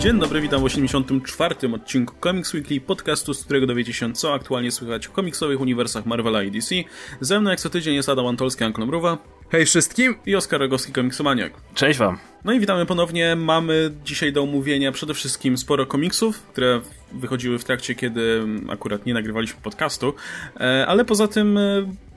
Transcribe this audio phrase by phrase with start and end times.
[0.00, 1.54] Dzień dobry, witam w 84.
[1.74, 6.42] odcinku Comics Weekly, podcastu, z którego dowiecie się, co aktualnie słychać w komiksowych uniwersach Marvela
[6.42, 6.74] i DC.
[7.20, 9.18] Ze mną jak co tydzień jest Adam Antolski, Anklon Mruwa.
[9.52, 10.14] Hej wszystkim!
[10.26, 11.52] I Oskar Rogowski, komiksomaniak.
[11.74, 12.18] Cześć wam.
[12.44, 13.36] No i witamy ponownie.
[13.36, 16.80] Mamy dzisiaj do omówienia przede wszystkim sporo komiksów, które
[17.12, 20.14] wychodziły w trakcie, kiedy akurat nie nagrywaliśmy podcastu,
[20.60, 21.60] e, ale poza tym e,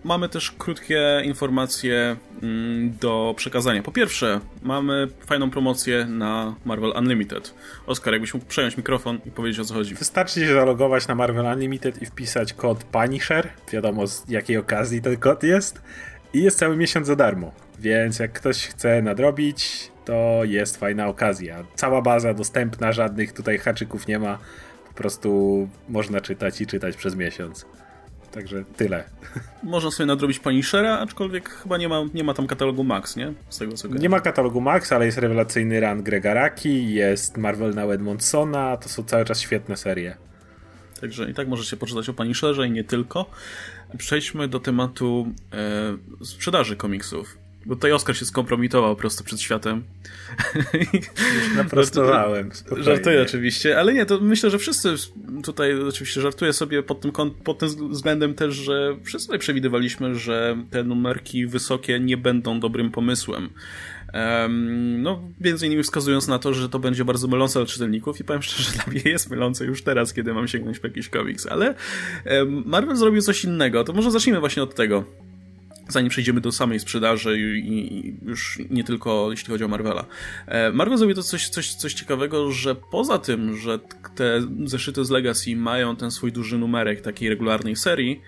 [0.04, 3.84] mamy też krótkie informacje mm, do przekazania.
[3.84, 7.54] Po pierwsze, mamy fajną promocję na Marvel Unlimited.
[7.85, 9.95] Oskar, jakbyś mógł przejąć mikrofon i powiedzieć o co chodzi.
[9.95, 13.49] Wystarczy się zalogować na Marvel Unlimited i wpisać kod Punisher.
[13.71, 15.81] Wiadomo z jakiej okazji ten kod jest.
[16.33, 17.51] I jest cały miesiąc za darmo.
[17.79, 21.63] Więc jak ktoś chce nadrobić, to jest fajna okazja.
[21.75, 24.39] Cała baza dostępna, żadnych tutaj haczyków nie ma.
[24.87, 27.65] Po prostu można czytać i czytać przez miesiąc.
[28.31, 29.03] Także tyle.
[29.63, 33.34] Można sobie nadrobić Punishera, aczkolwiek chyba nie ma, nie ma tam katalogu Max, nie?
[33.49, 37.73] Z tego co Nie ma katalogu Max, ale jest rewelacyjny run Grega Raki, jest Marvel
[37.73, 40.18] na Edmondsona, to są cały czas świetne serie.
[41.01, 43.25] Także i tak możecie poczytać o Punisherze i nie tylko.
[43.98, 47.38] Przejdźmy do tematu e, sprzedaży komiksów.
[47.66, 49.84] Bo tutaj Oskar się skompromitował prosto przed światem.
[51.58, 52.52] Naprostowałem.
[52.77, 54.96] Żartuję oczywiście, ale nie, to myślę, że wszyscy
[55.44, 57.12] tutaj oczywiście żartuję sobie pod tym,
[57.44, 62.91] pod tym względem też, że wszyscy tutaj przewidywaliśmy, że te numerki wysokie nie będą dobrym
[62.91, 63.49] pomysłem.
[64.97, 68.41] No, między innymi wskazując na to, że to będzie bardzo mylące dla czytelników i powiem
[68.41, 71.75] szczerze, dla mnie jest mylące już teraz, kiedy mam sięgnąć po jakiś komiks, ale
[72.66, 75.06] Marvel zrobił coś innego, to może zacznijmy właśnie od tego
[75.88, 80.06] zanim przejdziemy do samej sprzedaży i, już nie tylko jeśli chodzi o Marvela.
[80.47, 83.79] E, Marvel zrobił to coś, coś, coś ciekawego, że poza tym, że
[84.16, 88.22] te zeszyty z Legacy mają ten swój duży numerek takiej regularnej serii,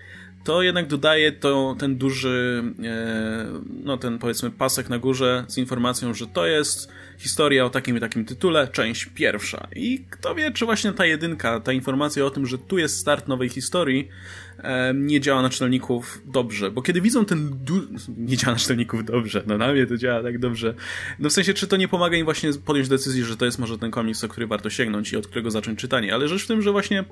[0.46, 3.46] to jednak dodaje to, ten duży, e,
[3.84, 6.88] no ten powiedzmy pasek na górze z informacją, że to jest
[7.18, 9.68] historia o takim i takim tytule, część pierwsza.
[9.76, 13.28] I kto wie, czy właśnie ta jedynka, ta informacja o tym, że tu jest start
[13.28, 14.08] nowej historii,
[14.94, 17.82] nie działa na czytelników dobrze, bo kiedy widzą ten du...
[18.28, 20.74] nie działa na czytelników dobrze, no na mnie to działa tak dobrze,
[21.18, 23.78] no w sensie, czy to nie pomaga im właśnie podjąć decyzji, że to jest może
[23.78, 26.62] ten komiks, o który warto sięgnąć i od którego zacząć czytanie, ale rzecz w tym,
[26.62, 27.04] że właśnie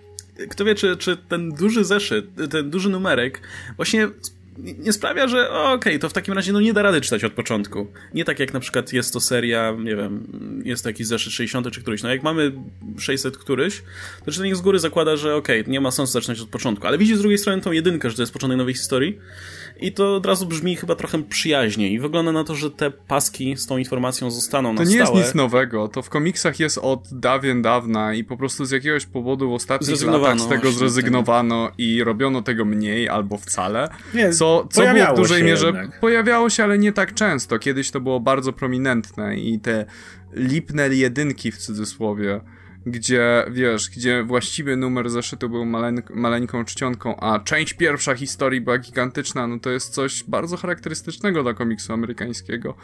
[0.51, 3.41] kto wie, czy, czy ten duży zeszyt, ten duży numerek
[3.77, 4.09] właśnie
[4.59, 7.33] nie sprawia, że okej, okay, to w takim razie no nie da rady czytać od
[7.33, 7.87] początku.
[8.15, 10.27] Nie tak jak na przykład jest to seria, nie wiem,
[10.65, 12.03] jest to jakiś zeszyt 60 czy któryś.
[12.03, 12.53] No jak mamy
[12.99, 13.83] 600 któryś,
[14.25, 16.87] to czytelnik z góry zakłada, że okej, okay, nie ma sensu zaczynać od początku.
[16.87, 19.19] Ale widzi z drugiej strony tą jedynkę, że to jest początek nowej historii
[19.81, 23.57] i to od razu brzmi chyba trochę przyjaźnie i wygląda na to, że te paski
[23.57, 25.19] z tą informacją zostaną na To nie stałe.
[25.19, 29.07] jest nic nowego, to w komiksach jest od dawien dawna i po prostu z jakiegoś
[29.07, 31.75] powodu w ostatnich latach z tego właśnie, zrezygnowano tak.
[31.79, 36.01] i robiono tego mniej albo wcale, nie, co, co było w dużej mierze jednak.
[36.01, 37.59] pojawiało się, ale nie tak często.
[37.59, 39.85] Kiedyś to było bardzo prominentne i te
[40.33, 42.41] lipne jedynki w cudzysłowie
[42.87, 48.79] gdzie, wiesz, gdzie właściwy numer zeszytu był maleńk maleńką czcionką, a część pierwsza historii była
[48.79, 52.75] gigantyczna, no to jest coś bardzo charakterystycznego dla komiksu amerykańskiego.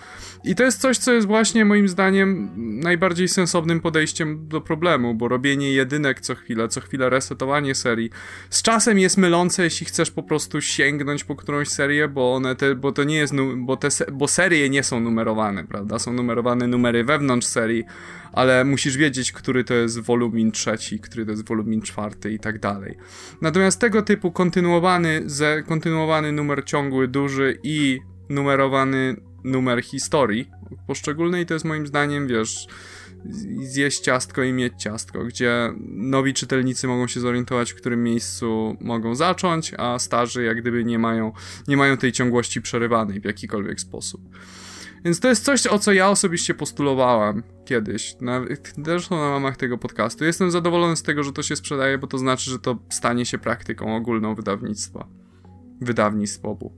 [0.44, 2.50] I to jest coś, co jest właśnie moim zdaniem
[2.80, 8.10] najbardziej sensownym podejściem do problemu, bo robienie jedynek co chwilę, co chwilę resetowanie serii,
[8.50, 12.74] z czasem jest mylące, jeśli chcesz po prostu sięgnąć po którąś serię, bo one te,
[12.74, 15.98] bo to nie jest, bo te, bo serie nie są numerowane, prawda?
[15.98, 17.84] Są numerowane numery wewnątrz serii,
[18.32, 22.58] ale musisz wiedzieć, który to jest wolumin trzeci, który to jest wolumin czwarty i tak
[22.58, 22.96] dalej.
[23.42, 30.50] Natomiast tego typu kontynuowany, ze, kontynuowany numer ciągły, duży i numerowany numer historii
[30.86, 32.66] poszczególnej to jest moim zdaniem, wiesz,
[33.60, 39.14] zjeść ciastko i mieć ciastko, gdzie nowi czytelnicy mogą się zorientować, w którym miejscu mogą
[39.14, 41.32] zacząć, a starzy jak gdyby nie mają,
[41.68, 44.20] nie mają tej ciągłości przerywanej w jakikolwiek sposób.
[45.04, 48.44] Więc to jest coś, o co ja osobiście postulowałem kiedyś, na,
[48.84, 50.24] zresztą na mamach tego podcastu.
[50.24, 53.38] Jestem zadowolony z tego, że to się sprzedaje, bo to znaczy, że to stanie się
[53.38, 55.08] praktyką ogólną wydawnictwa.
[55.80, 56.72] Wydawnictw obu.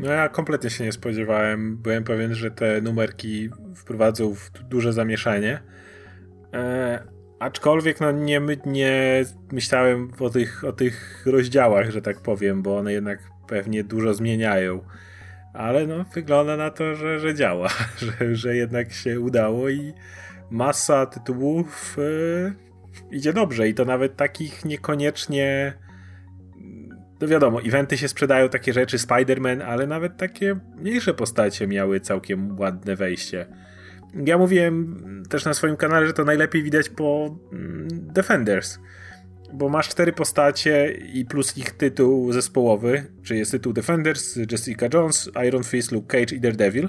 [0.00, 1.76] No ja kompletnie się nie spodziewałem.
[1.76, 5.62] Byłem pewien, że te numerki wprowadzą w duże zamieszanie.
[6.54, 7.02] E,
[7.38, 12.92] aczkolwiek no nie, nie myślałem o tych, o tych rozdziałach, że tak powiem, bo one
[12.92, 14.80] jednak pewnie dużo zmieniają
[15.52, 17.68] ale no, wygląda na to, że, że działa,
[18.18, 19.92] że, że jednak się udało i
[20.50, 22.52] masa tytułów yy,
[23.10, 25.74] idzie dobrze i to nawet takich niekoniecznie
[27.20, 32.58] no wiadomo, eventy się sprzedają, takie rzeczy, Spider-Man, ale nawet takie mniejsze postacie miały całkiem
[32.58, 33.46] ładne wejście.
[34.26, 38.78] Ja mówiłem też na swoim kanale, że to najlepiej widać po mm, Defenders
[39.52, 45.30] bo masz cztery postacie i plus ich tytuł zespołowy, czyli jest tytuł Defenders, Jessica Jones,
[45.46, 46.88] Iron Fist, Luke Cage i Daredevil.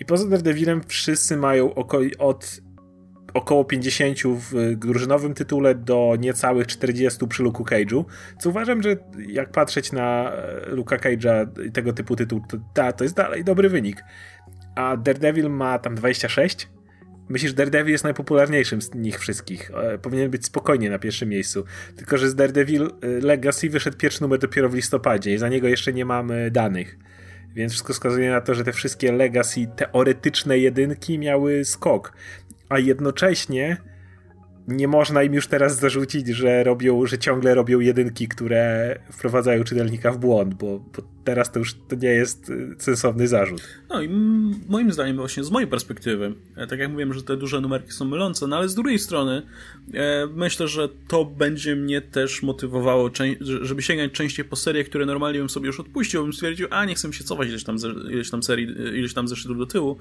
[0.00, 2.60] I poza Daredevilem wszyscy mają oko od
[3.34, 8.04] około 50 w drużynowym tytule do niecałych 40 przy Luke Cage'u,
[8.38, 8.96] co uważam, że
[9.28, 12.40] jak patrzeć na e, Luka Cage'a i tego typu tytuł,
[12.74, 14.04] to, to jest dalej dobry wynik.
[14.74, 16.68] A Daredevil ma tam 26.
[17.28, 19.70] Myślisz, Daredevil jest najpopularniejszym z nich wszystkich.
[19.70, 21.64] E, powinien być spokojnie na pierwszym miejscu.
[21.96, 25.68] Tylko, że z Daredevil e, Legacy wyszedł pierwszy numer dopiero w listopadzie i za niego
[25.68, 26.98] jeszcze nie mamy danych.
[27.54, 32.12] Więc wszystko wskazuje na to, że te wszystkie Legacy teoretyczne jedynki miały skok.
[32.68, 33.76] A jednocześnie
[34.68, 40.12] nie można im już teraz zarzucić, że robią, że ciągle robią jedynki, które wprowadzają czytelnika
[40.12, 43.62] w błąd, bo, bo teraz to już to nie jest y, sensowny zarzut.
[43.88, 44.08] No i
[44.68, 48.04] moim zdaniem właśnie z mojej perspektywy, e, tak jak mówiłem, że te duże numerki są
[48.04, 49.42] mylące, no ale z drugiej strony
[49.94, 53.10] e, myślę, że to będzie mnie też motywowało,
[53.40, 56.94] żeby sięgać częściej po serie, które normalnie bym sobie już odpuścił, bym stwierdził, a nie
[56.94, 57.76] chcę się cofać ileś tam,
[58.10, 58.68] ileś tam serii,
[58.98, 59.98] ileś tam zeszytów do tyłu.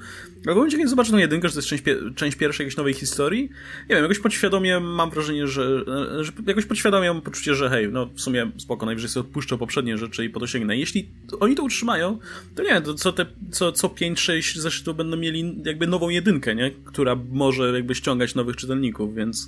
[0.48, 1.84] A w momencie, kiedy zobaczę tą jedynkę, że to jest część,
[2.16, 3.50] część pierwszej jakiejś nowej historii,
[3.90, 5.84] nie wiem, jakoś podświadomie mam wrażenie, że,
[6.22, 9.98] że jakoś podświadomie mam poczucie, że hej, no w sumie spoko, najwyżej sobie odpuszczę poprzednie
[9.98, 10.78] rzeczy i po to sięgnę.
[10.78, 11.10] Jeśli
[11.40, 12.20] oni to utrzymają,
[12.56, 16.72] to nie, to co, te, co, co 5-6 zeszytów będą mieli jakby nową jedynkę, nie?
[16.86, 19.48] Która może jakby ściągać nowych czytelników, więc,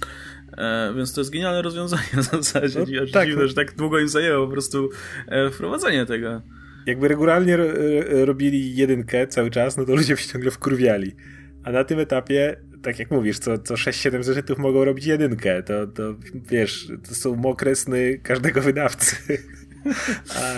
[0.57, 2.79] e, więc to jest genialne rozwiązanie w zasadzie.
[2.79, 3.27] No, tak.
[3.27, 4.89] Dziwne, że tak długo im zajęło po prostu
[5.27, 6.41] e, wprowadzenie tego.
[6.85, 7.65] Jakby regularnie ro,
[8.09, 11.11] robili jedynkę cały czas, no to ludzie się ciągle wkurwiali.
[11.63, 15.63] A na tym etapie tak jak mówisz, co, co 6-7 zeszytów mogą robić jedynkę.
[15.63, 16.15] To, to
[16.49, 19.15] wiesz, to są mokre sny każdego wydawcy.
[20.35, 20.53] A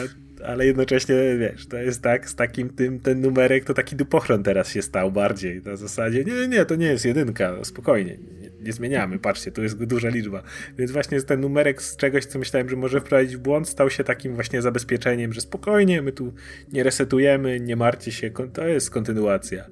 [0.46, 4.72] ale jednocześnie, wiesz, to jest tak, z takim tym, ten numerek to taki dupochron teraz
[4.72, 9.20] się stał bardziej, na zasadzie, nie, nie, to nie jest jedynka, spokojnie, nie, nie zmieniamy,
[9.20, 10.44] patrzcie, tu jest duża liczba,
[10.78, 14.04] więc właśnie ten numerek z czegoś, co myślałem, że może wprowadzić w błąd, stał się
[14.04, 16.34] takim właśnie zabezpieczeniem, że spokojnie, my tu
[16.74, 19.66] nie resetujemy, nie martwcie się, to jest kontynuacja.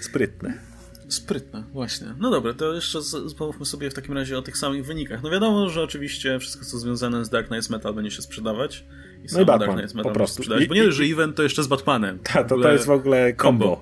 [0.00, 0.75] Sprytne.
[1.08, 2.14] Sprytne, właśnie.
[2.18, 2.98] No dobra, to jeszcze
[3.38, 5.22] pomówmy sobie w takim razie o tych samych wynikach.
[5.22, 8.84] No wiadomo, że oczywiście wszystko, co związane z Dark Knight Metal będzie się sprzedawać.
[9.22, 10.42] I no i Batman, Dark po prostu.
[10.42, 12.18] Sprzedać, bo nie, że event to jeszcze z Batmanem.
[12.18, 13.80] Tak, to, to jest w ogóle combo.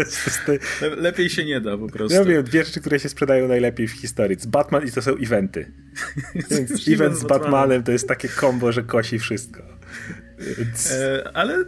[0.96, 2.18] Lepiej się nie da po prostu.
[2.18, 4.40] Ja wiem, dwie rzeczy, które się sprzedają najlepiej w historii.
[4.40, 5.72] Z Batman i to są eventy.
[6.50, 9.62] Więc event z Batmanem to jest takie combo, że kosi wszystko.
[10.58, 10.92] Więc...
[10.92, 11.64] E, ale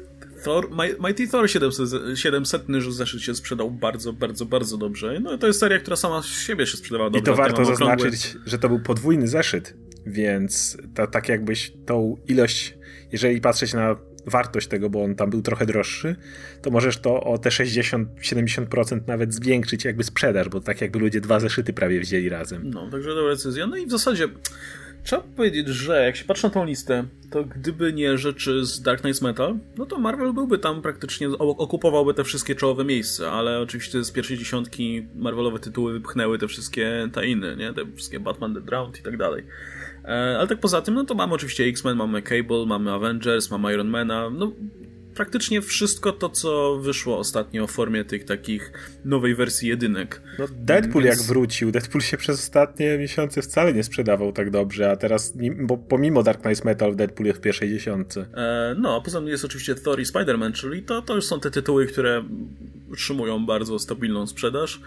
[0.47, 0.71] Thor,
[1.01, 5.21] Mighty Thor 700, 700 zeszyt się sprzedał bardzo, bardzo, bardzo dobrze.
[5.21, 7.21] No to jest seria, która sama z siebie się sprzedawała dobrze.
[7.21, 9.75] I to warto zaznaczyć, że to był podwójny zeszyt,
[10.07, 12.79] więc to tak jakbyś tą ilość,
[13.13, 13.97] jeżeli patrzeć na
[14.27, 16.17] wartość tego, bo on tam był trochę droższy,
[16.63, 21.41] to możesz to o te 60-70% nawet zwiększyć jakby sprzedaż, bo tak jakby ludzie dwa
[21.41, 22.71] zeszyty prawie wzięli razem.
[22.71, 23.67] No, także dobra decyzja.
[23.67, 24.29] No i w zasadzie
[25.07, 29.01] Trzeba powiedzieć, że jak się patrzy na tą listę, to gdyby nie rzeczy z Dark
[29.01, 34.05] Knight Metal, no to Marvel byłby tam praktycznie, okupowałby te wszystkie czołowe miejsca, ale oczywiście
[34.05, 37.73] z pierwszej dziesiątki Marvelowe tytuły wypchnęły te wszystkie tainy, nie?
[37.73, 39.45] Te wszystkie Batman, The Drowned i tak dalej.
[40.05, 43.75] E, ale tak poza tym, no to mamy oczywiście X-Men, mamy Cable, mamy Avengers, mamy
[43.75, 44.53] Iron Mana, no
[45.17, 48.73] praktycznie wszystko to, co wyszło ostatnio w formie tych takich
[49.05, 50.23] nowej wersji jedynek.
[50.39, 51.19] No Deadpool Więc...
[51.19, 55.77] jak wrócił, Deadpool się przez ostatnie miesiące wcale nie sprzedawał tak dobrze, a teraz, bo
[55.79, 58.27] pomimo Dark Knight Metal, Deadpool jest w pierwszej dziesiątce.
[58.35, 61.41] E, no, a poza tym jest oczywiście Thor i Spider-Man, czyli to, to już są
[61.41, 62.25] te tytuły, które
[62.93, 64.81] utrzymują bardzo stabilną sprzedaż.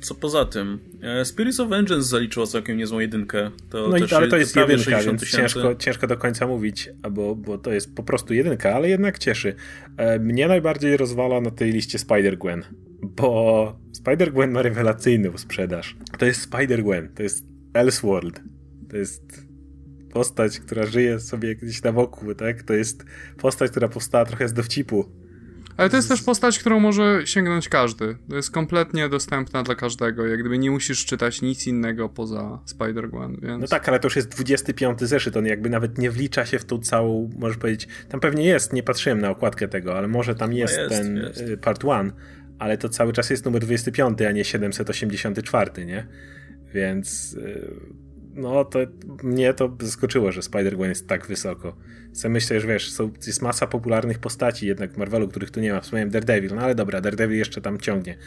[0.00, 3.50] Co poza tym, e, Spirits of Vengeance zaliczyło całkiem niezłą jedynkę.
[3.70, 7.58] To no i, ale to jest jedynka, więc ciężko, ciężko do końca mówić, bo, bo
[7.58, 9.54] to jest po prostu jedynka, ale jednak cieszy.
[9.96, 12.62] E, mnie najbardziej rozwala na tej liście Spider-Gwen,
[13.02, 15.96] bo Spider-Gwen ma rewelacyjną sprzedaż.
[16.18, 18.40] To jest Spider-Gwen, to jest Elseworld,
[18.90, 19.48] to jest
[20.12, 22.62] postać, która żyje sobie gdzieś na wokół, tak?
[22.62, 23.04] To jest
[23.36, 25.17] postać, która powstała trochę z dowcipu
[25.78, 28.16] ale to jest też postać, którą może sięgnąć każdy.
[28.28, 30.26] To jest kompletnie dostępna dla każdego.
[30.26, 33.60] Jak gdyby nie musisz czytać nic innego poza Spider-Gwen, więc...
[33.60, 36.64] No tak, ale to już jest 25 zeszyt, on jakby nawet nie wlicza się w
[36.64, 40.52] tą całą, możesz powiedzieć, tam pewnie jest, nie patrzyłem na okładkę tego, ale może tam
[40.52, 41.40] jest, jest ten jest.
[41.40, 42.12] Y, part 1,
[42.58, 46.06] ale to cały czas jest numer 25, a nie 784, nie?
[46.74, 48.78] Więc y, no to
[49.22, 51.76] mnie to zaskoczyło, że Spider-Gwen jest tak wysoko.
[52.12, 55.72] Co myślę, że wiesz, są, jest masa popularnych postaci jednak w Marvelu, których tu nie
[55.72, 55.80] ma.
[55.80, 58.18] Wspomniałem Daredevil, no ale dobra, Daredevil jeszcze tam ciągnie.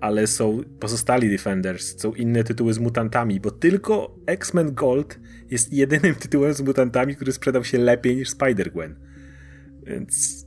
[0.00, 5.18] Ale są pozostali Defenders, są inne tytuły z mutantami, bo tylko X-Men Gold
[5.50, 8.94] jest jedynym tytułem z mutantami, który sprzedał się lepiej niż Spider-Gwen.
[9.86, 10.46] Więc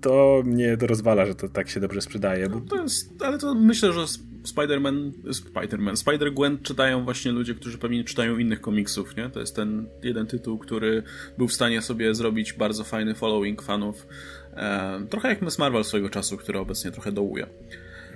[0.00, 2.48] to mnie to rozwala, że to tak się dobrze sprzedaje.
[2.48, 2.54] Bo...
[2.54, 4.04] No to jest, ale to myślę, że
[4.44, 9.30] Spider-Man, Spider-Man, Spider-Gwen czytają właśnie ludzie, którzy pewnie czytają innych komiksów, nie?
[9.30, 11.02] To jest ten jeden tytuł, który
[11.38, 14.06] był w stanie sobie zrobić bardzo fajny following fanów.
[14.54, 17.46] E, trochę jak Miss Marvel swojego czasu, który obecnie trochę dołuje.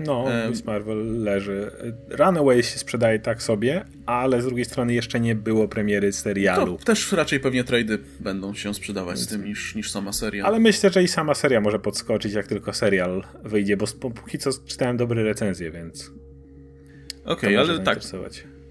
[0.01, 1.71] No, Miss Marvel leży.
[2.09, 6.79] Runaway się sprzedaje tak sobie, ale z drugiej strony jeszcze nie było premiery serialu.
[6.79, 10.45] To też raczej pewnie trady będą się sprzedawać z tym niż, niż sama seria.
[10.45, 14.51] Ale myślę, że i sama seria może podskoczyć, jak tylko serial wyjdzie, bo póki co
[14.67, 16.11] czytałem dobre recenzje, więc...
[17.25, 17.99] Okej, okay, ale tak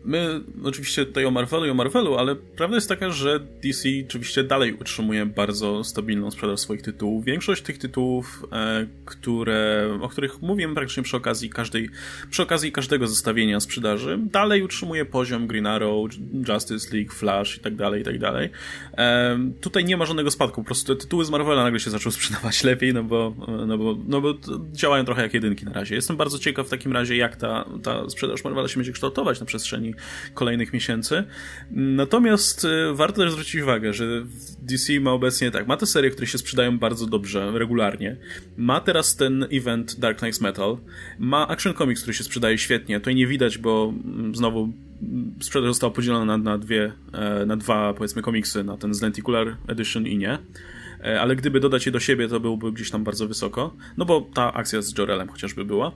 [0.05, 4.43] my oczywiście tutaj o Marvelu i o Marvelu, ale prawda jest taka, że DC oczywiście
[4.43, 7.25] dalej utrzymuje bardzo stabilną sprzedaż swoich tytułów.
[7.25, 11.89] Większość tych tytułów, e, które, o których mówiłem praktycznie przy okazji każdej,
[12.29, 16.11] przy okazji każdego zestawienia sprzedaży, dalej utrzymuje poziom Green Arrow,
[16.47, 18.49] Justice League, Flash i tak dalej, i tak dalej.
[18.97, 22.13] E, tutaj nie ma żadnego spadku, po prostu te tytuły z Marvela nagle się zaczęły
[22.19, 23.35] sprzedawać lepiej, no bo,
[23.67, 24.33] no bo, no bo
[24.71, 25.95] działają trochę jak jedynki na razie.
[25.95, 29.45] Jestem bardzo ciekaw w takim razie, jak ta, ta sprzedaż Marvela się będzie kształtować na
[29.45, 29.94] przestrzeni
[30.33, 31.23] kolejnych miesięcy.
[31.71, 34.05] Natomiast e, warto też zwrócić uwagę, że
[34.61, 38.17] DC ma obecnie tak, ma te serie, które się sprzedają bardzo dobrze, regularnie.
[38.57, 40.77] Ma teraz ten event Dark Knights Metal.
[41.19, 42.99] Ma Action Comics, który się sprzedaje świetnie.
[42.99, 47.57] Tutaj nie widać, bo mm, znowu mm, sprzedaż została podzielona na, na dwie, e, na
[47.57, 50.37] dwa powiedzmy komiksy, na ten z Lenticular Edition i nie
[51.19, 54.53] ale gdyby dodać je do siebie, to byłby gdzieś tam bardzo wysoko, no bo ta
[54.53, 55.91] akcja z Jorelem chociażby była.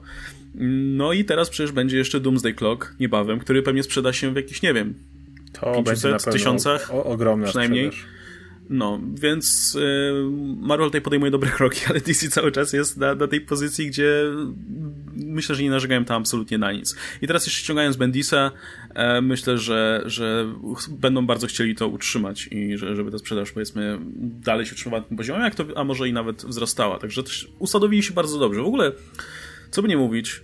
[0.95, 4.61] No i teraz przecież będzie jeszcze Doomsday Clock niebawem, który pewnie sprzeda się w jakichś,
[4.61, 4.93] nie wiem,
[5.53, 6.93] to 500 będzie na tysiącach.
[6.93, 7.87] O, ogromna przynajmniej.
[7.87, 8.18] Sprzedaż.
[8.69, 10.13] No, więc y,
[10.61, 14.23] Marvel tutaj podejmuje dobre kroki, ale DC cały czas jest na, na, tej pozycji, gdzie
[15.15, 16.95] myślę, że nie narzekają tam absolutnie na nic.
[17.21, 18.51] I teraz jeszcze ściągając Bendisa,
[18.93, 20.53] e, myślę, że, że
[20.89, 25.07] będą bardzo chcieli to utrzymać i że, żeby ta sprzedaż powiedzmy dalej się utrzymywała na
[25.07, 26.99] tym poziomie, jak to, a może i nawet wzrastała.
[26.99, 28.61] Także też usadowili się bardzo dobrze.
[28.61, 28.91] W ogóle
[29.71, 30.41] co by nie mówić,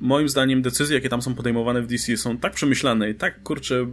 [0.00, 3.86] moim zdaniem decyzje, jakie tam są podejmowane w DC są tak przemyślane i tak, kurczę,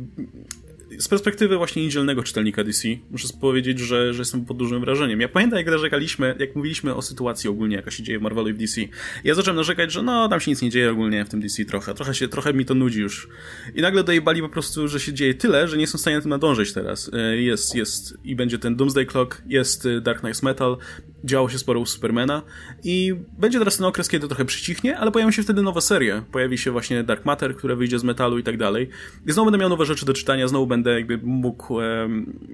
[1.00, 5.22] z perspektywy właśnie niedzielnego czytelnika DC, muszę powiedzieć, że, że jestem pod dużym wrażeniem.
[5.22, 8.54] Ja pamiętam, jak narzekaliśmy, jak mówiliśmy o sytuacji ogólnie, jaka się dzieje w Marvelu i
[8.54, 8.82] w DC.
[9.24, 11.94] Ja zacząłem narzekać, że no, tam się nic nie dzieje ogólnie w tym DC trochę.
[11.94, 13.28] Trochę, się, trochę mi to nudzi już.
[13.76, 16.22] I nagle dojebali po prostu, że się dzieje tyle, że nie są w stanie na
[16.22, 17.12] tym nadążyć teraz.
[17.14, 20.78] E, jest, jest i będzie ten Doomsday Clock, jest e, Dark Knight Metal,
[21.24, 22.42] działo się sporo u Supermana
[22.84, 26.24] i będzie teraz ten okres, kiedy trochę przycichnie, ale pojawią się wtedy nowe serie.
[26.32, 28.90] Pojawi się właśnie Dark Matter, które wyjdzie z metalu i tak dalej.
[29.28, 31.78] I znowu będę miał nowe rzeczy do czytania, znowu będę jakby mógł,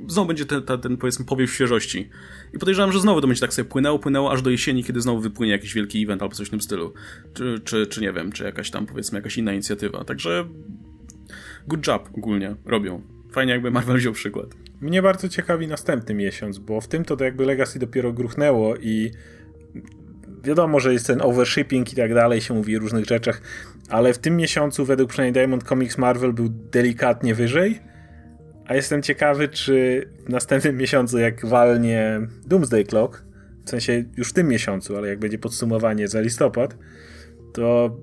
[0.07, 2.09] znowu będzie ten, ten, ten powiedzmy powiew świeżości.
[2.53, 5.21] I podejrzewam, że znowu to będzie tak sobie płynęło, płynęło aż do jesieni, kiedy znowu
[5.21, 6.93] wypłynie jakiś wielki event albo coś w tym stylu.
[7.33, 10.03] Czy, czy, czy nie wiem, czy jakaś tam powiedzmy jakaś inna inicjatywa.
[10.03, 10.45] Także
[11.67, 13.01] good job ogólnie robią.
[13.31, 14.47] Fajnie jakby Marvel wziął przykład.
[14.81, 19.11] Mnie bardzo ciekawi następny miesiąc, bo w tym to, to jakby Legacy dopiero gruchnęło i
[20.43, 23.41] wiadomo, że jest ten overshipping i tak dalej, się mówi o różnych rzeczach,
[23.89, 27.79] ale w tym miesiącu według przynajmniej Diamond Comics Marvel był delikatnie wyżej,
[28.65, 33.23] a jestem ciekawy, czy w następnym miesiącu, jak walnie Doomsday Clock,
[33.65, 36.77] w sensie już w tym miesiącu, ale jak będzie podsumowanie za listopad,
[37.53, 37.97] to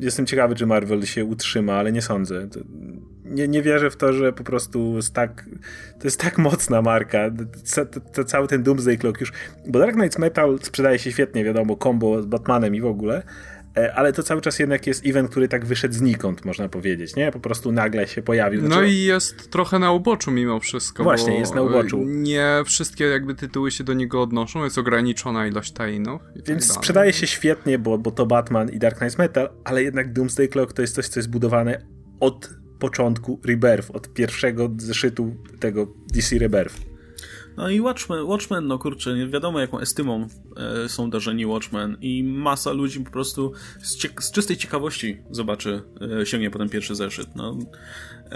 [0.00, 2.48] jestem ciekawy, czy Marvel się utrzyma, ale nie sądzę.
[3.24, 5.44] Nie, nie wierzę w to, że po prostu tak,
[5.98, 7.30] to jest tak mocna marka,
[7.74, 9.32] to, to, to cały ten Doomsday Clock już,
[9.66, 13.22] bo Dark Knights Metal sprzedaje się świetnie, wiadomo, combo z Batmanem i w ogóle,
[13.94, 17.32] ale to cały czas jednak jest event, który tak wyszedł znikąd, można powiedzieć, nie?
[17.32, 18.68] Po prostu nagle się pojawił.
[18.68, 21.02] No i jest trochę na uboczu mimo wszystko.
[21.02, 22.02] Właśnie, jest na uboczu.
[22.06, 26.22] Nie wszystkie jakby tytuły się do niego odnoszą, jest ograniczona ilość tainów.
[26.34, 29.82] Tak Więc tak sprzedaje się świetnie, bo, bo to Batman i Dark Knights Metal, ale
[29.82, 31.86] jednak Doomsday Clock to jest coś, co jest budowane
[32.20, 36.91] od początku Rebirth, od pierwszego zeszytu tego DC Rebirth.
[37.56, 40.28] No i Watchmen, Watchmen no kurczę, nie wiadomo jaką estymą
[40.84, 45.82] e, są darzeni Watchmen i masa ludzi po prostu z, z czystej ciekawości zobaczy,
[46.20, 47.28] e, sięgnie potem pierwszy zeszyt.
[47.36, 47.58] No,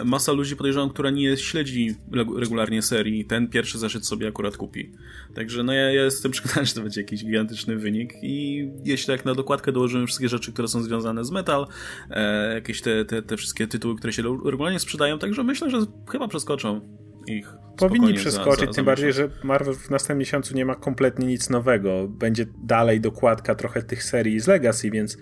[0.04, 1.94] masa ludzi podejrzewam, która nie śledzi
[2.36, 4.92] regularnie serii, ten pierwszy zeszyt sobie akurat kupi.
[5.34, 9.24] Także no ja, ja jestem przekonany, że to będzie jakiś gigantyczny wynik i jeśli tak
[9.24, 11.66] na dokładkę dołożymy wszystkie rzeczy, które są związane z metal,
[12.10, 16.28] e, jakieś te, te, te wszystkie tytuły, które się regularnie sprzedają, także myślę, że chyba
[16.28, 16.80] przeskoczą
[17.28, 17.54] ich.
[17.76, 21.50] Powinni przeskoczyć, za, za, tym bardziej, że Marvel w następnym miesiącu nie ma kompletnie nic
[21.50, 22.08] nowego.
[22.08, 25.16] Będzie dalej dokładka trochę tych serii z Legacy, więc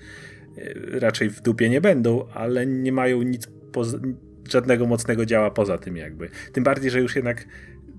[0.58, 3.99] e, raczej w dupie nie będą, ale nie mają nic poza,
[4.50, 6.28] żadnego mocnego działa poza tym jakby.
[6.52, 7.46] Tym bardziej, że już jednak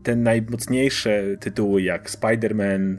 [0.04, 2.98] te najmocniejsze tytuły jak Spider-Man,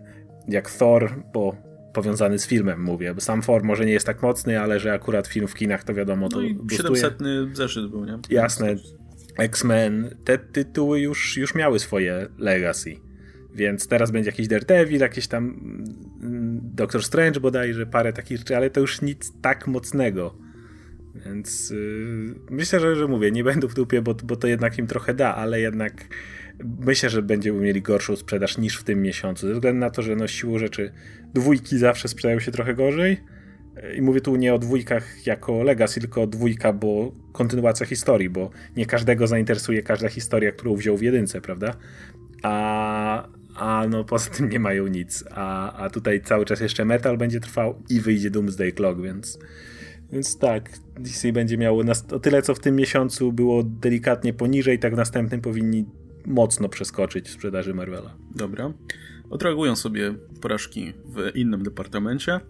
[0.48, 1.56] jak Thor, bo
[1.92, 5.46] powiązany z filmem mówię, sam Thor może nie jest tak mocny, ale że akurat film
[5.48, 7.18] w kinach to wiadomo to no i 700
[7.52, 8.18] zeszyt był, nie?
[8.30, 8.76] Jasne.
[9.38, 12.96] X-Men, te tytuły już, już miały swoje legacy.
[13.54, 15.44] Więc teraz będzie jakiś Daredevil, jakiś tam
[16.22, 20.34] mm, Doctor Strange bodajże, parę takich rzeczy, ale to już nic tak mocnego.
[21.24, 24.86] Więc yy, myślę, że, że mówię, nie będą w dupie, bo, bo to jednak im
[24.86, 26.06] trochę da, ale jednak
[26.80, 29.46] myślę, że będziemy mieli gorszą sprzedaż niż w tym miesiącu.
[29.46, 30.92] Ze względu na to, że no siłą rzeczy
[31.34, 33.20] dwójki zawsze sprzedają się trochę gorzej,
[33.96, 38.50] I mówię tu nie o dwójkach jako Legacy, tylko o dwójka, bo kontynuacja historii, bo
[38.76, 41.76] nie każdego zainteresuje każda historia, którą wziął w jedynce, prawda?
[42.42, 45.24] A, a no poza tym nie mają nic.
[45.30, 49.38] A, a tutaj cały czas jeszcze metal będzie trwał i wyjdzie Doomsday Clock, więc,
[50.12, 54.94] więc tak, DC będzie miało o tyle, co w tym miesiącu było delikatnie poniżej, tak
[54.94, 55.86] w następnym powinni
[56.26, 58.16] mocno przeskoczyć w sprzedaży Marvela.
[58.34, 58.72] Dobra.
[59.30, 62.40] Odreagują sobie porażki w innym departamencie.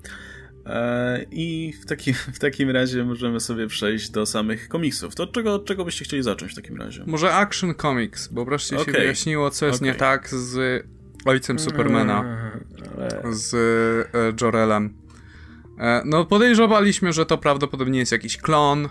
[0.66, 5.14] E, I w takim, w takim razie możemy sobie przejść do samych komiksów.
[5.14, 7.04] To od czego, od czego byście chcieli zacząć w takim razie?
[7.06, 8.94] Może Action Comics, bo wreszcie okay.
[8.94, 9.88] się wyjaśniło, co jest okay.
[9.88, 10.84] nie tak z
[11.24, 12.38] ojcem Supermana,
[13.30, 14.94] z e, Jorelem.
[15.78, 18.88] E, no podejrzewaliśmy, że to prawdopodobnie jest jakiś klon,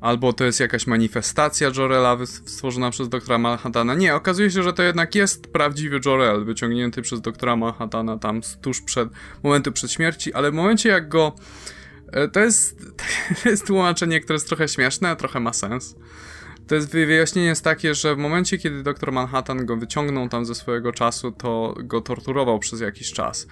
[0.00, 3.94] albo to jest jakaś manifestacja Jorela stworzona przez doktora Manhattana.
[3.94, 8.80] Nie, okazuje się, że to jednak jest prawdziwy Jorel, wyciągnięty przez doktora Manhattana tam tuż
[8.80, 9.08] przed
[9.42, 11.32] momentu przed śmierci, ale w momencie jak go
[12.12, 12.78] e, to jest,
[13.42, 15.96] to jest tłumaczenie, które jest trochę śmieszne, a trochę ma sens.
[16.68, 20.54] To jest wyjaśnienie jest takie, że w momencie, kiedy doktor Manhattan go wyciągnął tam ze
[20.54, 23.46] swojego czasu, to go torturował przez jakiś czas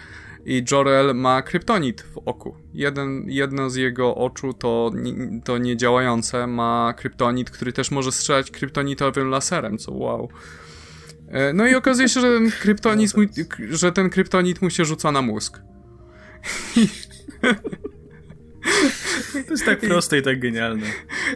[0.47, 2.57] i Jorel ma kryptonit w oku.
[2.75, 4.93] Jeden, jedno z jego oczu to,
[5.45, 10.29] to niedziałające ma kryptonit, który też może strzelać kryptonitowym laserem, co wow.
[11.29, 13.13] E, no i okazuje się, że ten kryptonit,
[13.71, 15.61] że ten kryptonit mu się rzuca na mózg.
[19.47, 20.87] To jest tak proste i tak genialne.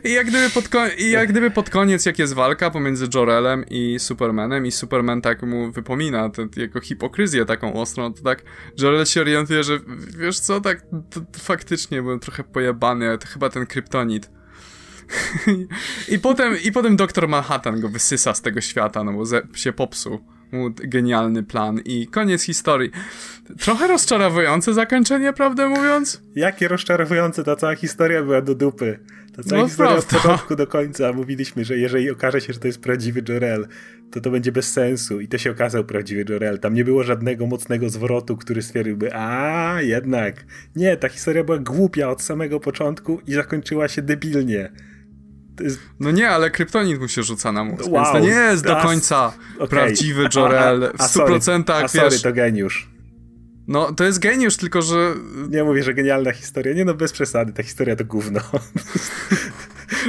[0.05, 0.69] I jak gdyby pod,
[0.99, 5.43] i jak gdyby pod koniec, jak jest walka pomiędzy Jorelem i Supermanem i Superman tak
[5.43, 8.43] mu wypomina tę jego hipokryzję taką ostrą, to tak
[8.79, 9.81] Jorel się orientuje, że
[10.19, 14.31] wiesz co, tak to, to faktycznie byłem trochę pojebany, ale to chyba ten kryptonit.
[16.15, 20.21] I potem, I potem doktor Manhattan go wysysa z tego świata, no bo się popsuł
[20.53, 22.91] mu genialny plan i koniec historii.
[23.59, 26.23] Trochę rozczarowujące zakończenie, prawdę mówiąc?
[26.35, 28.99] Jakie rozczarowujące, ta cała historia była do dupy.
[29.37, 30.17] Ta cała no historia prawda.
[30.17, 31.13] od początku do końca.
[31.13, 33.69] Mówiliśmy, że jeżeli okaże się, że to jest prawdziwy Jorel,
[34.11, 35.21] to to będzie bez sensu.
[35.21, 36.59] I to się okazał prawdziwy Jorel.
[36.59, 40.45] Tam nie było żadnego mocnego zwrotu, który stwierdziłby, a jednak.
[40.77, 44.71] Nie, ta historia była głupia od samego początku i zakończyła się debilnie.
[46.01, 48.77] No nie, ale kryptonit mu się rzuca na mózg, wow, więc to nie jest do
[48.77, 49.69] końca okay.
[49.69, 51.93] prawdziwy Jorel w 100% sorry, a wiesz...
[51.93, 52.91] sorry, to geniusz.
[53.69, 55.15] No, to jest geniusz, tylko że...
[55.49, 56.75] Nie mówię, że genialna historia.
[56.75, 58.41] Nie no, bez przesady, ta historia to gówno.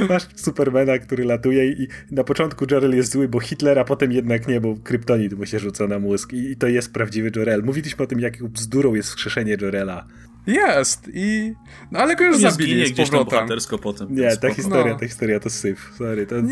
[0.08, 4.48] Masz Supermana, który latuje i na początku Jorel jest zły, bo Hitler, a potem jednak
[4.48, 7.62] nie, bo kryptonit mu się rzuca na mózg i, i to jest prawdziwy Jorel.
[7.62, 10.06] Mówiliśmy o tym, jaką bzdurą jest wskrzeszenie Jorela.
[10.46, 11.54] Jest i...
[11.90, 13.48] No ale go już nie zabili z powrotem.
[13.82, 14.08] potem.
[14.10, 14.98] Nie, ta historia, no.
[14.98, 15.92] ta historia to syf.
[15.98, 16.48] Sorry, to, to,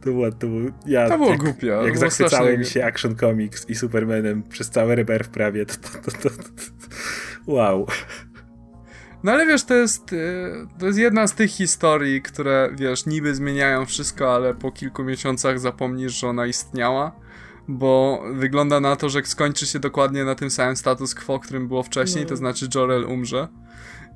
[0.00, 0.70] to, było, to było...
[0.86, 1.66] Ja, to było jak, głupie.
[1.66, 6.30] Jak zachwycałem się Action Comics i Supermanem przez cały Rebirth prawie, to, to, to, to,
[7.46, 7.86] wow.
[9.24, 13.34] No ale wiesz, to jest, y, to jest jedna z tych historii, które, wiesz, niby
[13.34, 17.24] zmieniają wszystko, ale po kilku miesiącach zapomnisz, że ona istniała
[17.68, 21.82] bo wygląda na to, że skończy się dokładnie na tym samym status quo, którym było
[21.82, 22.28] wcześniej, no.
[22.28, 23.48] to znaczy Jorel umrze.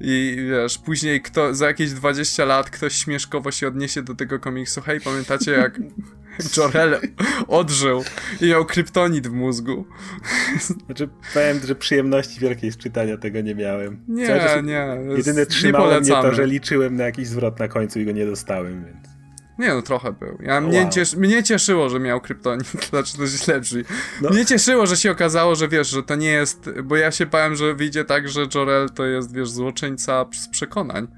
[0.00, 4.80] I wiesz, później kto, za jakieś 20 lat ktoś śmieszkowo się odniesie do tego komiksu.
[4.80, 5.78] Hej, pamiętacie jak
[6.56, 7.00] Jorel
[7.48, 8.04] odżył
[8.40, 9.84] i miał kryptonit w mózgu?
[10.86, 14.04] Znaczy, powiem, że przyjemności wielkiej z czytania tego nie miałem.
[14.08, 14.86] Nie, Cały, nie.
[15.16, 18.84] Jedyne trzymało mnie to, że liczyłem na jakiś zwrot na końcu i go nie dostałem,
[18.84, 19.07] więc...
[19.58, 20.38] Nie no, trochę był.
[20.40, 20.90] Ja, mnie, wow.
[20.90, 23.84] cies mnie cieszyło, że miał kryptonit, znaczy to źle brzmi.
[24.22, 24.30] No.
[24.30, 27.56] Mnie cieszyło, że się okazało, że wiesz, że to nie jest, bo ja się bałem,
[27.56, 31.08] że wyjdzie tak, że Jorel to jest, wiesz, złoczyńca z przekonań,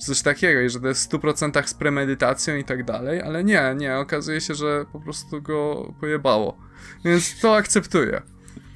[0.00, 3.44] czy coś takiego i że to jest w 100% z premedytacją i tak dalej, ale
[3.44, 6.58] nie, nie, okazuje się, że po prostu go pojebało.
[7.04, 8.22] Więc to akceptuję.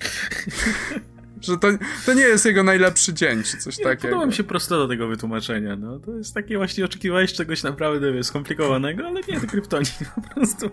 [1.40, 1.68] że to,
[2.06, 4.08] to nie jest jego najlepszy dzień, czy coś nie, takiego.
[4.08, 5.98] Podoba mi się prosto do tego wytłumaczenia, no.
[5.98, 10.70] To jest takie właśnie, oczekiwałeś czegoś naprawdę wie, skomplikowanego, ale nie, to kryptonit po prostu.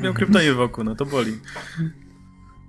[0.00, 1.38] Miał kryptonit wokół, no to boli.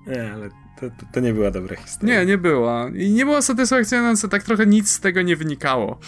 [0.07, 2.19] Nie, ale to, to, nie była dobra historia.
[2.19, 2.89] Nie, nie była.
[2.95, 5.99] I nie była satysfakcjonująca, tak trochę nic z tego nie wynikało.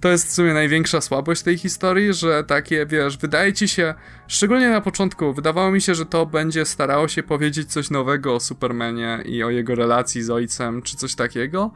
[0.00, 3.94] To jest w sumie największa słabość tej historii, że takie, wiesz, wydaje ci się,
[4.26, 8.40] szczególnie na początku, wydawało mi się, że to będzie starało się powiedzieć coś nowego o
[8.40, 11.70] Supermanie i o jego relacji z ojcem, czy coś takiego.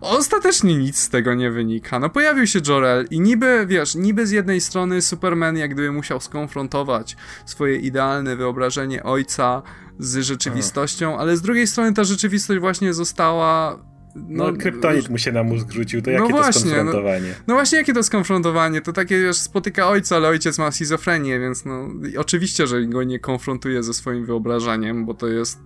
[0.00, 1.98] Ostatecznie nic z tego nie wynika.
[1.98, 6.20] No pojawił się Jorel i niby, wiesz, niby z jednej strony Superman jak gdyby musiał
[6.20, 9.62] skonfrontować swoje idealne wyobrażenie ojca
[9.98, 13.78] z rzeczywistością, ale z drugiej strony ta rzeczywistość właśnie została
[14.14, 17.28] no, no kryptonit mu się na mózg rzucił, to no jakie właśnie, to skonfrontowanie?
[17.28, 18.80] No, no, właśnie, jakie to skonfrontowanie?
[18.80, 23.18] To takie, wiesz, spotyka ojca, ale ojciec ma schizofrenię, więc no, oczywiście, że go nie
[23.18, 25.58] konfrontuje ze swoim wyobrażeniem, bo to jest,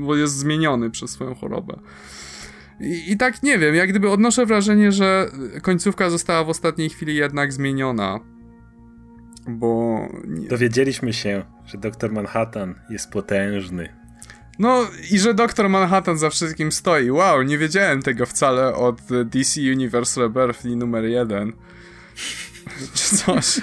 [0.00, 1.80] bo jest zmieniony przez swoją chorobę.
[2.80, 5.30] I, I, tak nie wiem, jak gdyby odnoszę wrażenie, że
[5.62, 8.20] końcówka została w ostatniej chwili jednak zmieniona.
[9.48, 9.98] Bo.
[10.24, 10.48] Nie...
[10.48, 13.88] Dowiedzieliśmy się, że doktor Manhattan jest potężny.
[14.58, 17.10] No i że doktor Manhattan za wszystkim stoi.
[17.10, 21.52] Wow, nie wiedziałem tego wcale od DC Universe Rebirth numer jeden.
[22.94, 23.60] Czy coś.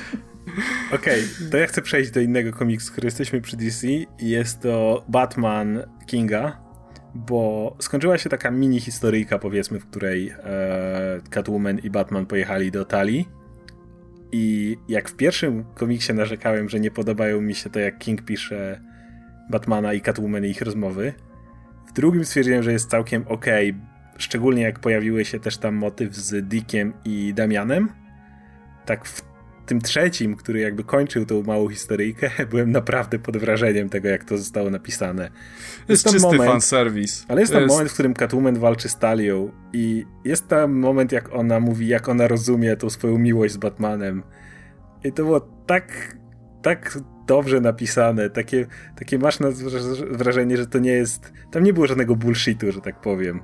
[0.91, 3.87] Okej, okay, to ja chcę przejść do innego komiksu, który jesteśmy przy DC.
[4.19, 6.57] Jest to Batman Kinga,
[7.15, 12.85] bo skończyła się taka mini historyjka, powiedzmy, w której e, Catwoman i Batman pojechali do
[12.85, 13.27] Talii.
[14.35, 18.81] I jak w pierwszym komiksie narzekałem, że nie podobają mi się to, jak King pisze
[19.49, 21.13] Batmana i Catwoman i ich rozmowy,
[21.87, 23.45] w drugim stwierdziłem, że jest całkiem ok,
[24.17, 27.89] szczególnie jak pojawiły się też tam motyw z Dickiem i Damianem.
[28.85, 29.32] Tak w
[29.65, 34.37] tym trzecim, który jakby kończył tą małą historyjkę, byłem naprawdę pod wrażeniem tego, jak to
[34.37, 35.23] zostało napisane.
[35.23, 37.25] Jest, jest czysty moment, fanserwis.
[37.27, 37.73] Ale jest tam jest...
[37.73, 42.09] moment, w którym Catwoman walczy z Talią i jest tam moment, jak ona mówi, jak
[42.09, 44.23] ona rozumie tą swoją miłość z Batmanem.
[45.03, 46.17] I to było tak,
[46.61, 46.97] tak
[47.27, 49.39] dobrze napisane, takie, takie masz
[50.11, 53.41] wrażenie, że to nie jest, tam nie było żadnego bullshitu, że tak powiem.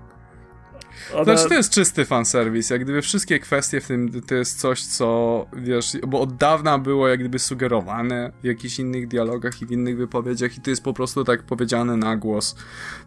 [1.14, 1.24] Ona...
[1.24, 5.46] Znaczy to jest czysty fanserwis, jak gdyby wszystkie kwestie w tym to jest coś, co
[5.54, 9.98] wiesz, bo od dawna było jak gdyby sugerowane w jakichś innych dialogach i w innych
[9.98, 12.56] wypowiedziach i to jest po prostu tak powiedziane na głos.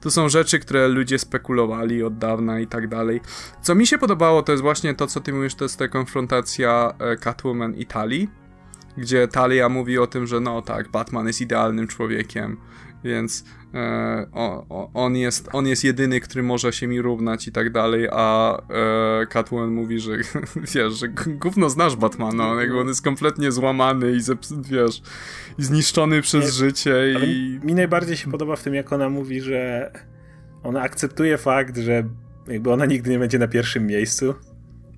[0.00, 3.20] To są rzeczy, które ludzie spekulowali od dawna i tak dalej.
[3.62, 6.94] Co mi się podobało, to jest właśnie to, co ty mówisz, to jest ta konfrontacja
[6.98, 8.28] e, Catwoman i Tali,
[8.96, 12.56] gdzie Talia mówi o tym, że no tak, Batman jest idealnym człowiekiem,
[13.04, 17.72] więc e, o, on, jest, on jest jedyny, który może się mi równać i tak
[17.72, 18.56] dalej, a
[19.22, 20.12] e, Catwoman mówi, że
[20.74, 24.20] wiesz, że gówno znasz Batmana, on, jakby on jest kompletnie złamany i
[24.70, 25.02] wiesz,
[25.58, 27.60] i zniszczony przez Nie, życie i...
[27.64, 29.90] Mi najbardziej się podoba w tym, jak ona mówi, że
[30.62, 32.04] ona akceptuje fakt, że
[32.48, 34.34] jakby ona nigdy nie będzie na pierwszym miejscu.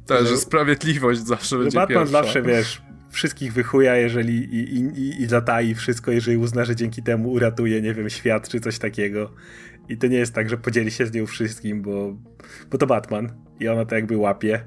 [0.06, 2.22] Tak, że, że sprawiedliwość zawsze będzie Batman pierwsza.
[2.22, 2.82] zawsze, wiesz,
[3.14, 7.94] wszystkich wychuja, jeżeli i, i, i zatai wszystko, jeżeli uzna, że dzięki temu uratuje, nie
[7.94, 9.30] wiem, świat czy coś takiego.
[9.88, 12.16] I to nie jest tak, że podzieli się z nią wszystkim, bo,
[12.70, 14.64] bo to Batman i ona to jakby łapie.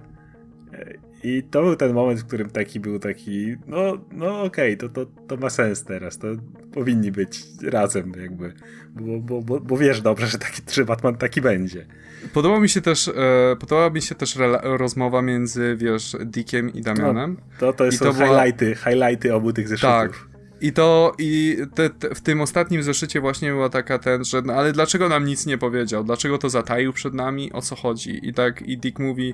[1.24, 5.06] I to był ten moment, w którym taki był taki, no, no okej, okay, to,
[5.06, 6.28] to, to ma sens teraz, to
[6.74, 8.54] powinni być razem jakby,
[8.96, 11.86] bo, bo, bo, bo wiesz dobrze, że, taki, że Batman taki będzie.
[12.34, 17.38] Podoba mi się też, e, podoba mi się też rozmowa między, wiesz, Dickiem i Damianem.
[17.40, 18.76] No, to, to, jest, to highlighty, była...
[18.76, 19.92] highlighty obu tych zeszytów.
[19.92, 20.38] Tak.
[20.62, 24.54] I to, i te, te, w tym ostatnim zeszycie właśnie była taka ten, że no,
[24.54, 26.04] ale dlaczego nam nic nie powiedział?
[26.04, 27.54] Dlaczego to zataił przed nami?
[27.54, 28.28] O co chodzi?
[28.28, 29.34] I tak, i Dick mówi,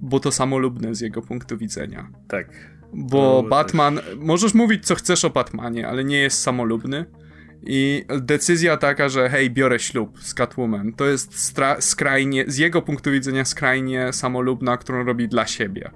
[0.00, 2.10] bo to samolubne z jego punktu widzenia.
[2.28, 2.74] Tak.
[2.92, 4.04] Bo Batman, też...
[4.18, 7.04] możesz mówić co chcesz o Batmanie, ale nie jest samolubny.
[7.66, 13.10] I decyzja taka, że hej, biorę ślub z Catwoman, to jest skrajnie, z jego punktu
[13.10, 15.90] widzenia skrajnie samolubna, którą robi dla siebie.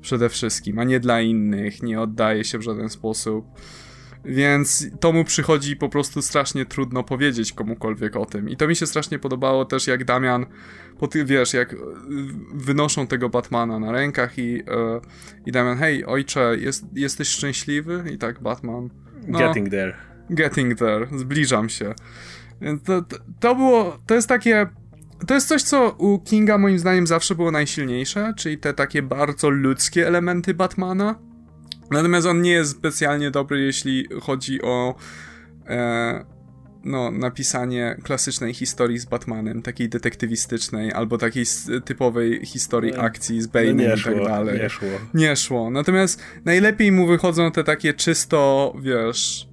[0.00, 3.44] Przede wszystkim, a nie dla innych, nie oddaje się w żaden sposób.
[4.24, 8.48] Więc to mu przychodzi po prostu strasznie trudno powiedzieć komukolwiek o tym.
[8.48, 10.46] I to mi się strasznie podobało też, jak Damian,
[10.98, 11.76] po ty, wiesz, jak
[12.54, 14.62] wynoszą tego Batmana na rękach i, yy,
[15.46, 18.04] i Damian, hej, ojcze, jest, jesteś szczęśliwy?
[18.14, 18.90] I tak Batman.
[19.28, 19.94] No, getting there.
[20.30, 21.94] Getting there, zbliżam się.
[22.60, 24.66] Więc to, to, to było, to jest takie
[25.26, 29.50] to jest coś, co u Kinga moim zdaniem zawsze było najsilniejsze, czyli te takie bardzo
[29.50, 31.18] ludzkie elementy Batmana.
[31.92, 34.94] Natomiast on nie jest specjalnie dobry, jeśli chodzi o
[35.66, 36.24] e,
[36.84, 41.44] no, napisanie klasycznej historii z Batmanem, takiej detektywistycznej, albo takiej
[41.84, 44.60] typowej historii no, akcji z Bane'em no i tak dalej.
[44.60, 44.88] Nie szło.
[45.14, 45.70] Nie szło.
[45.70, 49.52] Natomiast najlepiej mu wychodzą te takie czysto, wiesz,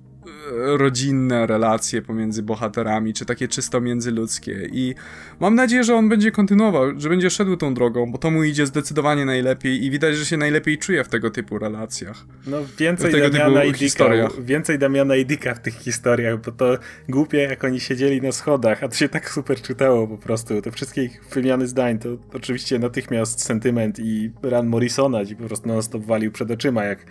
[0.52, 4.70] rodzinne relacje pomiędzy bohaterami, czy takie czysto międzyludzkie.
[4.72, 4.96] I
[5.40, 8.66] mam nadzieję, że on będzie kontynuował, że będzie szedł tą drogą, bo to mu idzie
[8.66, 12.26] zdecydowanie najlepiej i widać, że się najlepiej czuje w tego typu relacjach.
[12.48, 14.06] No więcej Damiana i Dicka,
[14.40, 16.78] więcej Damiana i Dicka w tych historiach, bo to
[17.10, 20.62] głupie jak oni siedzieli na schodach, a to się tak super czytało po prostu.
[20.62, 25.68] Te wszystkie ich wymiany zdań, to oczywiście natychmiast sentyment i Ran Morrisona ci po prostu
[25.68, 27.06] non-stop walił przed oczyma, jak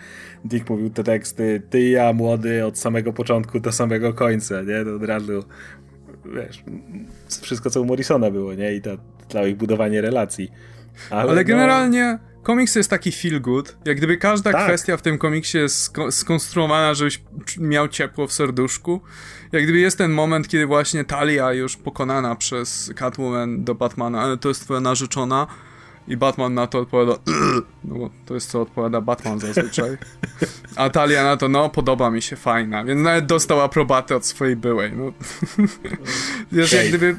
[0.45, 4.85] Dick mówił te teksty, ty i ja młody od samego początku do samego końca, nie?
[4.85, 5.43] To od razu,
[6.25, 6.63] wiesz,
[7.41, 8.75] wszystko co u Morrisona było, nie?
[8.75, 8.89] I to
[9.29, 10.51] dla ich budowanie relacji.
[11.09, 12.43] Ale, Ale no- generalnie no...
[12.43, 14.63] komiks jest taki feel good, jak gdyby każda tak.
[14.63, 17.23] kwestia w tym komiksie jest skonstruowana, żebyś
[17.57, 19.01] miał ciepło w serduszku.
[19.51, 24.37] Jak gdyby jest ten moment, kiedy właśnie Talia już pokonana przez Catwoman do Batmana, ale
[24.37, 25.47] to jest twoja narzeczona,
[26.09, 27.19] i Batman na to odpowiada
[27.83, 29.97] no bo to jest co odpowiada Batman zazwyczaj.
[30.75, 32.83] A Talia na to, no podoba mi się, fajna.
[32.83, 34.91] Więc nawet dostał aprobatę od swojej byłej.
[34.93, 35.13] No.
[36.51, 37.15] Wiesz, jak gdyby...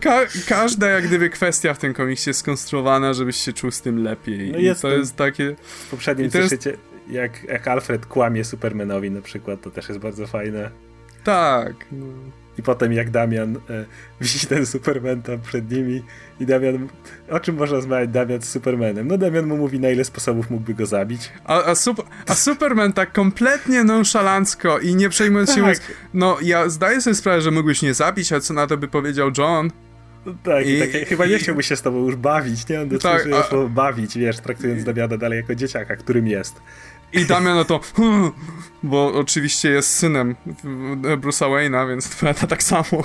[0.00, 4.02] Ka każda jak gdyby kwestia w tym komiksie jest skonstruowana, żebyś się czuł z tym
[4.02, 4.52] lepiej.
[4.52, 5.56] No jest I to jest takie...
[5.62, 6.82] W poprzednim zeszycie, jest...
[7.10, 10.70] jak, jak Alfred kłamie Supermanowi na przykład, to też jest bardzo fajne.
[11.24, 11.74] Tak.
[11.92, 12.06] No.
[12.58, 13.84] I potem jak Damian e,
[14.20, 16.02] wisi ten Superman tam przed nimi
[16.40, 16.88] i Damian,
[17.30, 19.08] o czym można rozmawiać Damian z Supermanem?
[19.08, 21.32] No Damian mu mówi na ile sposobów mógłby go zabić.
[21.44, 25.56] A, a, sup a Superman tak kompletnie nonszalancko i nie przejmując tak.
[25.56, 25.80] się, mówiąc,
[26.14, 29.30] no ja zdaję sobie sprawę, że mógłbyś nie zabić, a co na to by powiedział
[29.38, 29.70] John?
[30.26, 32.80] No tak, I, tak, chyba nie chciałby się z tobą już bawić, nie?
[32.80, 33.68] On tak, a...
[33.68, 36.60] bawić, wiesz, traktując Damiana dalej jako dzieciaka, którym jest.
[37.12, 38.32] I Damian na to, hmm",
[38.82, 40.34] bo oczywiście jest synem
[41.16, 43.04] Bruce'a Wayne'a, więc to tak samo.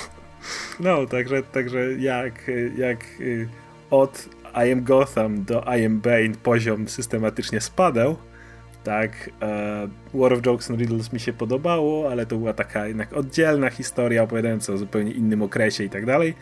[0.79, 3.49] No, także, także jak, jak y,
[3.89, 4.29] od
[4.67, 8.17] I am Gotham do I am Bane poziom systematycznie spadał,
[8.83, 13.13] tak, e, War of Jokes and Riddles mi się podobało, ale to była taka jednak
[13.13, 16.35] oddzielna historia opowiadająca o zupełnie innym okresie i tak dalej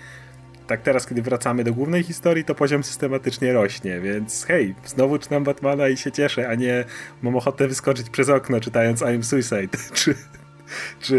[0.68, 5.44] tak teraz, kiedy wracamy do głównej historii, to poziom systematycznie rośnie, więc hej, znowu czytam
[5.44, 6.86] Batmana i się cieszę, a nie
[7.22, 10.16] mam ochotę wyskoczyć przez okno czytając I Am Suicide, czy,
[11.00, 11.18] czy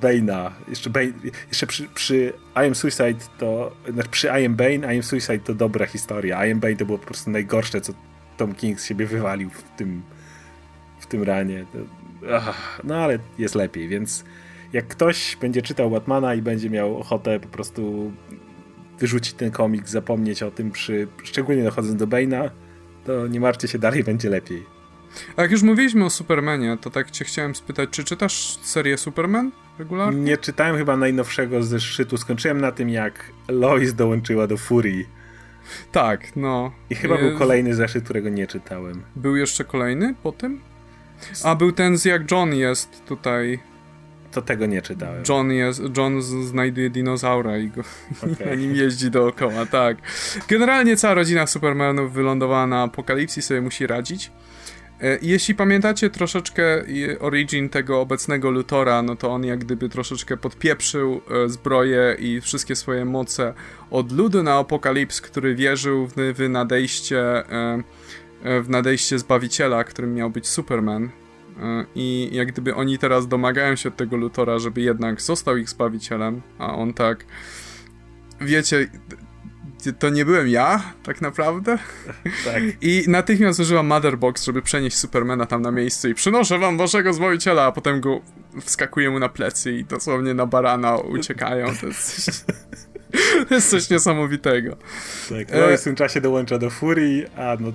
[0.00, 0.50] Bane'a.
[0.68, 1.12] Jeszcze, Bane,
[1.48, 5.38] jeszcze przy, przy I Am Suicide to, znaczy przy I Am Bane, I Am Suicide
[5.38, 6.46] to dobra historia.
[6.46, 7.92] I Am Bane to było po prostu najgorsze, co
[8.36, 10.02] Tom King z siebie wywalił w tym,
[11.00, 11.64] w tym ranie.
[12.32, 14.24] Ach, no ale jest lepiej, więc
[14.74, 18.12] jak ktoś będzie czytał Batmana i będzie miał ochotę po prostu
[18.98, 22.50] wyrzucić ten komik, zapomnieć o tym, przy, szczególnie dochodząc do Bane'a,
[23.04, 24.74] to nie martwcie się, dalej będzie lepiej.
[25.36, 29.52] A jak już mówiliśmy o Supermanie, to tak cię chciałem spytać, czy czytasz serię Superman
[29.78, 30.20] regularnie?
[30.20, 32.16] Nie czytałem chyba najnowszego zeszytu.
[32.16, 35.06] Skończyłem na tym, jak Lois dołączyła do Furii.
[35.92, 36.72] Tak, no.
[36.90, 39.02] I chyba był kolejny zeszyt, którego nie czytałem.
[39.16, 40.60] Był jeszcze kolejny po tym?
[41.44, 43.58] A był ten z jak John jest tutaj
[44.34, 45.22] to tego nie czytałem.
[45.28, 47.82] John, jest, John znajduje dinozaura i go
[48.22, 48.46] okay.
[48.50, 49.96] na nim jeździ dookoła, tak.
[50.48, 54.30] Generalnie cała rodzina Supermanów wylądowała na apokalipsji, sobie musi radzić.
[55.00, 56.84] E, jeśli pamiętacie troszeczkę
[57.20, 62.76] origin tego obecnego Lutora, no to on jak gdyby troszeczkę podpieprzył e, zbroję i wszystkie
[62.76, 63.54] swoje moce
[63.90, 67.82] od ludu na apokalips, który wierzył w, nadejście e,
[68.62, 71.10] w nadejście Zbawiciela, którym miał być Superman,
[71.94, 76.42] I jak gdyby oni teraz domagają się od tego Lutora, żeby jednak został ich zbawicielem,
[76.58, 77.24] a on tak.
[78.40, 78.88] Wiecie,
[79.98, 81.78] to nie byłem ja, tak naprawdę.
[82.44, 82.62] Tak.
[82.80, 87.64] I natychmiast użyła Motherbox, żeby przenieść Supermana tam na miejsce i przynoszę wam waszego zbawiciela,
[87.64, 88.20] a potem go
[88.60, 91.66] wskakuje mu na plecy i dosłownie na barana uciekają.
[91.80, 92.46] To jest
[93.48, 94.76] To jest coś niesamowitego.
[95.28, 97.72] Tak, Lois w tym czasie dołącza do Furii, a no,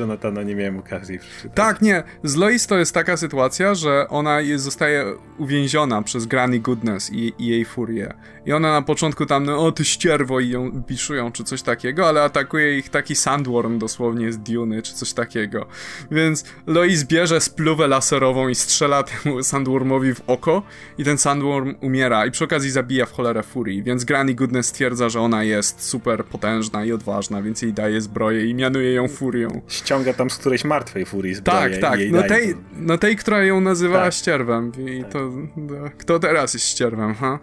[0.00, 1.52] Jonathana nie miałem okazji przeczytać.
[1.54, 2.02] Tak, nie.
[2.24, 5.04] Z Lois to jest taka sytuacja, że ona jest, zostaje
[5.38, 8.14] uwięziona przez Granny Goodness i, i, jej furię.
[8.46, 12.08] I ona na początku tam, no o ty ścierwo i ją biszują, czy coś takiego,
[12.08, 15.66] ale atakuje ich taki sandworm dosłownie z Duny, czy coś takiego.
[16.10, 20.62] Więc Lois bierze spluwę laserową i strzela temu sandwormowi w oko
[20.98, 25.08] i ten sandworm umiera i przy okazji zabija w cholerę furii, więc Granny Goodness stwierdza,
[25.08, 29.60] że ona jest super potężna i odważna, więc jej daje zbroję i mianuje ją furią.
[29.68, 32.00] Ściąga tam z którejś martwej furii zbroję Tak, tak.
[32.10, 34.14] No tej, no tej, która ją nazywała tak.
[34.14, 34.72] ścierwem.
[34.88, 35.12] I tak.
[35.12, 37.38] to, no, kto teraz jest ścierwem, ha?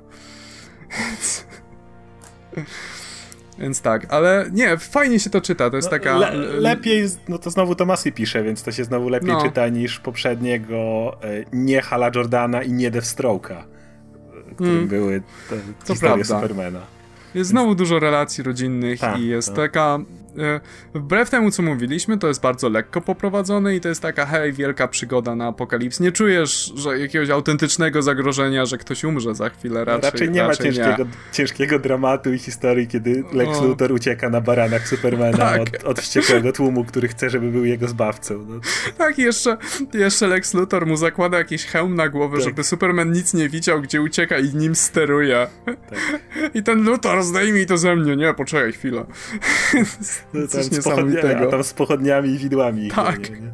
[3.59, 6.17] Więc tak, ale nie, fajnie się to czyta, to jest no, taka...
[6.17, 9.41] Le, lepiej, no to znowu Tomasy pisze, więc to się znowu lepiej no.
[9.41, 10.77] czyta niż poprzedniego
[11.23, 13.63] e, nie Hala Jordana i nie Deathstroke'a,
[14.59, 14.87] którym mm.
[14.87, 16.41] były te to historie prawda.
[16.41, 16.98] Supermana.
[17.35, 19.55] Jest znowu dużo relacji rodzinnych tak, i jest tak.
[19.55, 19.99] taka
[20.93, 24.87] wbrew temu, co mówiliśmy, to jest bardzo lekko poprowadzone i to jest taka, hej, wielka
[24.87, 25.99] przygoda na apokalips.
[25.99, 30.67] Nie czujesz że jakiegoś autentycznego zagrożenia, że ktoś umrze za chwilę, raczej, raczej nie raczej
[30.67, 31.33] ma ciężkiego, nie.
[31.33, 33.67] ciężkiego dramatu i historii, kiedy Lex o.
[33.67, 35.61] Luthor ucieka na baranach Supermana tak.
[35.61, 38.45] od, od wściekłego tłumu, który chce, żeby był jego zbawcą.
[38.49, 38.59] No.
[38.97, 39.57] Tak, jeszcze,
[39.93, 42.45] jeszcze Lex Luthor mu zakłada jakiś hełm na głowę, tak.
[42.45, 45.47] żeby Superman nic nie widział, gdzie ucieka i nim steruje.
[45.65, 45.75] Tak.
[46.53, 48.15] I ten Luthor zdejmij to ze mnie.
[48.15, 49.05] Nie, poczekaj chwilę.
[50.33, 51.47] No, Coś niesamowitego.
[51.47, 52.91] A tam z pochodniami i widłami.
[52.91, 53.29] Tak.
[53.29, 53.53] Nie, nie?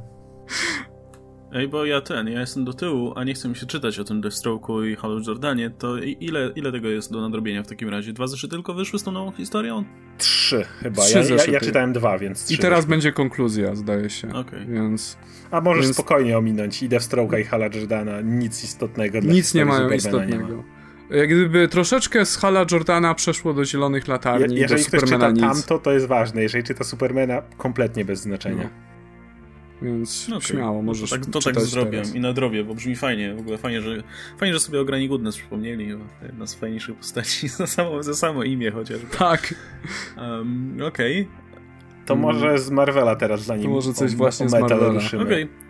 [1.56, 4.04] Ej, bo ja ten, ja jestem do tyłu, a nie chcę mi się czytać o
[4.04, 8.14] tym Deathstroke'u i Halo Jordanie, to ile, ile tego jest do nadrobienia w takim razie?
[8.14, 9.84] Dwa zeszyty tylko wyszły z tą nową historią?
[10.18, 11.02] Trzy chyba.
[11.02, 12.90] Trzy ja, ja, ja, czytałem dwa, więc I teraz wyszły.
[12.90, 14.34] będzie konkluzja, zdaje się.
[14.34, 14.66] Okay.
[14.66, 15.18] Więc...
[15.52, 15.96] A możesz więc...
[15.96, 18.22] spokojnie ominąć i Deathstroke'a i Hala Jordana.
[18.22, 20.64] Nic istotnego dla Nic nie mają istotnego.
[21.10, 25.34] Jak gdyby troszeczkę z Hala Jordana przeszło do Zielonych Latarni, Je, jeżeli do Supermana ktoś
[25.34, 25.58] czyta nic.
[25.58, 26.42] tamto, to jest ważne.
[26.42, 28.64] Jeżeli czyta Supermana, kompletnie bez znaczenia.
[28.64, 28.86] No.
[29.82, 30.42] więc okay.
[30.42, 32.16] śmiało możesz To tak, to tak zrobię teraz.
[32.16, 34.04] i nadrobię, bo brzmi fajnie, w ogóle fajnie, że
[34.38, 38.44] fajnie, że sobie o Granny Goodness przypomnieli, jedna z fajniejszych postaci za samo, za samo
[38.44, 39.08] imię chociażby.
[39.18, 39.56] Tak.
[40.18, 41.22] Um, Okej.
[41.22, 41.46] Okay.
[42.06, 42.26] To mm.
[42.26, 45.00] może z Marvela teraz zanim to może coś o, właśnie o z Marvela.
[45.08, 45.22] Okej.
[45.22, 45.65] Okay.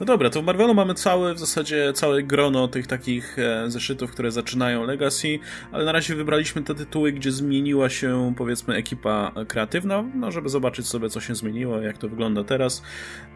[0.00, 4.10] No dobra, to w Marvelu mamy całe, w zasadzie całe grono tych takich e, zeszytów,
[4.10, 5.38] które zaczynają Legacy,
[5.72, 10.86] ale na razie wybraliśmy te tytuły, gdzie zmieniła się, powiedzmy, ekipa kreatywna, no żeby zobaczyć
[10.86, 12.82] sobie, co się zmieniło, jak to wygląda teraz.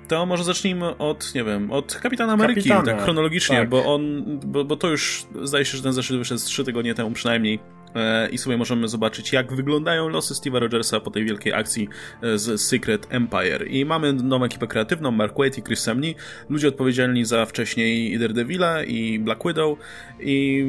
[0.08, 3.68] To może zacznijmy od, nie wiem, od Kapitana Ameryki, Kapitana, tak chronologicznie, tak.
[3.68, 7.10] bo on, bo, bo to już, zdaje się, że ten zeszyt wyszedł 3 tygodnie temu
[7.10, 7.58] przynajmniej.
[7.98, 11.88] E, i sobie możemy zobaczyć, jak wyglądają losy Steve'a Rogersa po tej wielkiej akcji
[12.22, 13.66] e, z Secret Empire.
[13.68, 16.14] I mamy nową ekipę kreatywną, Mark Waite i Chris Samney,
[16.48, 19.78] ludzie odpowiedzialni za wcześniej Daredevila i Black Widow.
[20.20, 20.66] I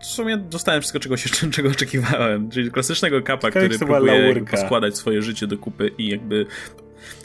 [0.00, 5.22] w sumie dostałem wszystko, czego, się, czego oczekiwałem, czyli klasycznego kapa, który próbuje składać swoje
[5.22, 6.46] życie do kupy i jakby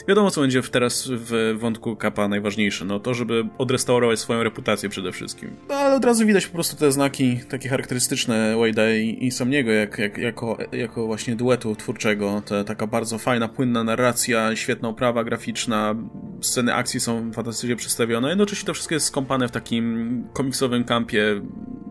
[0.08, 2.84] Wiadomo, co będzie teraz w wątku Kapa najważniejsze.
[2.84, 5.50] No to, żeby odrestaurować swoją reputację przede wszystkim.
[5.68, 9.70] No, ale od razu widać po prostu te znaki takie charakterystyczne Wade'a i, i Somniego,
[9.72, 12.42] jak, jak, jako, jako właśnie duetu twórczego.
[12.46, 15.94] Te, taka bardzo fajna, płynna narracja, świetna oprawa graficzna,
[16.40, 18.28] sceny akcji są fantastycznie przedstawione.
[18.28, 21.40] Jednocześnie to wszystko jest skąpane w takim komiksowym kampie.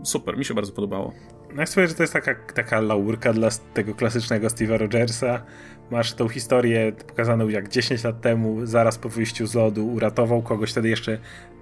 [0.04, 1.13] Super, mi się bardzo podobało.
[1.56, 5.43] No ja słyszę, że to jest taka, taka laurka dla tego klasycznego Steve'a Rogersa,
[5.91, 10.71] Masz tą historię pokazaną jak 10 lat temu, zaraz po wyjściu z lodu, uratował kogoś,
[10.71, 11.17] wtedy jeszcze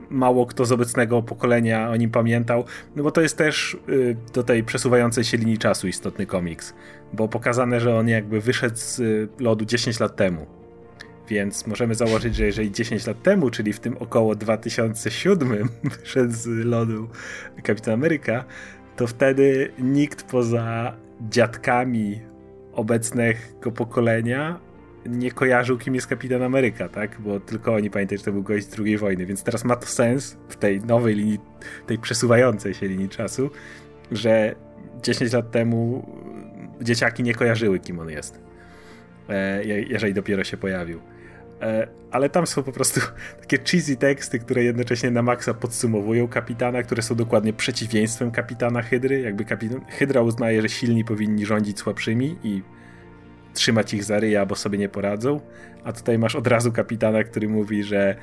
[0.10, 4.44] mało kto z obecnego pokolenia o nim pamiętał, no bo to jest też y, do
[4.44, 6.74] tej przesuwającej się linii czasu istotny komiks,
[7.14, 10.46] bo pokazane, że on jakby wyszedł z y, lodu 10 lat temu.
[11.28, 16.48] Więc możemy założyć, że jeżeli 10 lat temu, czyli w tym około 2007 wyszedł z
[16.48, 17.10] lodu
[17.64, 18.46] Kapitan Ameryka,
[18.96, 20.94] to wtedy nikt poza
[21.30, 22.33] dziadkami
[22.74, 24.60] obecnego pokolenia
[25.06, 27.22] nie kojarzył, kim jest Kapitan Ameryka, tak?
[27.22, 29.88] Bo tylko oni pamiętają, że to był gość z II wojny, więc teraz ma to
[29.88, 31.40] sens w tej nowej linii,
[31.88, 33.50] tej przesuwającej się linii czasu,
[34.12, 34.56] że
[35.04, 36.08] 10 lat temu
[36.82, 38.42] dzieciaki nie kojarzyły, kim on jest,
[39.30, 41.00] e, jeżeli dopiero się pojawił.
[41.64, 43.02] E, ale tam są po prostu
[43.42, 49.22] takie cheesy teksty, które jednocześnie na maksa podsumowują kapitana, które są dokładnie przeciwieństwem kapitana Hydry.
[49.22, 52.62] Jakby kapitan, Hydra uznaje, że silni powinni rządzić słabszymi i
[53.54, 55.40] trzymać ich za ryja, bo sobie nie poradzą.
[55.84, 58.16] A tutaj masz od razu kapitana, który mówi, że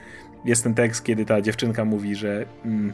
[0.44, 2.92] jest ten tekst, kiedy ta dziewczynka mówi, że mm,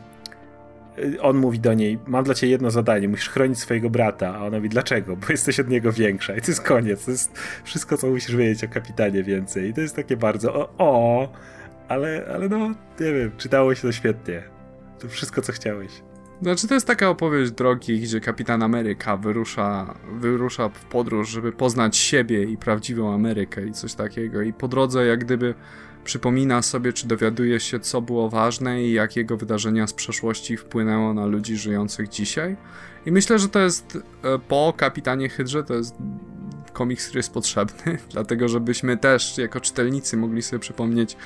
[1.20, 4.56] on mówi do niej, mam dla ciebie jedno zadanie, musisz chronić swojego brata, a ona
[4.56, 5.16] mówi, dlaczego?
[5.16, 8.64] Bo jesteś od niego większa i to jest koniec, to jest wszystko, co musisz wiedzieć
[8.64, 11.28] o kapitanie więcej i to jest takie bardzo o, o
[11.88, 12.68] ale, ale no,
[13.00, 14.42] nie wiem, czytało się to świetnie.
[14.98, 15.90] To wszystko, co chciałeś.
[16.42, 21.96] Znaczy, to jest taka opowieść drogi, gdzie kapitan Ameryka wyrusza, wyrusza w podróż, żeby poznać
[21.96, 24.42] siebie i prawdziwą Amerykę i coś takiego.
[24.42, 25.54] I po drodze, jak gdyby
[26.06, 31.14] przypomina sobie, czy dowiaduje się, co było ważne i jak jego wydarzenia z przeszłości wpłynęło
[31.14, 32.56] na ludzi żyjących dzisiaj.
[33.06, 35.94] I myślę, że to jest e, po Kapitanie Hydrze, to jest
[36.72, 41.16] komiks, który jest potrzebny, dlatego żebyśmy też jako czytelnicy mogli sobie przypomnieć,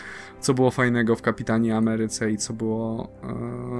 [0.40, 3.12] co było fajnego w Kapitanie Ameryce i co było,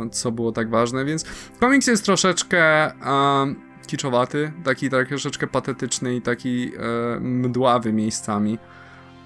[0.06, 1.24] e, co było tak ważne, więc
[1.60, 3.54] komiks jest troszeczkę e,
[3.86, 6.72] kiczowaty, taki troszeczkę patetyczny i taki
[7.20, 8.58] mdławy miejscami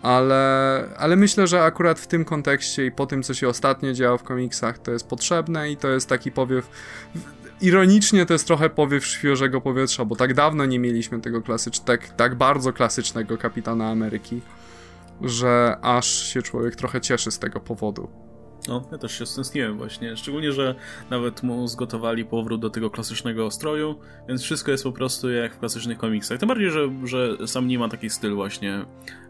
[0.04, 4.18] ale, ale myślę, że akurat w tym kontekście i po tym, co się ostatnio działo
[4.18, 6.68] w komiksach, to jest potrzebne i to jest taki powiew.
[7.60, 12.16] Ironicznie to jest trochę powiew świeżego powietrza, bo tak dawno nie mieliśmy tego klasycznego, tak,
[12.16, 14.40] tak bardzo klasycznego kapitana Ameryki,
[15.20, 18.08] że aż się człowiek trochę cieszy z tego powodu.
[18.68, 20.16] No, ja też się stęskniłem właśnie.
[20.16, 20.74] Szczególnie, że
[21.10, 23.98] nawet mu zgotowali powrót do tego klasycznego stroju,
[24.28, 26.38] więc wszystko jest po prostu jak w klasycznych komiksach.
[26.38, 28.84] Tym bardziej, że, że sam nie ma taki styl właśnie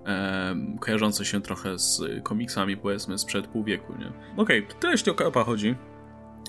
[0.06, 4.12] e, kojarzący się trochę z komiksami, powiedzmy, sprzed pół wieku, nie?
[4.36, 5.74] Okej, okay, tyle jeśli o Kapa chodzi.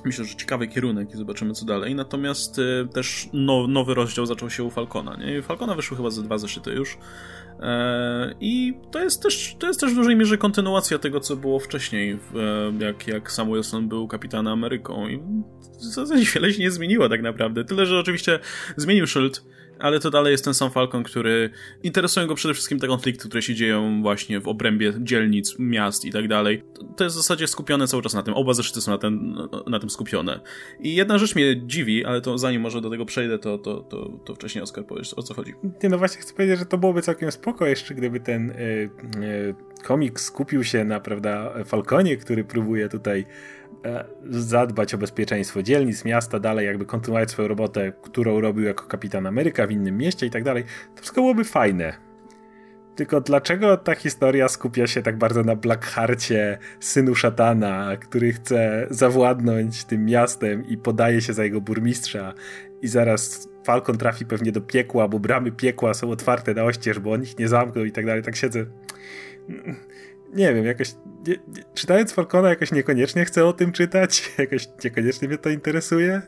[0.06, 1.96] Myślę, że ciekawy kierunek i zobaczymy co dalej.
[1.96, 5.16] Natomiast y, też no, nowy rozdział zaczął się u Falcona.
[5.16, 5.42] Nie?
[5.42, 6.98] Falcona wyszły chyba ze dwa zeszyty już.
[7.60, 11.60] E, I to jest, też, to jest też w dużej mierze kontynuacja tego, co było
[11.60, 12.12] wcześniej,
[12.82, 15.08] e, jak, jak Samuelson był kapitanem Ameryką.
[15.08, 15.18] I
[15.80, 17.66] w zasadzie wiele się nie zmieniło tak naprawdę.
[17.66, 18.40] Tyle, że oczywiście
[18.78, 19.44] zmienił szyld
[19.86, 21.50] ale to dalej jest ten sam Falcon, który
[21.84, 26.12] interesują go przede wszystkim te konflikty, które się dzieją właśnie w obrębie dzielnic, miast i
[26.12, 26.64] tak dalej.
[26.96, 28.34] To jest w zasadzie skupione cały czas na tym.
[28.34, 30.40] Oba zeszyty są na, ten, na tym skupione.
[30.80, 34.10] I jedna rzecz mnie dziwi, ale to zanim może do tego przejdę, to, to, to,
[34.26, 35.54] to wcześniej Oskar powiesz, o co chodzi.
[35.84, 38.54] Nie, no właśnie chcę powiedzieć, że to byłoby całkiem spoko jeszcze, gdyby ten y,
[39.24, 43.26] y, komik skupił się na, prawda, Falconie, który próbuje tutaj
[43.65, 43.65] E,
[44.30, 49.68] zadbać o bezpieczeństwo dzielnic, miasta, dalej jakby kontynuować swoją robotę, którą robił jako kapitan Ameryka
[49.68, 50.64] w innym mieście i tak dalej,
[50.96, 51.94] to wszystko byłoby fajne.
[52.96, 59.84] Tylko dlaczego ta historia skupia się tak bardzo na Blackharcie, synu szatana, który chce zawładnąć
[59.84, 62.34] tym miastem i podaje się za jego burmistrza
[62.82, 67.12] i zaraz Falcon trafi pewnie do piekła, bo bramy piekła są otwarte na oścież, bo
[67.12, 68.24] on ich nie zamknął i tak dalej.
[68.24, 68.66] Tak siedzę.
[70.34, 70.96] Nie wiem, jakoś.
[71.28, 74.24] Nie, nie, czytając Falcona, jakoś niekoniecznie chcę o tym czytać.
[74.38, 76.22] Jakoś niekoniecznie mnie to interesuje.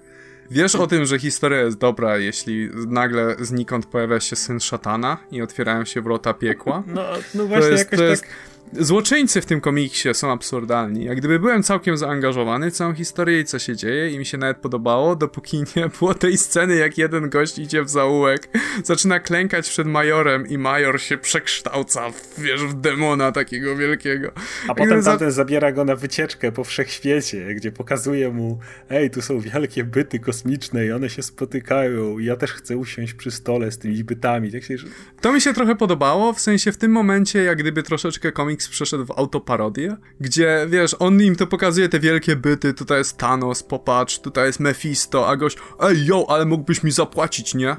[0.51, 5.41] Wiesz o tym, że historia jest dobra, jeśli nagle znikąd pojawia się syn szatana i
[5.41, 6.83] otwierają się wrota piekła?
[6.87, 8.31] No, no właśnie, to jest, jakoś to jest, tak
[8.73, 11.05] Złoczyńcy w tym komiksie są absurdalni.
[11.05, 14.37] Jak gdyby byłem całkiem zaangażowany w całą historię i co się dzieje i mi się
[14.37, 18.49] nawet podobało, dopóki nie było tej sceny, jak jeden gość idzie w zaułek,
[18.83, 24.31] zaczyna klękać przed majorem i major się przekształca, w, wiesz, w demona takiego wielkiego.
[24.67, 25.11] A potem za...
[25.11, 28.59] tamten zabiera go na wycieczkę po wszechświecie, gdzie pokazuje mu,
[28.89, 33.13] ej, tu są wielkie byty kosmiczne i one się spotykają i ja też chcę usiąść
[33.13, 34.51] przy stole z tymi bytami.
[34.51, 34.75] Tak się...
[35.21, 38.69] To mi się trochę podobało, w sensie w tym momencie, jak gdyby troszeczkę komik komiks
[38.69, 43.63] przeszedł w autoparodię, gdzie, wiesz, on im to pokazuje te wielkie byty, tutaj jest Thanos,
[43.63, 47.75] popatrz, tutaj jest Mephisto, a gość, ej, yo, ale mógłbyś mi zapłacić, nie?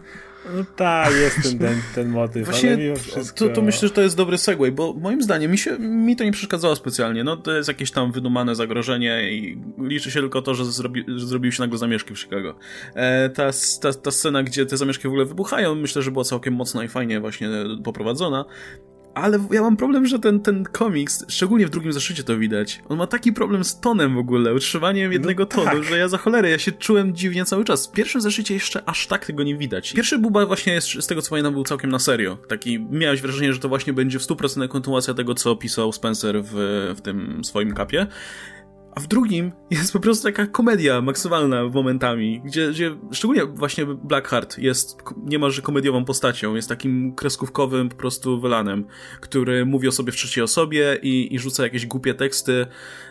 [0.56, 3.48] No tak, jest ten, ten, ten motyw, Właśnie wszystko...
[3.48, 6.24] To, to myślę, że to jest dobry segway, bo moim zdaniem mi, się, mi to
[6.24, 7.24] nie przeszkadzało specjalnie.
[7.24, 11.26] No to jest jakieś tam wydumane zagrożenie i liczy się tylko to, że, zrobi, że
[11.26, 12.54] zrobiły się nagle zamieszki w Chicago.
[12.94, 13.50] E, ta,
[13.80, 16.88] ta, ta scena, gdzie te zamieszki w ogóle wybuchają, myślę, że była całkiem mocna i
[16.88, 17.48] fajnie właśnie
[17.84, 18.44] poprowadzona
[19.20, 22.98] ale ja mam problem, że ten, ten komiks, szczególnie w drugim zeszycie to widać, on
[22.98, 25.84] ma taki problem z tonem w ogóle, utrzymaniem jednego no, tonu, tak.
[25.84, 27.86] że ja za cholerę, ja się czułem dziwnie cały czas.
[27.86, 29.92] W pierwszym zeszycie jeszcze aż tak tego nie widać.
[29.92, 32.38] Pierwszy Buba właśnie jest, z tego co pamiętam, był całkiem na serio.
[32.48, 36.52] Taki, miałeś wrażenie, że to właśnie będzie w 100% kontynuacja tego, co opisał Spencer w,
[36.96, 38.06] w tym swoim kapie.
[38.94, 44.58] A w drugim jest po prostu taka komedia maksymalna momentami, gdzie, gdzie szczególnie właśnie Blackheart
[44.58, 48.84] jest niemalże komediową postacią, jest takim kreskówkowym po prostu wylanem,
[49.20, 52.66] który mówi o sobie w trzeciej osobie i, i rzuca jakieś głupie teksty.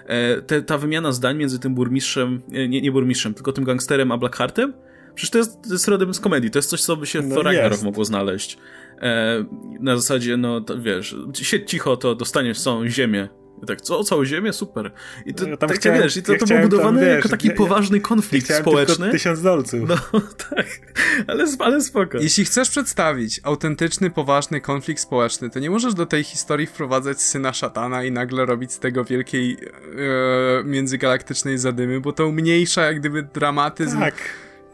[0.05, 4.11] E, te, ta wymiana zdań między tym burmistrzem, e, nie, nie burmistrzem, tylko tym gangsterem
[4.11, 4.73] a Blackheartem,
[5.15, 7.28] przecież to jest, to jest rodem z komedii, to jest coś, co by się w
[7.28, 8.57] no Ragnarok mogło znaleźć.
[9.01, 9.45] E,
[9.80, 13.30] na zasadzie, no to, wiesz, siedź cicho, to dostaniesz całą ziemię
[13.66, 14.53] tak, co, całą ziemię?
[14.53, 14.91] Super.
[15.26, 17.30] I to, ja tak chciałem, wiesz, i to, ja to było budowane tam, wiesz, jako
[17.30, 19.12] taki ja, poważny konflikt ja społeczny.
[19.12, 19.89] tysiąc dolców.
[19.89, 19.95] No,
[20.49, 20.66] tak.
[21.28, 22.18] Ale, ale spoko.
[22.18, 27.53] Jeśli chcesz przedstawić autentyczny, poważny konflikt społeczny, to nie możesz do tej historii wprowadzać syna
[27.53, 29.58] szatana i nagle robić z tego wielkiej
[30.60, 33.99] e, międzygalaktycznej zadymy, bo to umniejsza jak gdyby dramatyzm.
[33.99, 34.16] Tak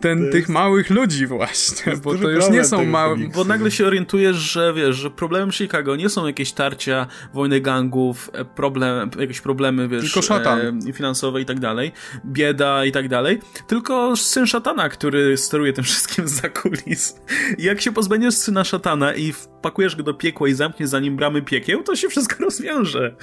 [0.03, 3.17] ten, tych małych ludzi właśnie, bo to już nie są małe...
[3.35, 8.29] Bo nagle się orientujesz, że wiesz, że problemem Chicago nie są jakieś tarcia, wojny gangów,
[8.33, 10.59] e, problem, jakieś problemy, wiesz, tylko szatan.
[10.89, 11.91] E, finansowe i tak dalej,
[12.25, 17.15] bieda i tak dalej, tylko syn szatana, który steruje tym wszystkim za kulis.
[17.57, 19.33] I jak się pozbędziesz syna szatana i
[19.63, 23.15] wpakujesz go do piekła i zamkniesz za nim bramy piekieł, to się wszystko rozwiąże.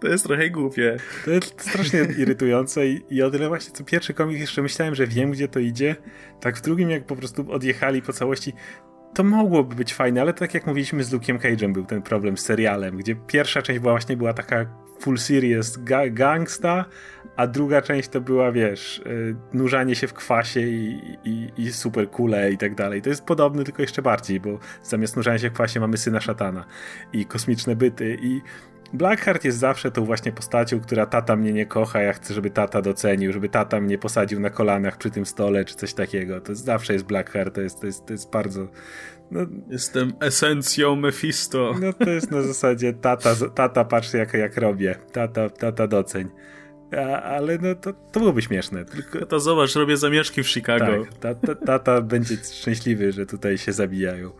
[0.00, 0.96] To jest trochę głupie.
[1.24, 5.06] To jest strasznie irytujące i, i o tyle właśnie co pierwszy komik jeszcze myślałem, że
[5.06, 5.96] wiem, gdzie to idzie,
[6.40, 8.52] tak w drugim, jak po prostu odjechali po całości,
[9.16, 12.44] to mogłoby być fajne, ale tak jak mówiliśmy z Luke'em Cage'em był ten problem z
[12.44, 14.66] serialem, gdzie pierwsza część była właśnie była taka
[15.00, 16.84] full series ga gangsta,
[17.36, 22.10] a druga część to była, wiesz, yy, nurzanie się w kwasie i, i, i super
[22.10, 23.02] kule i tak dalej.
[23.02, 26.64] To jest podobne, tylko jeszcze bardziej, bo zamiast nurzania się w kwasie mamy syna szatana
[27.12, 28.40] i kosmiczne byty i
[28.92, 32.82] Blackheart jest zawsze tą właśnie postacią, która tata mnie nie kocha, ja chcę, żeby tata
[32.82, 36.40] docenił, żeby tata mnie posadził na kolanach przy tym stole, czy coś takiego.
[36.40, 38.68] To jest, zawsze jest Blackheart, to jest, to jest, to jest bardzo...
[39.30, 41.74] No, Jestem esencją Mephisto.
[41.80, 46.28] No to jest na zasadzie tata, tata patrz jak, jak robię, tata, tata doceń.
[46.92, 48.84] A, ale no to, to byłoby śmieszne.
[48.84, 49.26] Tylko...
[49.26, 51.04] To zobacz, robię zamieszki w Chicago.
[51.20, 54.30] Tak, tata, tata będzie szczęśliwy, że tutaj się zabijają.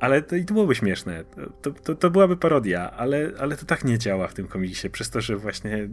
[0.00, 1.24] Ale to, i to byłoby śmieszne.
[1.62, 5.10] To, to, to byłaby parodia, ale, ale to tak nie działa w tym komiksie, przez
[5.10, 5.88] to, że właśnie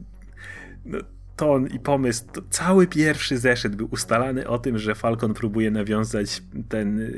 [0.85, 0.97] no,
[1.35, 7.09] ton i pomysł, cały pierwszy zeszyt był ustalany o tym, że Falcon próbuje nawiązać ten,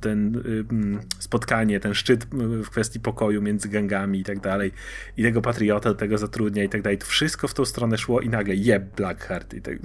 [0.00, 2.24] ten mm, spotkanie, ten szczyt
[2.64, 4.72] w kwestii pokoju między gangami i tak dalej.
[5.16, 6.98] I tego patriota tego zatrudnia i tak dalej.
[6.98, 9.54] To wszystko w tą stronę szło i nagle jeb Blackheart.
[9.54, 9.78] I tak,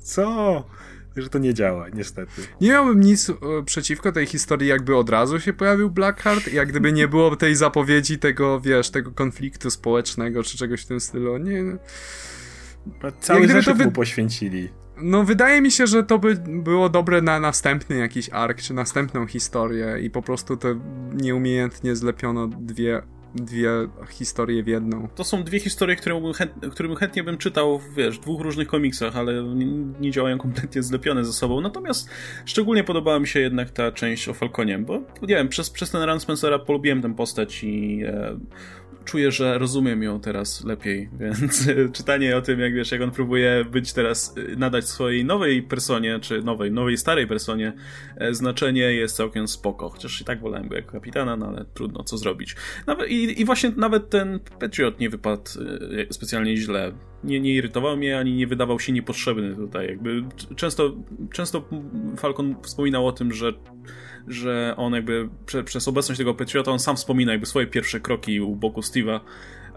[0.00, 0.64] co?
[1.22, 2.42] Że to nie działa, niestety.
[2.60, 6.92] Nie miałbym nic e, przeciwko tej historii, jakby od razu się pojawił Blackheart, jak gdyby
[6.92, 11.38] nie było tej zapowiedzi tego, wiesz, tego konfliktu społecznego, czy czegoś w tym stylu.
[11.38, 11.62] Nie.
[13.20, 13.92] Cały zeszyt to wy...
[13.92, 14.68] poświęcili.
[15.02, 19.26] No, wydaje mi się, że to by było dobre na następny jakiś ark, czy następną
[19.26, 20.68] historię i po prostu to
[21.14, 23.02] nieumiejętnie zlepiono dwie
[23.34, 23.70] dwie
[24.10, 25.08] historie w jedną.
[25.14, 29.16] To są dwie historie, które chęt, którym chętnie bym czytał, wiesz, w dwóch różnych komiksach,
[29.16, 29.66] ale nie,
[30.00, 31.60] nie, działają kompletnie zlepione ze sobą.
[31.60, 32.10] Natomiast
[32.44, 36.02] szczególnie podobała mi się jednak ta część o Falconie, bo nie wiem, przez, przez ten
[36.02, 38.38] run Spencera polubiłem tę postać i e,
[39.08, 43.64] czuję, że rozumiem ją teraz lepiej, więc czytanie o tym, jak wiesz, jak on próbuje
[43.70, 47.72] być teraz, y, nadać swojej nowej personie, czy nowej, nowej starej personie
[48.16, 52.04] e, znaczenie jest całkiem spoko, chociaż i tak wolałem go jako kapitana, no ale trudno,
[52.04, 52.56] co zrobić.
[52.86, 55.42] Nawet, i, I właśnie nawet ten Patriot nie wypadł
[55.92, 56.92] y, specjalnie źle.
[57.24, 59.86] Nie, nie irytował mnie, ani nie wydawał się niepotrzebny tutaj.
[59.86, 60.22] Jakby
[60.56, 60.96] często,
[61.32, 61.64] często
[62.16, 63.52] Falcon wspominał o tym, że
[64.28, 68.40] że on jakby prze, przez obecność tego Patriota on sam wspomina jakby swoje pierwsze kroki
[68.40, 69.20] u boku Steve'a.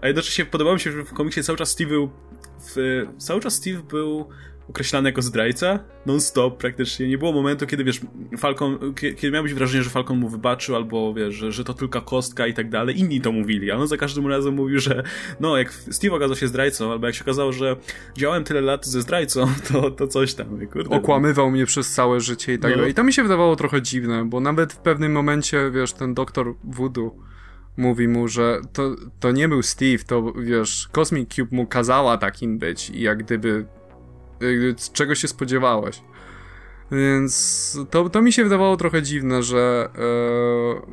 [0.02, 2.10] A jednocześnie podobało mi się, że w komiksie cały czas Steve był
[2.58, 4.28] w, cały czas Steve był
[4.68, 7.08] określany jako zdrajca, non-stop praktycznie.
[7.08, 8.00] Nie było momentu, kiedy wiesz,
[8.38, 12.46] Falcon, kiedy miałbyś wrażenie, że Falcon mu wybaczył, albo wiesz, że, że to tylko kostka
[12.46, 12.98] i tak dalej.
[12.98, 15.02] Inni to mówili, a on za każdym razem mówił, że
[15.40, 17.76] no, jak Steve okazał się zdrajcą, albo jak się okazało, że
[18.16, 20.96] działałem tyle lat ze zdrajcą, to, to coś tam, kurde.
[20.96, 22.76] Okłamywał mnie przez całe życie i tak no.
[22.76, 22.90] dalej.
[22.90, 26.54] I to mi się wydawało trochę dziwne, bo nawet w pewnym momencie, wiesz, ten doktor
[26.64, 27.16] Voodoo
[27.76, 32.58] mówi mu, że to, to nie był Steve, to wiesz, Cosmic Cube mu kazała takim
[32.58, 33.66] być i jak gdyby
[34.92, 36.00] czego się spodziewałeś.
[36.92, 39.88] Więc to, to mi się wydawało trochę dziwne, że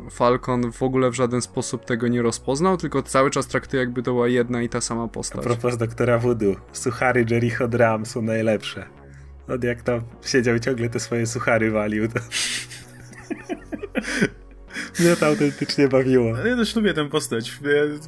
[0.08, 4.04] e, Falcon w ogóle w żaden sposób tego nie rozpoznał, tylko cały czas traktuje jakby
[4.04, 5.42] to była jedna i ta sama postać.
[5.42, 8.86] A propos doktora Voodoo, suchary Jericho Dram są najlepsze.
[9.48, 12.20] Od jak tam siedział ciągle te swoje suchary walił, to...
[15.00, 16.38] Mnie to autentycznie bawiło.
[16.38, 17.60] Ja też lubię tę postać.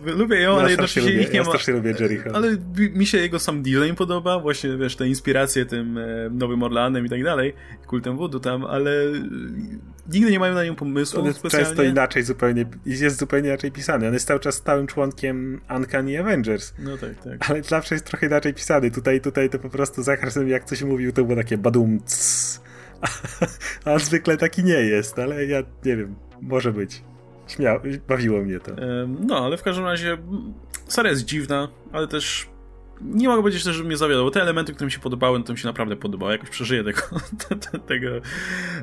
[0.05, 1.51] Ja lubię ją, ale jednocześnie lubię, ich nie ja ma.
[1.68, 2.30] Ja lubię Jericho.
[2.34, 7.05] Ale mi się jego sam design podoba, właśnie wiesz, te inspiracje tym e, Nowym Orlanem
[7.05, 7.53] i tak dalej,
[7.88, 8.91] kultem Voodoo tam, ale
[10.14, 11.68] nigdy nie mają na nią pomysłu On specjalnie.
[11.68, 14.07] często inaczej zupełnie, jest zupełnie inaczej pisany.
[14.07, 16.74] On jest cały czas stałym członkiem Uncanny Avengers.
[16.80, 17.49] No tak, tak.
[17.49, 18.91] Ale zawsze jest trochę inaczej pisany.
[18.91, 21.99] Tutaj, tutaj to po prostu za każdym jak coś mówił, to było takie badum
[23.86, 27.02] a zwykle taki nie jest, ale ja nie wiem, może być.
[27.48, 28.72] Śmiał, bawiło mnie to.
[29.08, 30.18] No, ale w każdym razie
[30.88, 32.50] seria jest dziwna, ale też
[33.02, 35.60] nie mogę powiedzieć że mnie zawiodło, te elementy, które mi się podobały, no to mi
[35.60, 36.32] się naprawdę podobało.
[36.32, 37.02] Jakoś przeżyję tego,
[37.88, 38.10] tego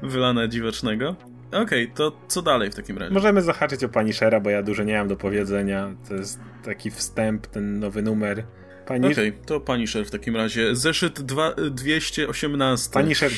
[0.03, 1.17] wylana dziwacznego.
[1.49, 3.15] Okej, okay, to co dalej w takim razie?
[3.15, 5.95] Możemy zahaczyć o pani Shera, bo ja dużo nie mam do powiedzenia.
[6.09, 8.45] To jest taki wstęp, ten nowy numer.
[8.87, 9.13] Pani...
[9.13, 10.77] Okej, okay, to pani Sher w takim razie.
[10.77, 12.93] Zeszyt 2, 218.
[12.93, 13.33] Pani Sher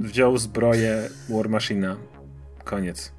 [0.00, 1.96] wziął zbroję War Machina.
[2.64, 3.15] Koniec.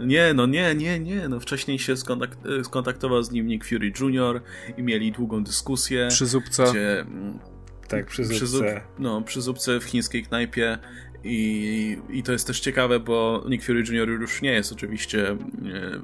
[0.00, 1.28] Nie, no nie, nie, nie.
[1.28, 4.42] No wcześniej się skontakt skontaktował z nim Nick Fury Jr.
[4.76, 6.08] i mieli długą dyskusję.
[6.10, 6.64] Przy zupce.
[6.70, 7.04] Gdzie,
[7.88, 8.36] tak, przy zupce.
[8.36, 8.64] Przy zup,
[8.98, 10.78] no, przy zupce w chińskiej knajpie
[11.24, 14.08] i, I to jest też ciekawe, bo Nick Fury Jr.
[14.08, 15.36] już nie jest oczywiście e,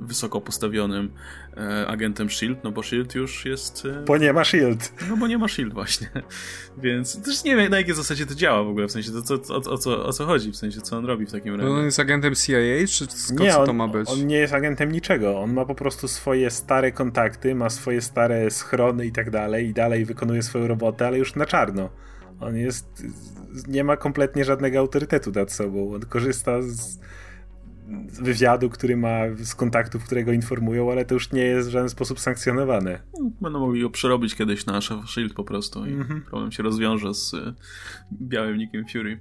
[0.01, 1.11] wysoko postawionym
[1.57, 3.87] e, agentem SHIELD, no bo SHIELD już jest...
[3.87, 4.93] E, bo nie ma SHIELD.
[5.09, 6.09] No bo nie ma SHIELD właśnie.
[6.83, 9.55] Więc też nie wiem na jakiej zasadzie to działa w ogóle, w sensie to, co,
[9.55, 11.69] o, o, co, o co chodzi, w sensie co on robi w takim razie.
[11.69, 14.09] No on jest agentem CIA, czy co, nie, co to ma być?
[14.09, 15.41] on nie jest agentem niczego.
[15.41, 19.73] On ma po prostu swoje stare kontakty, ma swoje stare schrony i tak dalej i
[19.73, 21.91] dalej wykonuje swoją robotę, ale już na czarno.
[22.41, 23.05] On jest
[23.69, 25.95] nie ma kompletnie żadnego autorytetu nad sobą.
[25.95, 26.99] On korzysta z,
[28.09, 31.73] z wywiadu, który ma, z kontaktów, które go informują, ale to już nie jest w
[31.73, 33.01] żaden sposób sankcjonowane.
[33.41, 36.21] Będą mogli go przerobić kiedyś na Shield po prostu i mm -hmm.
[36.21, 37.55] problem się rozwiąże z y,
[38.13, 39.21] białym Nickiem Fury.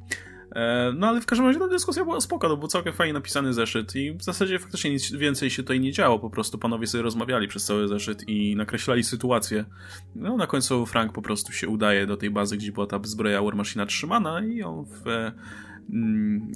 [0.53, 3.95] E, no ale w każdym razie ta dyskusja była spoko, to całkiem fajnie napisany zeszyt
[3.95, 7.47] i w zasadzie faktycznie nic więcej się tutaj nie działo, po prostu panowie sobie rozmawiali
[7.47, 9.65] przez cały zeszyt i nakreślali sytuację.
[10.15, 13.41] No na końcu Frank po prostu się udaje do tej bazy, gdzie była ta zbroja
[13.41, 15.31] War Machina trzymana i ją w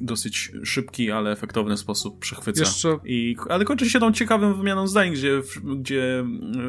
[0.02, 2.60] dosyć szybki, ale efektowny sposób przechwyca.
[2.60, 2.98] Jeszcze...
[3.06, 5.42] I, ale kończy się tą ciekawą wymianą zdań, gdzie,
[5.80, 6.26] gdzie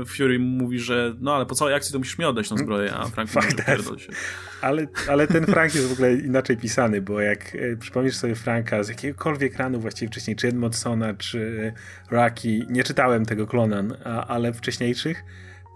[0.06, 3.04] Fury mówi, że no ale po całej akcji to musisz mi oddać tą zbroję, a
[3.04, 4.12] Frank mówi, się.
[4.60, 8.82] Ale, ale ten Frank jest w ogóle inaczej pisany, bo jak e, przypomnisz sobie Franka
[8.82, 11.72] z jakiegokolwiek ranu właściwie wcześniej, czy Edmondsona, czy
[12.10, 15.24] Rocky, nie czytałem tego Klonan, a, ale wcześniejszych,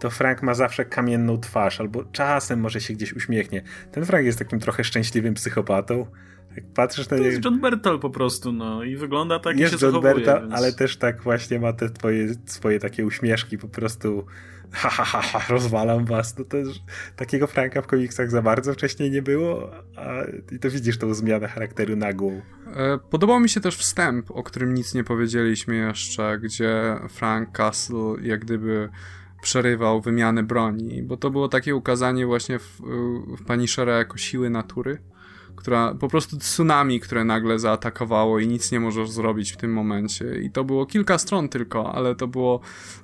[0.01, 3.63] to Frank ma zawsze kamienną twarz, albo czasem może się gdzieś uśmiechnie.
[3.93, 6.07] Ten Frank jest takim trochę szczęśliwym psychopatą,
[6.57, 9.81] jak patrzysz na To jest John Bertal po prostu, no i wygląda tak, jest jak
[9.81, 10.25] się John zachowuje.
[10.25, 10.55] Bertal, więc...
[10.55, 14.27] ale też tak właśnie ma te twoje, swoje takie uśmieszki, po prostu
[14.73, 16.39] ha, ha, ha, ha rozwalam was.
[16.39, 16.57] No to
[17.17, 20.23] takiego Franka w komiksach za bardzo wcześniej nie było, a,
[20.53, 22.43] i to widzisz tą zmianę charakteru nagłą.
[22.77, 28.15] E, podobał mi się też wstęp, o którym nic nie powiedzieliśmy jeszcze, gdzie Frank Castle
[28.23, 28.89] jak gdyby
[29.43, 32.81] przerywał wymianę broni, bo to było takie ukazanie właśnie w,
[33.39, 34.99] w Punishera jako siły natury
[35.63, 40.41] która po prostu tsunami, które nagle zaatakowało i nic nie możesz zrobić w tym momencie.
[40.43, 42.61] I to było kilka stron tylko, ale to było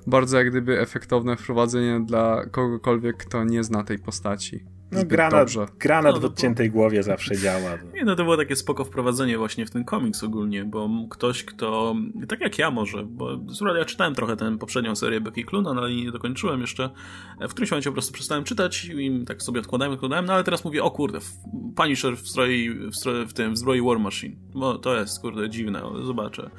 [0.07, 4.78] bardzo jak gdyby efektowne wprowadzenie dla kogokolwiek, kto nie zna tej postaci.
[4.91, 7.77] No, granat, granat no, w odciętej głowie zawsze działa.
[7.93, 11.95] Nie, no to było takie spoko wprowadzenie właśnie w ten komiks ogólnie, bo ktoś, kto,
[12.27, 13.37] tak jak ja może, bo
[13.77, 16.89] ja czytałem trochę tę poprzednią serię Becky Cluna, no ale nie dokończyłem jeszcze,
[17.41, 20.65] w którymś momencie po prostu przestałem czytać i tak sobie odkładałem, odkładałem, no ale teraz
[20.65, 21.19] mówię, o kurde,
[21.75, 25.49] Punisher w stroi, w, stroi, w tym, w zbroi War Machine, bo to jest, kurde,
[25.49, 26.49] dziwne, zobaczę.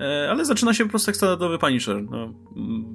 [0.00, 2.34] E, ale zaczyna się po prostu jak standardowy Punisher, no,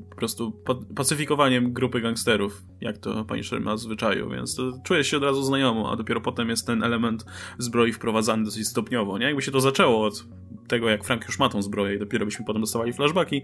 [0.09, 0.63] po prostu
[0.95, 5.43] pacyfikowaniem grupy gangsterów, jak to Punisher ma w zwyczaju, więc to czuję się od razu
[5.43, 7.25] znajomo, a dopiero potem jest ten element
[7.57, 9.25] zbroi wprowadzany dosyć stopniowo, nie?
[9.25, 10.25] Jakby się to zaczęło od
[10.67, 13.41] tego, jak Frank już ma tą zbroję i dopiero byśmy potem dostawali flashbacki,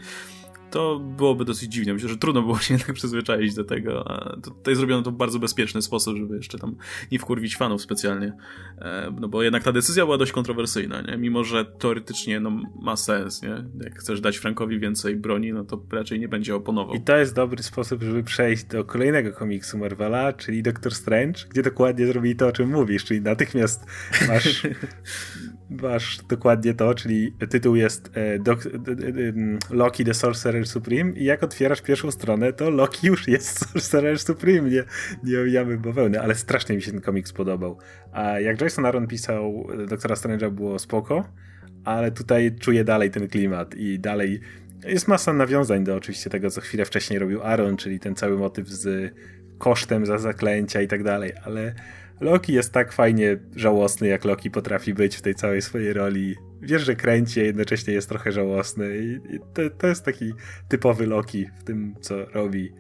[0.72, 1.94] to byłoby dosyć dziwne.
[1.94, 5.40] Myślę, że trudno było się jednak przyzwyczaić do tego, a tutaj zrobiono to w bardzo
[5.40, 6.76] bezpieczny sposób, żeby jeszcze tam
[7.12, 8.34] nie wkurwić fanów specjalnie.
[8.78, 11.18] E, no bo jednak ta decyzja była dość kontrowersyjna, nie?
[11.18, 12.52] Mimo, że teoretycznie no,
[12.82, 13.64] ma sens, nie?
[13.84, 16.96] Jak chcesz dać Frankowi więcej broni, no to raczej nie będzie oponował.
[16.96, 21.62] I to jest dobry sposób, żeby przejść do kolejnego komiksu Marvela, czyli Doctor Strange, gdzie
[21.62, 23.86] dokładnie zrobili to, o czym mówisz, czyli natychmiast
[24.28, 24.64] masz
[25.72, 28.40] masz dokładnie to, czyli tytuł jest e,
[29.70, 34.70] Loki the Sorcerer Supreme i jak otwierasz pierwszą stronę, to Loki już jest Sorcerer Supreme,
[34.70, 34.84] nie,
[35.24, 37.78] nie omijamy bawełny, ale strasznie mi się ten komiks podobał.
[38.12, 41.24] A jak Jason Aaron pisał Doktora Strange'a było spoko,
[41.86, 44.42] ale tutaj czuję dalej ten klimat i dalej
[44.86, 48.70] jest masa nawiązań do oczywiście tego, co chwilę wcześniej robił Aaron, czyli ten cały motyw
[48.70, 49.14] z
[49.58, 51.74] kosztem za zaklęcia i tak dalej, ale
[52.22, 56.36] Loki jest tak fajnie żałosny, jak Loki potrafi być w tej całej swojej roli.
[56.62, 58.98] Wiesz, że kręci, a jednocześnie jest trochę żałosny.
[58.98, 60.34] I, to, to, jest taki
[60.68, 62.74] typowy Loki w tym, co robi.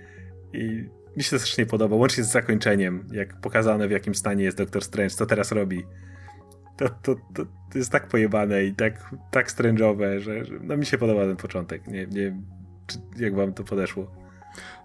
[0.54, 0.86] I
[1.18, 4.84] mi się to strasznie podoba, łącznie z zakończeniem, jak pokazane w jakim stanie jest Doktor
[4.84, 5.84] Strange, co teraz robi.
[6.78, 9.52] To, to, to, to jest tak pojebane i tak, tak
[10.18, 11.88] że, że no mi się podoba ten początek.
[11.88, 12.42] Nie, nie
[13.18, 14.21] jak wam to podeszło.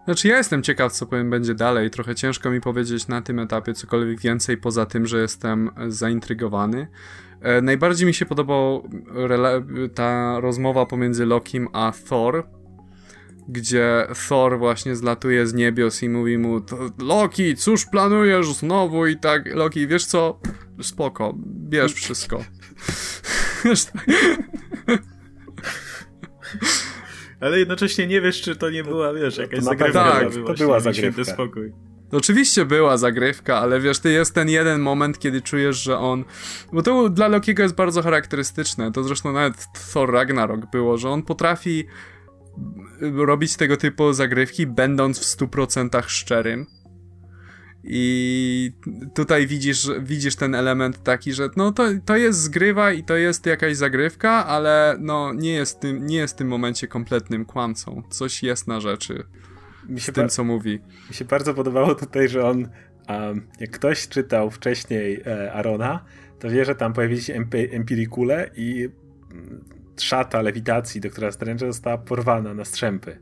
[0.07, 1.91] Znaczy ja jestem ciekaw, co powiem będzie dalej.
[1.91, 6.89] Trochę ciężko mi powiedzieć na tym etapie cokolwiek więcej, poza tym, że jestem zaintrygowany.
[7.41, 8.81] E, najbardziej mi się podobała
[9.95, 12.47] ta rozmowa pomiędzy Lokim a Thor,
[13.49, 16.61] gdzie Thor właśnie zlatuje z niebios i mówi mu
[16.99, 20.41] Loki, cóż planujesz znowu i tak, Loki, wiesz co?
[20.83, 22.45] Spoko, bierz wszystko.
[27.41, 30.03] ale jednocześnie nie wiesz, czy to nie była, wiesz, jakaś to zagrywka.
[30.03, 31.25] Tak, to była zagrywka.
[31.25, 31.73] spokój.
[32.13, 36.25] Oczywiście była zagrywka, ale wiesz, to jest ten jeden moment, kiedy czujesz, że on.
[36.73, 38.93] Bo to dla Lokiego jest bardzo charakterystyczne.
[38.93, 41.85] To zresztą nawet Thor Ragnarok było, że on potrafi
[43.01, 46.67] robić tego typu zagrywki, będąc w 100% szczerym.
[47.89, 48.73] I
[49.15, 53.47] tutaj widzisz, widzisz ten element taki, że no to, to jest zgrywa i to jest
[53.47, 58.03] jakaś zagrywka, ale no nie jest, tym, nie jest w tym momencie kompletnym kłamcą.
[58.11, 59.25] Coś jest na rzeczy
[59.89, 60.81] mi się tym, co mówi.
[61.09, 62.69] Mi się bardzo podobało tutaj, że on,
[63.09, 66.05] um, jak ktoś czytał wcześniej e, Arona,
[66.39, 67.35] to wie, że tam pojawili się
[67.71, 68.89] empirikule i
[69.33, 69.65] mm,
[70.01, 73.19] szata lewitacji doktora Strange'a została porwana na strzępy.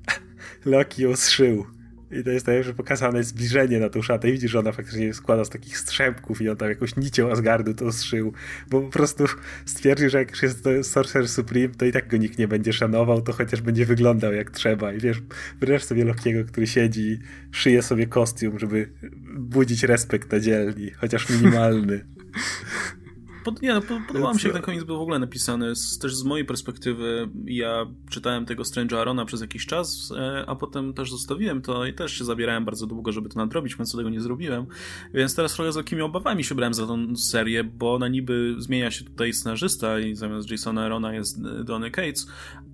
[0.64, 1.66] Loki ją zszył
[2.10, 5.14] i to jest tak, że pokazane zbliżenie na tą szatę i widzisz, że ona faktycznie
[5.14, 8.32] składa z takich strzępków i on tam jakąś nicią Asgardu to zszył,
[8.70, 9.24] bo po prostu
[9.66, 13.22] stwierdził, że jak już jest Sorcerer Supreme, to i tak go nikt nie będzie szanował,
[13.22, 15.22] to chociaż będzie wyglądał jak trzeba i wiesz,
[15.60, 17.18] wreszcie sobie Lokiego, który siedzi
[17.50, 18.92] szyje sobie kostium, żeby
[19.36, 22.04] budzić respekt na dzielni, chociaż minimalny.
[23.44, 25.76] Pod, nie, no, podobał mi się, jak ten komiks był w ogóle napisany.
[25.76, 30.56] Z, też z mojej perspektywy, ja czytałem tego Strange'a Arona przez jakiś czas, e, a
[30.56, 33.96] potem też zostawiłem to i też się zabierałem bardzo długo, żeby to nadrobić, w końcu
[33.96, 34.66] tego nie zrobiłem.
[35.14, 38.90] Więc teraz trochę z jakimi obawami się brałem za tą serię, bo ona niby zmienia
[38.90, 42.26] się tutaj scenarzysta i zamiast Jasona Arona jest e, Donny Cates,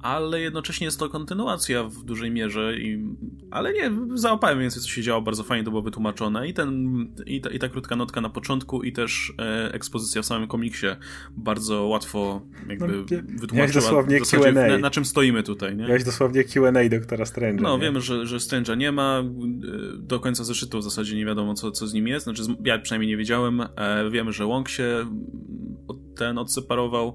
[0.03, 2.79] ale jednocześnie jest to kontynuacja w dużej mierze.
[2.79, 3.05] I,
[3.51, 6.49] ale nie, załapałem więcej, co się działo, bardzo fajnie to było wytłumaczone.
[6.49, 6.97] I, ten,
[7.27, 10.87] i, ta, i ta krótka notka na początku, i też e, ekspozycja w samym komiksie
[11.37, 13.05] bardzo łatwo jakby no,
[13.41, 14.53] wytłumaczyła dosłownie Q&A.
[14.53, 15.77] Na, na, czym stoimy tutaj.
[15.77, 15.87] Nie?
[15.87, 17.61] Miałeś dosłownie Q&A doktora Strange'a.
[17.61, 17.83] No, nie?
[17.83, 19.23] wiemy, że, że Strange'a nie ma.
[19.99, 22.25] Do końca zeszytu w zasadzie nie wiadomo, co, co z nim jest.
[22.25, 23.61] Znaczy, ja przynajmniej nie wiedziałem.
[23.61, 25.07] E, wiemy, że Łąk się
[26.17, 27.15] ten odseparował.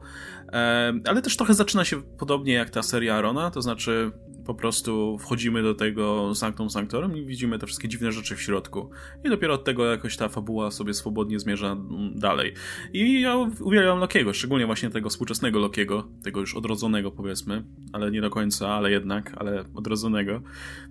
[0.53, 4.11] E, ale też trochę zaczyna się podobnie jak ta seria Arona, to znaczy
[4.45, 8.89] po prostu wchodzimy do tego Sanctum Sanctorum i widzimy te wszystkie dziwne rzeczy w środku.
[9.25, 11.77] I dopiero od tego jakoś ta fabuła sobie swobodnie zmierza
[12.15, 12.53] dalej.
[12.93, 17.63] I ja uwielbiam Lokiego, szczególnie właśnie tego współczesnego Lokiego, tego już odrodzonego powiedzmy,
[17.93, 20.41] ale nie do końca, ale jednak, ale odrodzonego,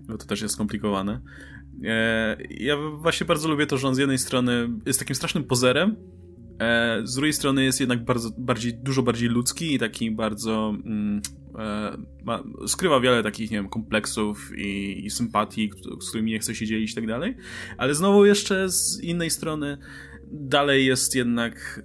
[0.07, 1.21] bo to też jest skomplikowane.
[1.83, 5.95] E, ja właśnie bardzo lubię to, że on z jednej strony jest takim strasznym pozerem,
[6.61, 11.21] E, z drugiej strony jest jednak bardzo, bardziej, dużo bardziej ludzki i taki bardzo mm,
[11.59, 16.55] e, ma, skrywa wiele takich, nie wiem, kompleksów i, i sympatii, z którymi nie chce
[16.55, 17.35] się dzielić i tak dalej,
[17.77, 19.77] ale znowu jeszcze z innej strony
[20.31, 21.83] dalej jest jednak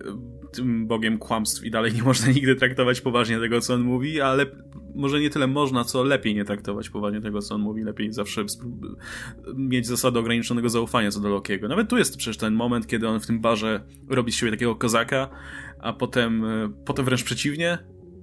[0.57, 4.47] tym bogiem kłamstw i dalej nie można nigdy traktować poważnie tego, co on mówi, ale
[4.95, 8.45] może nie tyle można, co lepiej nie traktować poważnie tego, co on mówi, lepiej zawsze
[9.55, 11.69] mieć zasadę ograniczonego zaufania co do Lokiego.
[11.69, 14.77] Nawet tu jest przecież ten moment, kiedy on w tym barze robi z siebie takiego
[14.77, 15.29] kozaka,
[15.81, 17.79] a potem, e, potem wręcz przeciwnie,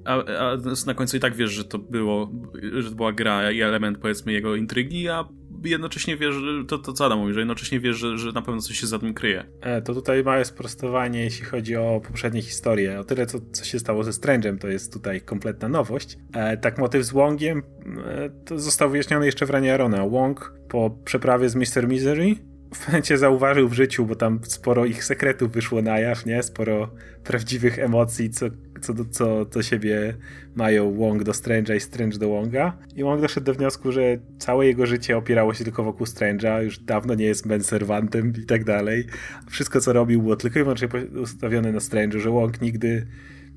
[0.05, 2.31] a, a na końcu i tak wiesz, że to było,
[2.79, 5.27] że to była gra i element powiedzmy jego intrygi, a
[5.69, 6.35] jednocześnie wiesz,
[6.67, 8.99] to, to co Adam mówi, że jednocześnie wiesz, że, że na pewno coś się za
[8.99, 9.45] tym kryje.
[9.61, 12.99] E, to tutaj małe sprostowanie, jeśli chodzi o poprzednie historie.
[12.99, 16.17] O tyle, co, co się stało ze Strange'em, to jest tutaj kompletna nowość.
[16.33, 17.63] E, tak motyw z Wongiem
[18.05, 20.07] e, to został wyjaśniony jeszcze w ranie Arona.
[20.07, 21.87] Wong po przeprawie z Mr.
[21.87, 22.35] Misery
[22.73, 26.43] w momencie zauważył w życiu, bo tam sporo ich sekretów wyszło na jaw, nie?
[26.43, 26.89] Sporo
[27.23, 28.45] prawdziwych emocji, co,
[28.83, 29.05] co, do,
[29.45, 30.13] co siebie
[30.55, 32.77] mają Wong do Strange'a i Strange do Wonga.
[32.95, 34.01] I Wong doszedł do wniosku, że
[34.39, 38.63] całe jego życie opierało się tylko wokół Strange'a, już dawno nie jest serwantem i tak
[38.63, 39.05] dalej.
[39.49, 40.87] Wszystko, co robił, było tylko i wyłącznie
[41.21, 43.07] ustawione na Strange'u, że Wong nigdy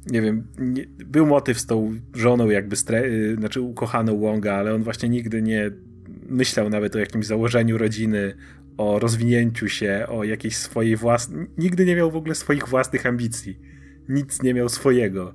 [0.07, 4.75] nie wiem, nie, był motyw z tą żoną jakby, stre, y, znaczy ukochaną Wonga, ale
[4.75, 5.71] on właśnie nigdy nie
[6.29, 8.35] myślał nawet o jakimś założeniu rodziny,
[8.77, 11.47] o rozwinięciu się, o jakiejś swojej własnej.
[11.59, 13.59] Nigdy nie miał w ogóle swoich własnych ambicji.
[14.09, 15.35] Nic nie miał swojego.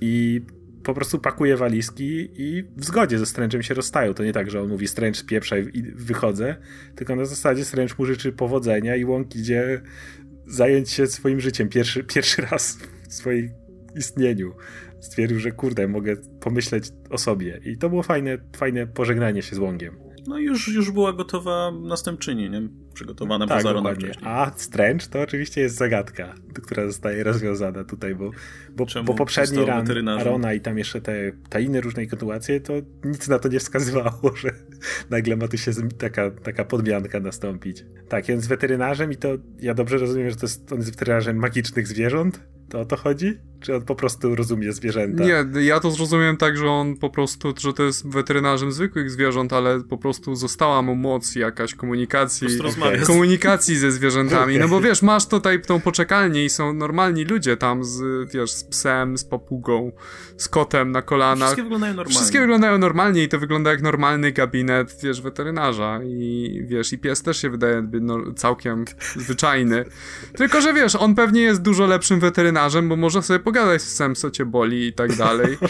[0.00, 0.40] I
[0.82, 4.14] po prostu pakuje walizki i w zgodzie ze Strange'em się rozstają.
[4.14, 6.56] To nie tak, że on mówi Strange spieprzaj i wychodzę,
[6.96, 9.80] tylko na zasadzie Strange mu życzy powodzenia i Łąk idzie
[10.46, 12.78] zająć się swoim życiem pierwszy, pierwszy raz
[13.08, 13.50] w swoim
[13.96, 14.52] istnieniu.
[15.00, 17.60] Stwierdził, że kurde, mogę pomyśleć o sobie.
[17.64, 20.11] I to było fajne, fajne pożegnanie się z Łągiem.
[20.26, 22.68] No już, już była gotowa następczyni, nie?
[22.94, 23.90] Przygotowana tak, przez Arona
[24.22, 28.30] A Strange to oczywiście jest zagadka, która zostaje rozwiązana tutaj, bo,
[28.76, 32.72] bo, bo poprzedni ran Arona i tam jeszcze te, inne różne kontynuacje, to
[33.04, 34.50] nic na to nie wskazywało, że
[35.10, 37.84] nagle ma tu się taka, taka podmianka nastąpić.
[38.08, 39.28] Tak, więc weterynarzem i to
[39.60, 42.40] ja dobrze rozumiem, że to jest, on jest weterynarzem magicznych zwierząt?
[42.72, 43.38] To o to chodzi?
[43.60, 45.24] Czy on po prostu rozumie zwierzęta?
[45.24, 49.52] Nie, ja to zrozumiałem tak, że on po prostu, że to jest weterynarzem zwykłych zwierząt,
[49.52, 53.00] ale po prostu została mu moc jakaś komunikacji, okay.
[53.00, 54.54] komunikacji ze zwierzętami.
[54.54, 54.58] Okay.
[54.58, 58.64] No bo wiesz, masz tutaj tą poczekalnię i są normalni ludzie tam z, wiesz, z
[58.64, 59.92] psem, z papugą,
[60.36, 61.48] z kotem na kolanach.
[61.48, 62.16] Wszystkie wyglądają normalnie.
[62.18, 67.22] Wszystkie wyglądają normalnie i to wygląda jak normalny gabinet, wiesz, weterynarza i wiesz, i pies
[67.22, 68.84] też się wydaje no, całkiem
[69.16, 69.84] zwyczajny.
[70.36, 74.14] Tylko, że wiesz, on pewnie jest dużo lepszym weterynarzem, bo może sobie pogadać z psem,
[74.14, 75.58] co cię boli i tak dalej.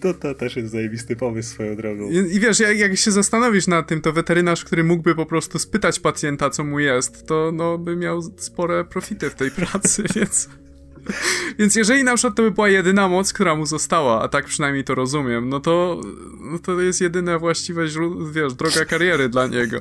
[0.00, 2.10] To, to też jest zajebisty pomysł swoją drogą.
[2.10, 5.58] I, i wiesz, jak, jak, się zastanowisz nad tym, to weterynarz, który mógłby po prostu
[5.58, 10.48] spytać pacjenta, co mu jest, to no, by miał spore profity w tej pracy, więc...
[11.58, 14.84] Więc jeżeli na przykład to by była jedyna moc, która mu została, a tak przynajmniej
[14.84, 16.00] to rozumiem, no to,
[16.40, 17.82] no to jest jedyna właściwa,
[18.32, 19.80] wiesz, droga kariery dla niego.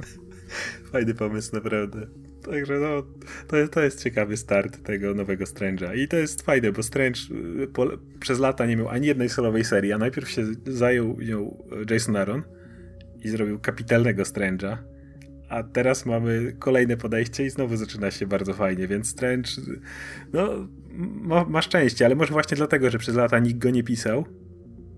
[0.91, 2.07] Fajny pomysł, naprawdę.
[2.45, 3.03] Także no,
[3.47, 5.97] to, to jest ciekawy start tego nowego Strange'a.
[5.97, 7.19] I to jest fajne, bo Strange
[7.63, 7.87] y, po,
[8.19, 12.43] przez lata nie miał ani jednej solowej serii, a najpierw się zajął nią Jason Aaron
[13.23, 14.77] i zrobił kapitalnego Strange'a.
[15.49, 19.49] A teraz mamy kolejne podejście i znowu zaczyna się bardzo fajnie, więc Strange
[20.33, 20.67] no,
[20.99, 24.25] ma, ma szczęście, ale może właśnie dlatego, że przez lata nikt go nie pisał,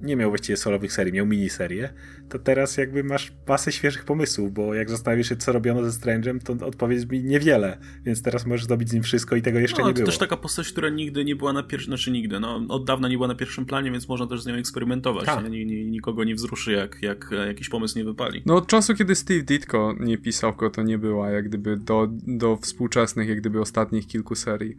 [0.02, 1.94] nie miał właściwie solowych serii, miał miniserie,
[2.30, 6.40] to teraz jakby masz pasę świeżych pomysłów, bo jak zastanawiasz się, co robiono ze Strange'em,
[6.40, 9.88] to odpowiedz mi niewiele, więc teraz możesz zrobić z nim wszystko i tego jeszcze no,
[9.88, 10.06] nie było.
[10.06, 13.08] to też taka postać, która nigdy nie była na pierwszym, znaczy nigdy, no od dawna
[13.08, 15.26] nie była na pierwszym planie, więc można też z nią eksperymentować.
[15.26, 15.50] Tak.
[15.50, 18.42] Nie, nie, nikogo nie wzruszy, jak, jak jakiś pomysł nie wypali.
[18.46, 22.08] No od czasu, kiedy Steve Ditko nie pisał go, to nie była jak gdyby do,
[22.28, 24.76] do współczesnych, jak gdyby ostatnich kilku serii.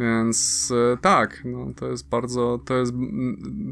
[0.00, 2.92] Więc e, tak, no, to jest bardzo, to jest,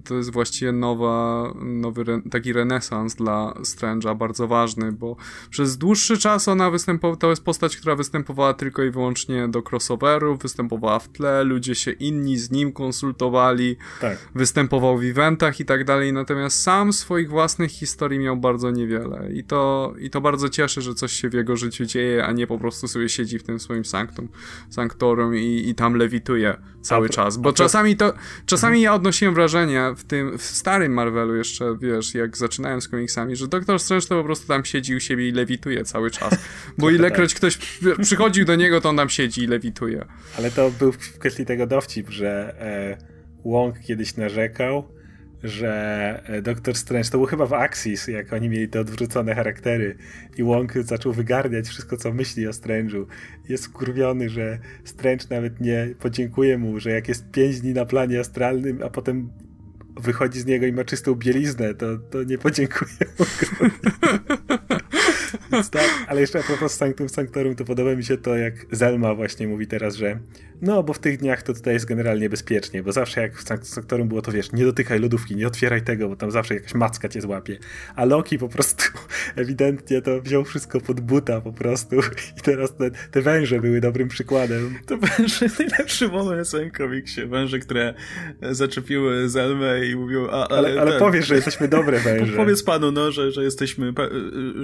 [0.05, 5.17] to jest właściwie nowa, nowy taki renesans dla Strange'a, bardzo ważny, bo
[5.51, 10.39] przez dłuższy czas ona występowała, to jest postać, która występowała tylko i wyłącznie do crossoverów,
[10.39, 14.19] występowała w tle, ludzie się inni z nim konsultowali, tak.
[14.35, 19.45] występował w eventach i tak dalej, natomiast sam swoich własnych historii miał bardzo niewiele i
[19.45, 22.59] to, i to bardzo cieszy, że coś się w jego życiu dzieje, a nie po
[22.59, 24.29] prostu sobie siedzi w tym swoim sanktum,
[24.71, 28.13] sanktorum i, i tam lewi lewituje cały a, czas, bo czasami to,
[28.47, 33.37] czasami ja odnosiłem wrażenie w tym, w starym Marvelu jeszcze, wiesz, jak zaczynałem z komiksami,
[33.37, 36.35] że Doktor Strange to po prostu tam siedzi u siebie i lewituje cały czas,
[36.79, 37.37] bo ilekroć tak.
[37.37, 37.59] ktoś
[38.03, 40.05] przychodził do niego, to on tam siedzi i lewituje.
[40.39, 42.99] Ale to był w kwestii tego dowcip, że e,
[43.45, 44.89] Wong kiedyś narzekał,
[45.43, 49.97] że e, Doktor Strange, to był chyba w Axis, jak oni mieli te odwrócone charaktery
[50.37, 53.07] i Wong zaczął wygarniać wszystko, co myśli o Strange'u.
[53.49, 58.21] Jest wkurwiony, że Strange nawet nie podziękuje mu, że jak jest pięć dni na planie
[58.21, 59.31] astralnym, a potem
[59.97, 62.91] wychodzi z niego i ma czystą bieliznę, to, to nie podziękuję
[65.71, 69.49] tak, ale jeszcze a propos Sanctum Sanctorum, to podoba mi się to, jak Zelma właśnie
[69.49, 70.19] mówi teraz, że
[70.63, 73.69] no, bo w tych dniach to tutaj jest generalnie bezpiecznie, bo zawsze jak w Sanctum
[73.69, 77.09] Sanctorum było to, wiesz, nie dotykaj lodówki, nie otwieraj tego, bo tam zawsze jakaś macka
[77.09, 77.59] cię złapie.
[77.97, 78.85] A Loki po prostu
[79.37, 81.97] ewidentnie to wziął wszystko pod buta po prostu
[82.39, 84.79] i teraz te, te węże były dobrym przykładem.
[84.87, 87.27] To węże, najlepszy moment w całym komiksie.
[87.27, 87.95] Węże, które
[88.43, 90.69] zaczepiły Zelmę i mówią, a, ale...
[90.69, 91.01] Ale, ale tak.
[91.01, 92.37] powiesz, że jesteśmy dobre węże.
[92.37, 93.93] Powiedz panu, no, że, że jesteśmy,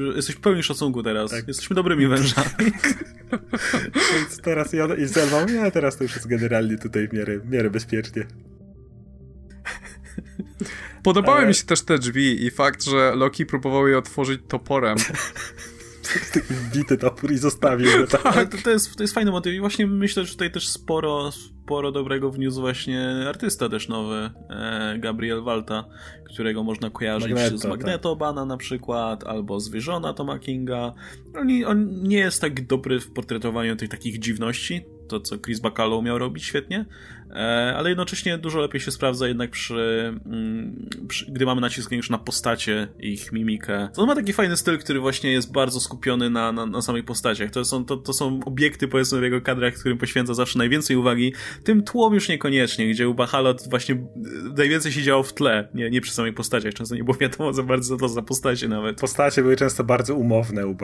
[0.09, 1.31] że jesteśmy pełni szacunku teraz.
[1.31, 1.49] Tak.
[1.49, 2.49] Jesteśmy dobrymi wężami.
[4.15, 7.39] Więc teraz ja i Zelma, nie, teraz teraz to już jest generalnie tutaj w miarę,
[7.39, 8.27] w miarę bezpiecznie.
[11.03, 11.47] Podobały e...
[11.47, 14.97] mi się też te drzwi i fakt, że Loki próbował je otworzyć toporem.
[16.35, 18.51] Taki wbity topór i zostawił go tak.
[18.51, 21.93] To, to, jest, to jest fajny motyw i właśnie myślę, że tutaj też sporo, sporo
[21.93, 25.85] dobrego wniósł właśnie artysta też nowy, e, Gabriel Walta,
[26.25, 28.19] którego można kojarzyć Magneto, z Magneto tak.
[28.19, 30.95] Bana na przykład, albo z Wyżona Toma Kinga.
[31.37, 36.03] On, on nie jest tak dobry w portretowaniu tych takich dziwności, to, co Chris Bacalo
[36.03, 36.85] miał robić świetnie,
[37.77, 42.19] ale jednocześnie dużo lepiej się sprawdza jednak przy, mm, przy gdy mamy nacisk już na
[42.19, 43.89] postacie i ich mimikę.
[43.97, 47.51] On ma taki fajny styl, który właśnie jest bardzo skupiony na, na, na samych postaciach.
[47.51, 51.35] To są, to, to są obiekty, powiedzmy, w jego kadrach, którym poświęca zawsze najwięcej uwagi.
[51.65, 53.15] Tym tłom już niekoniecznie, gdzie u
[53.71, 54.07] właśnie
[54.57, 56.75] najwięcej się działo w tle, nie, nie przy samych postaciach.
[56.75, 59.01] Często nie było wiadomo za bardzo, to za postacie nawet.
[59.01, 60.77] Postacie były często bardzo umowne u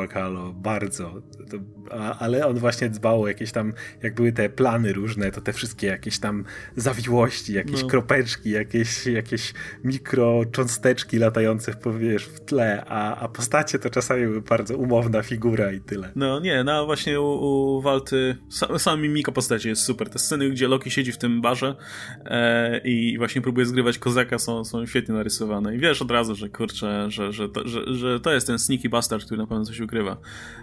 [0.54, 1.22] bardzo.
[1.50, 1.56] To,
[1.90, 3.72] a, ale on właśnie dbał o jakieś tam,
[4.02, 6.39] jak były te plany różne, to te wszystkie jakieś tam
[6.76, 7.88] zawiłości, jakieś no.
[7.88, 14.76] kropeczki, jakieś, jakieś mikrocząsteczki latające wiesz, w tle, a, a postacie to czasami były bardzo
[14.76, 16.12] umowna figura i tyle.
[16.16, 20.10] No nie, no właśnie u, u Walty sam, sam mimika postaci jest super.
[20.10, 21.76] Te sceny, gdzie Loki siedzi w tym barze
[22.24, 26.48] e, i właśnie próbuje zgrywać kozaka są, są świetnie narysowane i wiesz od razu, że
[26.48, 29.80] kurczę, że, że, to, że, że to jest ten sneaky bastard, który na pewno coś
[29.80, 30.16] ukrywa.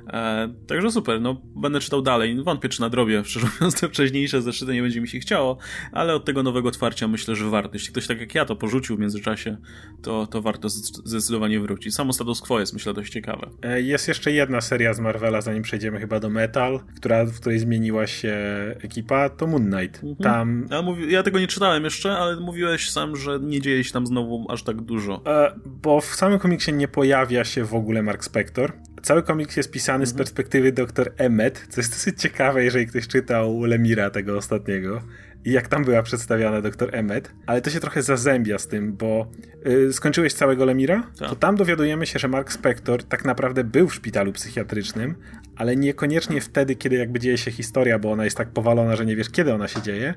[0.08, 2.44] E, także super, no będę czytał dalej.
[2.44, 5.58] Wątpię, czy nadrobię, szczerze mówiąc, te wcześniejsze zeszyty nie będzie mi się chciało,
[5.91, 7.70] ale od tego nowego otwarcia myślę, że warto.
[7.74, 9.57] Jeśli ktoś tak jak ja to porzucił w międzyczasie,
[10.01, 11.95] to, to warto zdecydowanie wrócić.
[11.95, 13.49] Samo status quo jest myślę dość ciekawe.
[13.61, 17.59] E, jest jeszcze jedna seria z Marvela, zanim przejdziemy chyba do Metal, która, w której
[17.59, 18.36] zmieniła się
[18.82, 20.03] ekipa, to Moon Knight.
[20.03, 20.15] Mhm.
[20.15, 20.68] Tam...
[20.72, 21.11] Ja, mówi...
[21.11, 24.63] ja tego nie czytałem jeszcze, ale mówiłeś sam, że nie dzieje się tam znowu aż
[24.63, 25.22] tak dużo.
[25.26, 28.74] E, bo w samym komiksie nie pojawia się w ogóle Mark Spector.
[29.01, 30.07] Cały komiks jest pisany mhm.
[30.07, 35.01] z perspektywy dr Emmet, co jest dosyć ciekawe, jeżeli ktoś czytał Lemira tego ostatniego
[35.48, 39.32] i jak tam była przedstawiana dr Emmet, ale to się trochę zazębia z tym, bo
[39.66, 41.30] yy, skończyłeś całego Lemira, tak.
[41.30, 45.16] to tam dowiadujemy się, że Mark Spector tak naprawdę był w szpitalu psychiatrycznym,
[45.56, 49.16] ale niekoniecznie wtedy, kiedy jakby dzieje się historia, bo ona jest tak powalona, że nie
[49.16, 50.14] wiesz, kiedy ona się dzieje,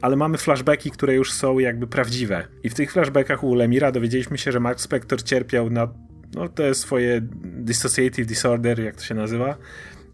[0.00, 2.48] ale mamy flashbacki, które już są jakby prawdziwe.
[2.62, 5.88] I w tych flashbackach u Lemira dowiedzieliśmy się, że Mark Spector cierpiał na
[6.34, 9.56] no, te swoje dissociative disorder, jak to się nazywa,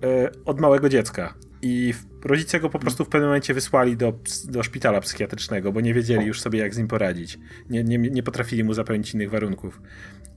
[0.03, 1.35] e, od małego dziecka.
[1.63, 1.95] I
[2.25, 4.13] rodzice go po prostu w pewnym momencie wysłali do,
[4.45, 7.39] do szpitala psychiatrycznego, bo nie wiedzieli już sobie, jak z nim poradzić.
[7.71, 9.81] Nie, nie, nie potrafili mu zapewnić innych warunków.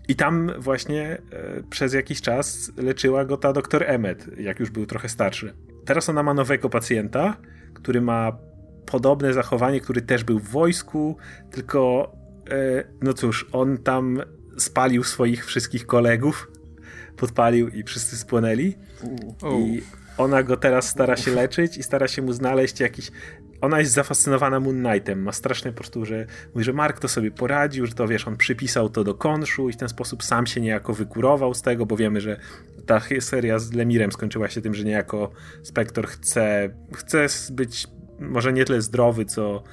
[0.08, 4.86] I tam właśnie e, przez jakiś czas leczyła go ta doktor Emmet, jak już był
[4.86, 5.54] trochę starszy.
[5.86, 7.38] Teraz ona ma nowego pacjenta,
[7.74, 8.38] który ma
[8.86, 11.18] podobne zachowanie, który też był w wojsku,
[11.52, 12.12] tylko
[12.50, 14.22] e, no cóż, on tam
[14.58, 16.52] spalił swoich wszystkich kolegów,
[17.18, 18.76] podpalił i wszyscy spłonęli.
[19.58, 19.82] I
[20.18, 23.12] ona go teraz stara się leczyć i stara się mu znaleźć jakiś.
[23.62, 25.22] Ona jest zafascynowana Moon Knightem.
[25.22, 28.38] Ma straszne po prostu, że mówi, że Mark to sobie poradził, że to wiesz, on
[28.38, 31.98] przypisał to do konszu i w ten sposób sam się niejako wykurował z tego, bo
[31.98, 32.40] wiemy, że
[32.86, 35.32] ta seria z Lemirem skończyła się tym, że niejako
[35.64, 37.88] Spector chce, chce być
[38.20, 39.64] może nie tyle zdrowy, co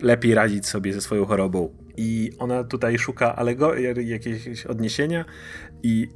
[0.00, 1.74] lepiej radzić sobie ze swoją chorobą.
[1.96, 5.24] I ona tutaj szuka alegorii, jakiegoś odniesienia
[5.82, 6.08] i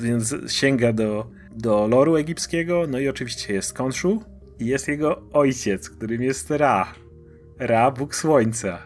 [0.00, 4.24] więc sięga do, do loru egipskiego, no i oczywiście jest Konshu
[4.58, 6.94] i jest jego ojciec, którym jest Ra.
[7.58, 8.78] Ra, Bóg Słońca.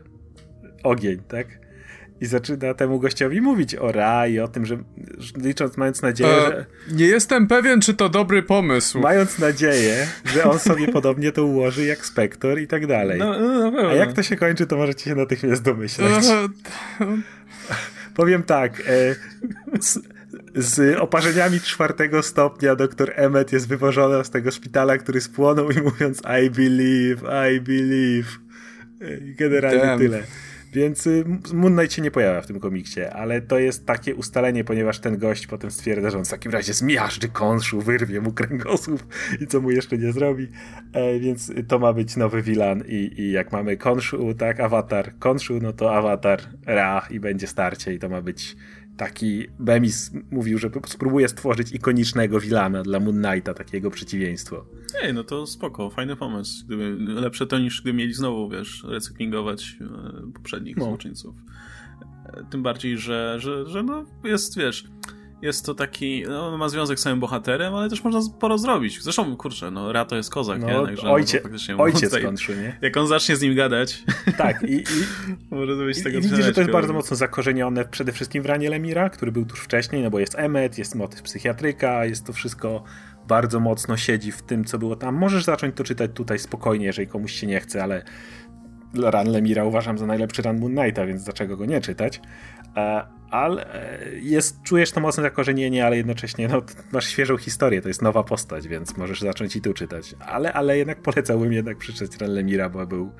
[0.82, 1.64] Ogień, tak?
[2.20, 4.78] i zaczyna temu gościowi mówić o Ra i o tym, że
[5.36, 6.66] licząc, mając nadzieję, e, że...
[6.92, 9.00] Nie jestem pewien, czy to dobry pomysł.
[9.00, 13.18] Mając nadzieję, że on sobie podobnie to ułoży jak Spektor i tak dalej.
[13.18, 16.24] No, no, no, A jak to się kończy, to możecie się natychmiast domyśleć.
[16.26, 16.48] E,
[18.16, 19.14] Powiem tak, e,
[20.54, 26.22] z, oparzeniami czwartego stopnia doktor Emmet jest wywożona z tego szpitala, który spłonął i mówiąc
[26.44, 28.28] I believe, I believe.
[29.20, 29.98] Generalnie Damn.
[29.98, 30.22] tyle.
[30.74, 34.64] Więc y, Moon Knight się nie pojawia w tym komiksie, ale to jest takie ustalenie,
[34.64, 39.06] ponieważ ten gość potem stwierdza, że on w takim razie zmiażdży konszu, wyrwie mu kręgosłup
[39.40, 40.48] i co mu jeszcze nie zrobi.
[40.92, 45.58] E, więc to ma być nowy vilan i, i jak mamy konszu, tak, awatar konszu,
[45.62, 48.56] no to awatar Ra i będzie starcie i to ma być
[48.96, 54.66] taki Bemis mówił, że spróbuje stworzyć ikonicznego vilana dla Moon Knighta, takiego przeciwieństwo.
[55.02, 56.66] Ej, no to spoko, fajny pomysł.
[56.66, 60.84] Gdyby, lepsze to niż gdyby mieli znowu, wiesz, recyklingować e, poprzednich no.
[60.84, 61.34] złoczyńców.
[62.26, 64.84] E, tym bardziej, że, że, że no jest, wiesz,
[65.44, 69.02] jest to taki, no, ma związek z samym bohaterem, ale też można sporo zrobić.
[69.02, 70.86] Zresztą, kurczę, no Rato jest kozak, no, nie?
[70.86, 72.78] Także, ojcie, no, ojciec tutaj, kończy, nie?
[72.82, 74.04] Jak on zacznie z nim gadać.
[74.38, 74.84] Tak, i, i,
[75.50, 78.46] może być i, tego i widzisz, że to jest bardzo mocno zakorzenione przede wszystkim w
[78.46, 82.32] ranie Lemira, który był tuż wcześniej, no bo jest Emmet, jest motyw psychiatryka, jest to
[82.32, 82.84] wszystko
[83.28, 85.14] bardzo mocno siedzi w tym, co było tam.
[85.14, 88.04] Możesz zacząć to czytać tutaj spokojnie, jeżeli komuś się nie chce, ale
[89.02, 92.20] Ran Lemira uważam za najlepszy Ran Moon Knighta, więc dlaczego go nie czytać?
[93.34, 96.62] E, ale e, jest, czujesz to mocne zakorzenienie, ale jednocześnie no,
[96.92, 100.14] masz świeżą historię, to jest nowa postać, więc możesz zacząć i tu czytać.
[100.20, 103.12] Ale, ale jednak polecałbym jednak przeczytać Lemira, bo był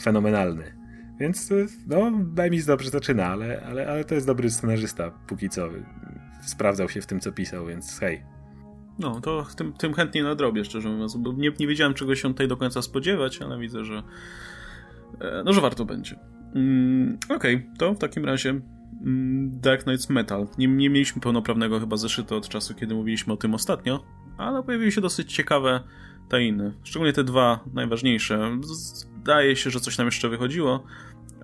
[0.00, 0.78] fenomenalny.
[1.20, 1.50] Więc
[1.86, 5.68] no, Bemis dobrze zaczyna, ale, ale, ale to jest dobry scenarzysta póki co.
[6.46, 8.22] Sprawdzał się w tym, co pisał, więc hej.
[8.98, 12.48] No, to tym, tym chętnie nadrobię, szczerze mówiąc, bo nie, nie wiedziałem, czego się tutaj
[12.48, 14.02] do końca spodziewać, ale widzę, że
[15.20, 16.16] e, no, że warto będzie.
[16.54, 18.60] Mm, Okej, okay, to w takim razie
[19.50, 20.46] Dark Knights Metal.
[20.58, 24.04] Nie, nie mieliśmy pełnoprawnego chyba zeszytu od czasu, kiedy mówiliśmy o tym ostatnio,
[24.38, 25.80] ale pojawiły się dosyć ciekawe
[26.28, 26.72] tajny.
[26.82, 28.58] Szczególnie te dwa najważniejsze.
[28.62, 30.84] Zdaje się, że coś nam jeszcze wychodziło,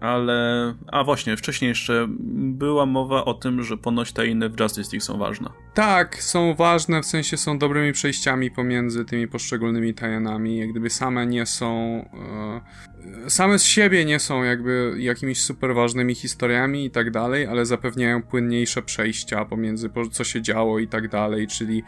[0.05, 0.75] ale...
[0.87, 5.05] A właśnie, wcześniej jeszcze była mowa o tym, że ponoć te inne w Justice League
[5.05, 5.51] są ważne.
[5.75, 11.27] Tak, są ważne, w sensie są dobrymi przejściami pomiędzy tymi poszczególnymi tajenami, jak gdyby same
[11.27, 12.05] nie są...
[13.27, 17.67] E, same z siebie nie są jakby jakimiś super ważnymi historiami i tak dalej, ale
[17.67, 21.83] zapewniają płynniejsze przejścia pomiędzy co się działo i tak dalej, czyli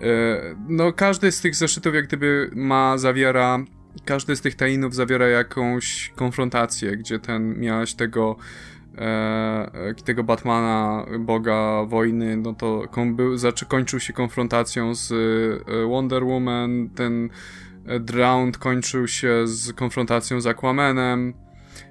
[0.00, 3.64] e, no każdy z tych zeszytów jak gdyby ma, zawiera
[4.04, 8.36] każdy z tych tainów zawiera jakąś konfrontację, gdzie ten miałeś tego
[8.98, 16.24] e, tego Batmana, boga wojny, no to był, zaczy, kończył się konfrontacją z e, Wonder
[16.24, 17.30] Woman, ten
[17.86, 21.34] e, Drowned kończył się z konfrontacją z Aquamanem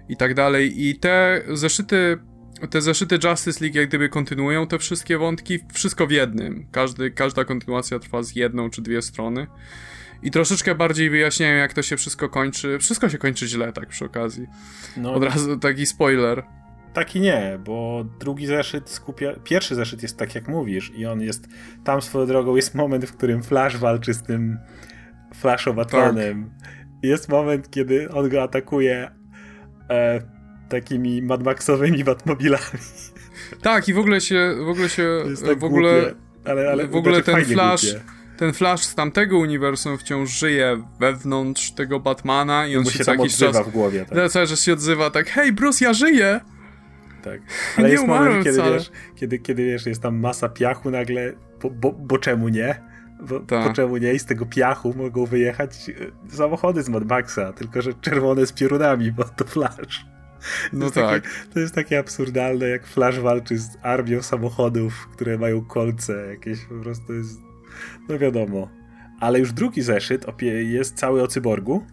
[0.09, 0.87] i tak dalej.
[0.87, 2.17] I te zeszyty
[2.69, 6.67] te zeszyty Justice League jak gdyby kontynuują te wszystkie wątki, wszystko w jednym.
[6.71, 9.47] Każdy, każda kontynuacja trwa z jedną czy dwie strony
[10.23, 12.79] i troszeczkę bardziej wyjaśniają, jak to się wszystko kończy.
[12.79, 14.47] Wszystko się kończy źle, tak przy okazji.
[14.97, 16.43] No, Od razu taki spoiler.
[16.93, 19.33] Taki nie, bo drugi zeszyt skupia.
[19.43, 21.47] Pierwszy zeszyt jest tak, jak mówisz, i on jest.
[21.83, 24.57] Tam swoją drogą jest moment, w którym Flash walczy z tym
[25.35, 26.51] Flashowatronem.
[26.59, 26.69] Tak.
[27.03, 29.11] Jest moment, kiedy on go atakuje
[29.89, 30.21] e,
[30.69, 32.63] takimi Mad Maxowymi Batmobilami.
[33.61, 34.55] Tak, i w ogóle się.
[34.65, 35.23] W ogóle się.
[35.45, 36.01] Tak w ogóle.
[36.01, 36.15] Głupie,
[36.45, 37.91] ale, ale w ogóle ten Flash.
[37.91, 43.03] Głupie ten Flash z tamtego uniwersum wciąż żyje wewnątrz tego Batmana i on się, się
[43.03, 44.05] co jakiś czas w głowie.
[44.05, 44.31] Tak.
[44.31, 46.39] Cały czas się odzywa tak, hej Bruce, ja żyję!
[47.23, 47.41] Tak.
[47.77, 51.69] Ale nie jest moment, kiedy wiesz, kiedy, kiedy wiesz, jest tam masa piachu nagle, bo,
[51.69, 52.81] bo, bo czemu nie?
[53.19, 53.73] Bo, bo, tak.
[53.73, 54.13] czemu nie?
[54.13, 55.89] I z tego piachu mogą wyjechać
[56.29, 60.05] e, samochody z Mad Maxa, tylko że czerwone z piorunami, bo to Flash.
[60.73, 61.23] No to tak.
[61.23, 66.65] Takie, to jest takie absurdalne, jak Flash walczy z armią samochodów, które mają kolce jakieś,
[66.65, 67.52] po prostu jest
[68.09, 68.69] no wiadomo.
[69.19, 70.25] Ale już drugi zeszyt
[70.63, 71.85] jest cały o cyborgu.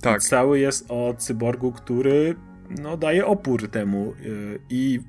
[0.00, 0.22] Tak.
[0.22, 2.36] Cały jest o cyborgu, który
[2.70, 4.14] no, daje opór temu.
[4.26, 5.00] Y, I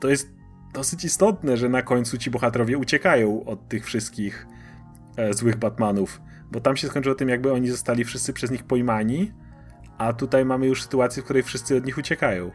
[0.00, 0.38] to jest
[0.74, 4.46] dosyć istotne, że na końcu ci bohaterowie uciekają od tych wszystkich
[5.16, 6.20] e, złych Batmanów.
[6.52, 9.32] Bo tam się skończyło tym, jakby oni zostali wszyscy przez nich pojmani,
[9.98, 12.50] a tutaj mamy już sytuację, w której wszyscy od nich uciekają.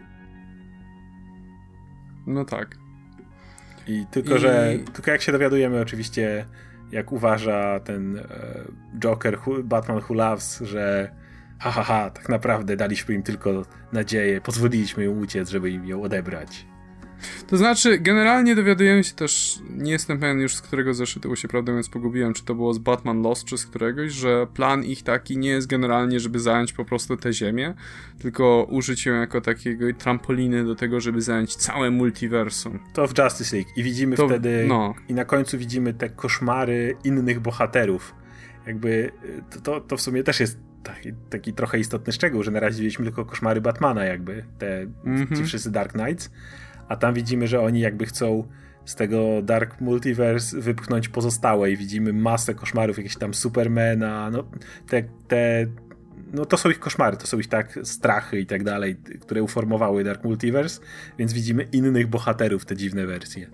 [2.28, 2.78] No tak.
[3.88, 4.40] I tylko, I...
[4.40, 6.46] że tylko jak się dowiadujemy oczywiście
[6.94, 8.24] jak uważa ten e,
[9.00, 11.12] Joker, Batman Who Loves, że
[11.60, 16.02] ha, ha, ha, tak naprawdę daliśmy im tylko nadzieję, pozwoliliśmy im uciec, żeby im ją
[16.02, 16.73] odebrać.
[17.48, 21.72] To znaczy, generalnie dowiadujemy się też, nie jestem pewien już z którego zeszytu się prawdę
[21.72, 25.38] mówiąc pogubiłem, czy to było z Batman Lost, czy z któregoś, że plan ich taki
[25.38, 27.74] nie jest generalnie, żeby zająć po prostu tę ziemię,
[28.20, 32.80] tylko użyć ją jako takiego trampoliny do tego, żeby zająć całe multiversum.
[32.94, 34.94] To w Justice League i widzimy to, wtedy, no.
[35.08, 38.16] i na końcu widzimy te koszmary innych bohaterów.
[38.68, 39.12] Jakby
[39.50, 42.76] to, to, to w sumie też jest taki, taki, trochę istotny szczegół, że na razie
[42.76, 45.18] widzieliśmy tylko koszmary Batmana jakby, te, mm -hmm.
[45.18, 45.46] ci mhm.
[45.46, 46.32] wszyscy Dark Knights,
[46.88, 48.48] a tam widzimy, że oni jakby chcą
[48.86, 54.44] z tego Dark Multiverse wypchnąć pozostałe i widzimy masę koszmarów, jakieś tam Supermana, no
[54.88, 55.68] te, te
[56.34, 60.04] no to są ich koszmary, to są ich tak strachy i tak dalej, które uformowały
[60.04, 60.82] Dark Multiverse,
[61.18, 63.48] więc widzimy innych bohaterów, te dziwne wersje.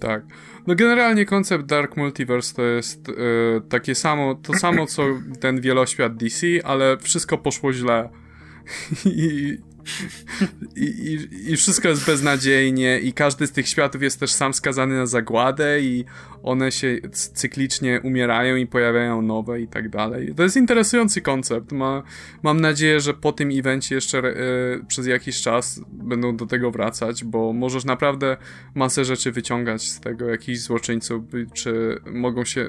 [0.00, 0.22] Tak.
[0.66, 3.14] No generalnie koncept Dark Multiverse to jest yy,
[3.68, 5.02] takie samo, to samo co
[5.40, 8.08] ten wieloświat DC, ale wszystko poszło źle.
[9.04, 9.58] I,
[10.76, 14.96] i, i, I, wszystko jest beznadziejnie, i każdy z tych światów jest też sam skazany
[14.96, 16.04] na zagładę, i
[16.42, 20.34] one się cyklicznie umierają i pojawiają nowe, i tak dalej.
[20.36, 21.72] To jest interesujący koncept.
[21.72, 22.02] Ma,
[22.42, 24.34] mam nadzieję, że po tym evencie jeszcze e,
[24.88, 28.36] przez jakiś czas będą do tego wracać, bo możesz naprawdę
[28.74, 31.22] masę rzeczy wyciągać z tego, jakichś złoczyńców,
[31.54, 32.66] czy mogą się.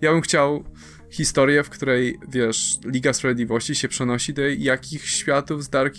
[0.00, 0.64] Ja bym chciał
[1.10, 5.94] historię, w której, wiesz, Liga Sprawiedliwości się przenosi do jakichś światów z Dark,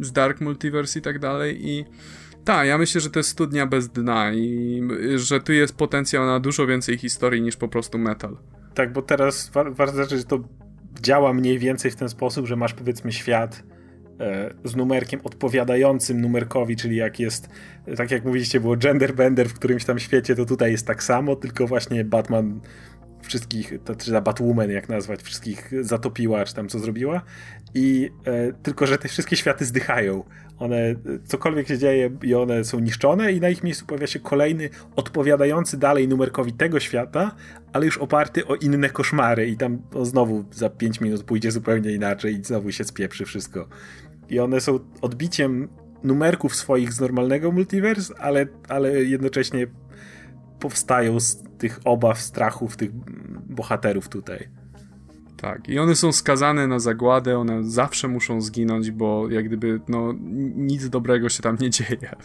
[0.00, 1.84] z Dark Multiverse i tak dalej i
[2.44, 4.82] tak, ja myślę, że to jest studnia bez dna i
[5.16, 8.36] że tu jest potencjał na dużo więcej historii niż po prostu metal.
[8.74, 10.40] Tak, bo teraz warto zaznaczyć, że to
[11.02, 13.62] działa mniej więcej w ten sposób, że masz powiedzmy świat
[14.20, 17.48] e, z numerkiem odpowiadającym numerkowi, czyli jak jest,
[17.96, 21.36] tak jak mówiliście, było gender bender w którymś tam świecie, to tutaj jest tak samo,
[21.36, 22.60] tylko właśnie Batman
[23.22, 27.22] wszystkich, to, czy ta Batwoman jak nazwać, wszystkich zatopiła, czy tam co zrobiła
[27.74, 30.24] i e, tylko, że te wszystkie światy zdychają.
[30.58, 30.94] One,
[31.24, 35.76] cokolwiek się dzieje i one są niszczone i na ich miejscu pojawia się kolejny odpowiadający
[35.78, 37.34] dalej numerkowi tego świata,
[37.72, 41.92] ale już oparty o inne koszmary i tam no, znowu za 5 minut pójdzie zupełnie
[41.92, 43.68] inaczej i znowu się spieprzy wszystko.
[44.28, 45.68] I one są odbiciem
[46.04, 49.66] numerków swoich z normalnego multiverse, ale, ale jednocześnie
[50.60, 52.90] powstają z tych obaw, strachów tych
[53.46, 54.48] bohaterów tutaj.
[55.36, 60.14] Tak, i one są skazane na zagładę, one zawsze muszą zginąć, bo jak gdyby, no,
[60.56, 62.10] nic dobrego się tam nie dzieje.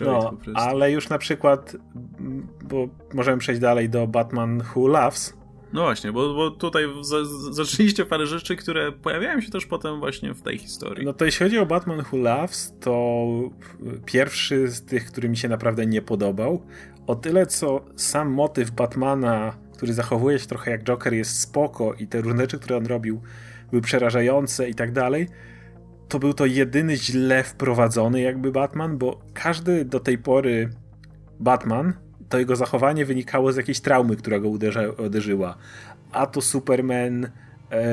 [0.00, 1.76] no, ale już na przykład,
[2.64, 5.36] bo możemy przejść dalej do Batman Who Loves,
[5.74, 6.84] no właśnie, bo, bo tutaj
[7.50, 11.06] zaczęliście parę rzeczy, które pojawiają się też potem właśnie w tej historii.
[11.06, 13.26] No to jeśli chodzi o Batman Who Loves, to
[14.04, 16.62] pierwszy z tych, który mi się naprawdę nie podobał.
[17.06, 22.06] O tyle, co sam motyw Batmana, który zachowuje się trochę jak Joker, jest spoko i
[22.06, 23.22] te różne rzeczy, które on robił,
[23.70, 25.28] były przerażające i tak dalej,
[26.08, 30.70] to był to jedyny źle wprowadzony jakby Batman, bo każdy do tej pory
[31.40, 35.56] Batman to jego zachowanie wynikało z jakiejś traumy, która go uderza, uderzyła.
[36.12, 37.24] A to Superman.
[37.24, 37.84] E,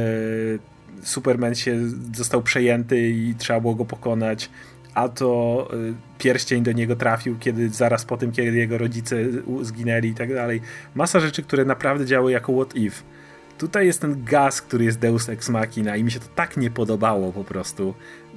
[1.04, 1.80] Superman się
[2.14, 4.50] został przejęty i trzeba było go pokonać.
[4.94, 9.16] A to e, pierścień do niego trafił, kiedy zaraz po tym, kiedy jego rodzice
[9.62, 10.62] zginęli i tak dalej.
[10.96, 13.04] Masa rzeczy, które naprawdę działy jako what if.
[13.62, 16.72] Tutaj jest ten gaz, który jest Deus Ex Machina i mi się to tak nie
[16.72, 17.94] podobało po prostu.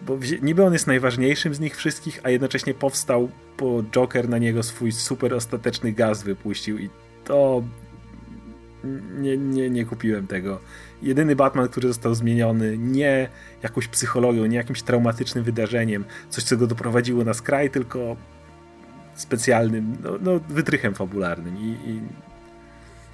[0.07, 4.63] Bo niby on jest najważniejszym z nich wszystkich, a jednocześnie powstał, po Joker na niego
[4.63, 6.91] swój super ostateczny gaz wypuścił i
[7.25, 7.63] to
[9.19, 10.61] nie, nie, nie kupiłem tego.
[11.03, 13.29] Jedyny Batman, który został zmieniony nie
[13.63, 18.17] jakąś psychologią, nie jakimś traumatycznym wydarzeniem, coś co go doprowadziło na skraj, tylko
[19.15, 22.01] specjalnym, no, no wytrychem fabularnym i, i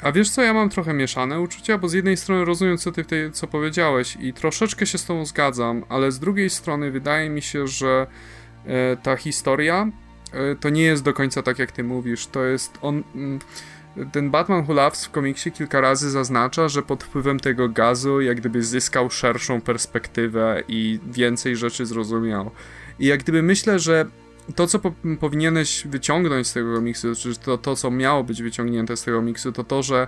[0.03, 3.05] a wiesz co, ja mam trochę mieszane uczucia, bo z jednej strony rozumiem, co ty
[3.05, 7.43] tej, co powiedziałeś i troszeczkę się z tobą zgadzam, ale z drugiej strony wydaje mi
[7.43, 8.07] się, że
[8.67, 9.91] e, ta historia
[10.33, 12.27] e, to nie jest do końca tak, jak ty mówisz.
[12.27, 13.03] To jest on...
[13.15, 13.39] Mm,
[14.13, 18.37] ten Batman Who Loves w komiksie kilka razy zaznacza, że pod wpływem tego gazu jak
[18.37, 22.51] gdyby zyskał szerszą perspektywę i więcej rzeczy zrozumiał.
[22.99, 24.07] I jak gdyby myślę, że
[24.57, 28.97] to, co po, powinieneś wyciągnąć z tego miksu, czy to, to, co miało być wyciągnięte
[28.97, 30.07] z tego miksu, to to, że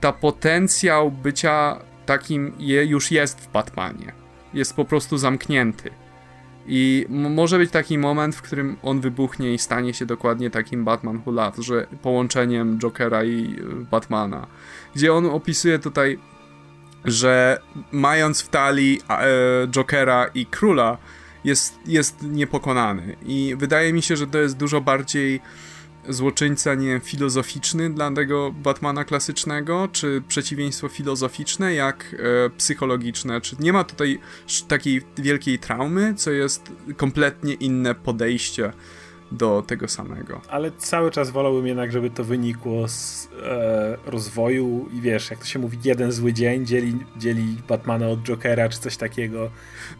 [0.00, 4.12] ta potencjał bycia takim je, już jest w Batmanie.
[4.54, 5.90] Jest po prostu zamknięty.
[6.66, 11.22] I może być taki moment, w którym on wybuchnie i stanie się dokładnie takim Batman
[11.26, 14.46] Who że połączeniem Jokera i e, Batmana.
[14.94, 16.18] Gdzie on opisuje tutaj,
[17.04, 17.58] że
[17.92, 19.26] mając w talii e,
[19.68, 20.98] Jokera i Króla,
[21.44, 23.16] jest, jest niepokonany.
[23.26, 25.40] I wydaje mi się, że to jest dużo bardziej
[26.08, 32.16] złoczyńca, nie wiem, filozoficzny dla tego Batmana klasycznego, czy przeciwieństwo filozoficzne, jak
[32.46, 33.40] e, psychologiczne.
[33.40, 34.20] Czy nie ma tutaj
[34.68, 38.72] takiej wielkiej traumy, co jest kompletnie inne podejście
[39.34, 40.40] do tego samego.
[40.48, 45.44] Ale cały czas wolałbym jednak, żeby to wynikło z e, rozwoju i wiesz, jak to
[45.44, 49.50] się mówi, jeden zły dzień dzieli, dzieli Batmana od Jokera, czy coś takiego.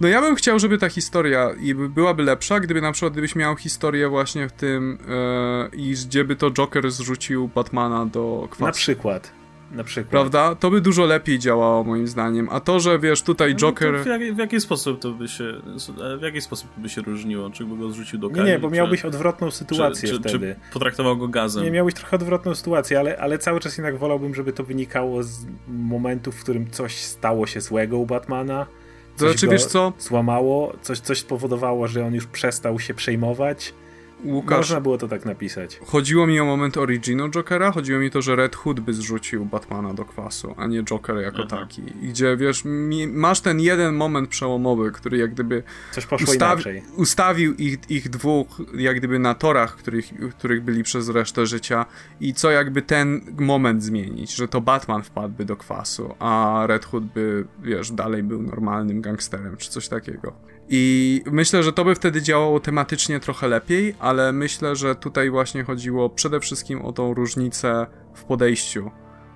[0.01, 1.51] No ja bym chciał, żeby ta historia
[1.89, 6.36] byłaby lepsza, gdyby na przykład gdybyś miał historię właśnie w tym e, i gdzie by
[6.36, 8.65] to Joker zrzucił Batmana do kwasu.
[8.65, 9.43] Na przykład.
[9.74, 10.10] Na przykład.
[10.10, 10.55] Prawda?
[10.55, 12.48] To by dużo lepiej działało moim zdaniem.
[12.51, 14.02] A to, że wiesz, tutaj no, Joker...
[14.02, 15.44] w, jak, w, jaki sposób to by się
[16.18, 17.51] w jaki sposób by się różniło?
[17.51, 18.44] Czy by go zrzucił do kali?
[18.44, 20.56] Nie, nie, bo miałbyś czy, odwrotną sytuację czy, wtedy.
[20.62, 21.64] Czy potraktował go gazem?
[21.64, 25.46] Nie, miałbyś trochę odwrotną sytuację, ale, ale cały czas jednak wolałbym, żeby to wynikało z
[25.68, 28.66] momentu, w którym coś stało się złego u Batmana.
[29.16, 29.92] Coś znaczy, wiesz co?
[29.98, 33.74] Złamało, coś, coś spowodowało, że on już przestał się przejmować
[34.24, 35.80] Łukasz, Można było to tak napisać.
[35.86, 39.94] Chodziło mi o moment originu Jokera, chodziło mi to, że Red Hood by zrzucił Batmana
[39.94, 41.56] do kwasu, a nie Joker jako Aha.
[41.59, 41.82] taki.
[41.82, 46.82] Gdzie, wiesz, mi, masz ten jeden moment przełomowy, który jak gdyby Coś poszło inaczej.
[46.96, 48.46] ustawił ich, ich dwóch
[48.78, 50.05] jak gdyby na torach, których,
[50.38, 51.86] których byli przez resztę życia
[52.20, 57.05] i co jakby ten moment zmienić, że to Batman wpadłby do kwasu, a Red Hood
[57.05, 60.32] by, wiesz, dalej był normalnym gangsterem, czy coś takiego.
[60.69, 65.65] I myślę, że to by wtedy działało tematycznie trochę lepiej, ale myślę, że tutaj właśnie
[65.65, 68.91] chodziło przede wszystkim o tą różnicę w podejściu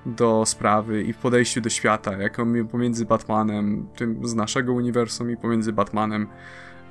[0.06, 5.36] do sprawy i w podejściu do świata, jaką pomiędzy Batmanem, tym z naszego uniwersum i
[5.36, 6.26] pomiędzy Batmanem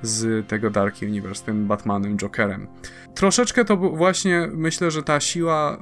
[0.02, 2.66] z tego Dark Universe, tym Batmanem Jokerem.
[3.14, 5.78] Troszeczkę to właśnie myślę, że ta siła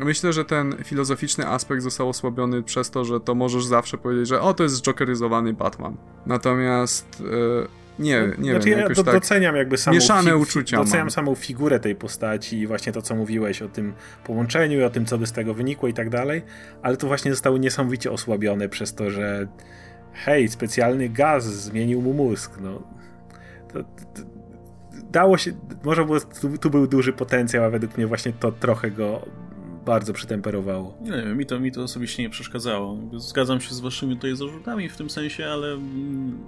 [0.00, 4.40] myślę, że ten filozoficzny aspekt został osłabiony przez to, że to możesz zawsze powiedzieć, że
[4.40, 5.96] o, to jest jokeryzowany Batman.
[6.26, 10.76] Natomiast e, nie, nie znaczy, wiem, ja do, tak doceniam jakby samą mieszane uczucia.
[10.76, 11.10] Doceniam mam.
[11.10, 13.92] samą figurę tej postaci i właśnie to, co mówiłeś o tym
[14.24, 16.42] połączeniu i o tym, co by z tego wynikło i tak dalej,
[16.82, 19.48] ale to właśnie zostało niesamowicie osłabione przez to, że
[20.12, 22.52] hej, specjalny gaz zmienił mu mózg.
[22.60, 22.82] No,
[23.72, 24.33] to, to,
[25.14, 25.52] dało się,
[25.84, 29.26] może było, tu, tu, był duży potencjał, a według mnie właśnie to trochę go
[29.84, 30.98] bardzo przytemperowało.
[31.00, 32.98] Nie wiem, mi to, mi to osobiście nie przeszkadzało.
[33.16, 36.38] Zgadzam się z waszymi tutaj zarzutami w tym sensie, ale mm,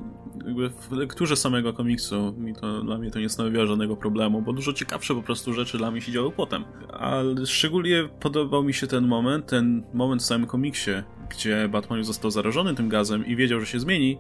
[0.47, 4.53] jakby w lekturze samego komiksu mi to, dla mnie to nie stanowiło żadnego problemu, bo
[4.53, 6.65] dużo ciekawsze po prostu rzeczy dla mnie się działy potem.
[6.93, 10.91] Ale szczególnie podobał mi się ten moment, ten moment w samym komiksie,
[11.31, 14.19] gdzie Batman już został zarażony tym gazem i wiedział, że się zmieni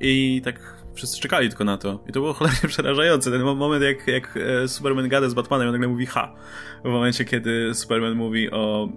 [0.00, 1.98] i tak wszyscy czekali tylko na to.
[2.08, 3.30] I to było cholernie przerażające.
[3.30, 6.34] Ten moment, jak, jak e, Superman gada z Batmanem, on nagle mówi ha.
[6.84, 8.88] W momencie, kiedy Superman mówi o,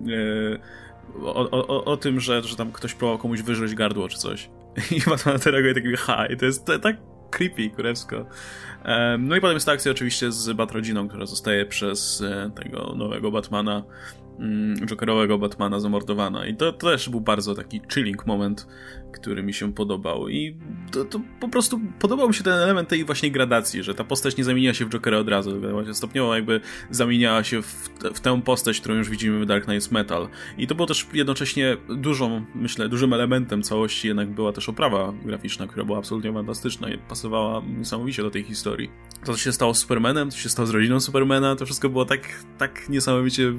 [1.15, 4.49] e, o, o, o, tym, że, że tam ktoś próbował komuś wyżreć gardło czy coś.
[4.97, 6.25] I Batman to reaguje tak mówi ha.
[6.25, 6.97] I to jest tak
[7.31, 8.25] creepy, kurewsko.
[8.85, 12.23] E, no i potem jest ta akcja oczywiście z Batrodziną, która zostaje przez
[12.55, 13.83] tego nowego Batmana
[14.39, 16.45] Mm, Jokerowego Batmana zamordowana.
[16.45, 18.67] I to, to, też był bardzo taki chilling moment,
[19.11, 20.29] który mi się podobał.
[20.29, 20.57] I
[20.91, 24.37] to, to, po prostu podobał mi się ten element tej właśnie gradacji, że ta postać
[24.37, 25.61] nie zamieniła się w Jokera od razu.
[25.71, 29.91] Właśnie stopniowo jakby zamieniała się w, w tę postać, którą już widzimy w Dark Knight
[29.91, 30.27] Metal.
[30.57, 35.67] I to było też jednocześnie dużą, myślę, dużym elementem całości jednak była też oprawa graficzna,
[35.67, 38.89] która była absolutnie fantastyczna i pasowała niesamowicie do tej historii.
[39.25, 42.05] To, co się stało z Supermanem, to się stało z rodziną Supermana, to wszystko było
[42.05, 43.53] tak, tak niesamowicie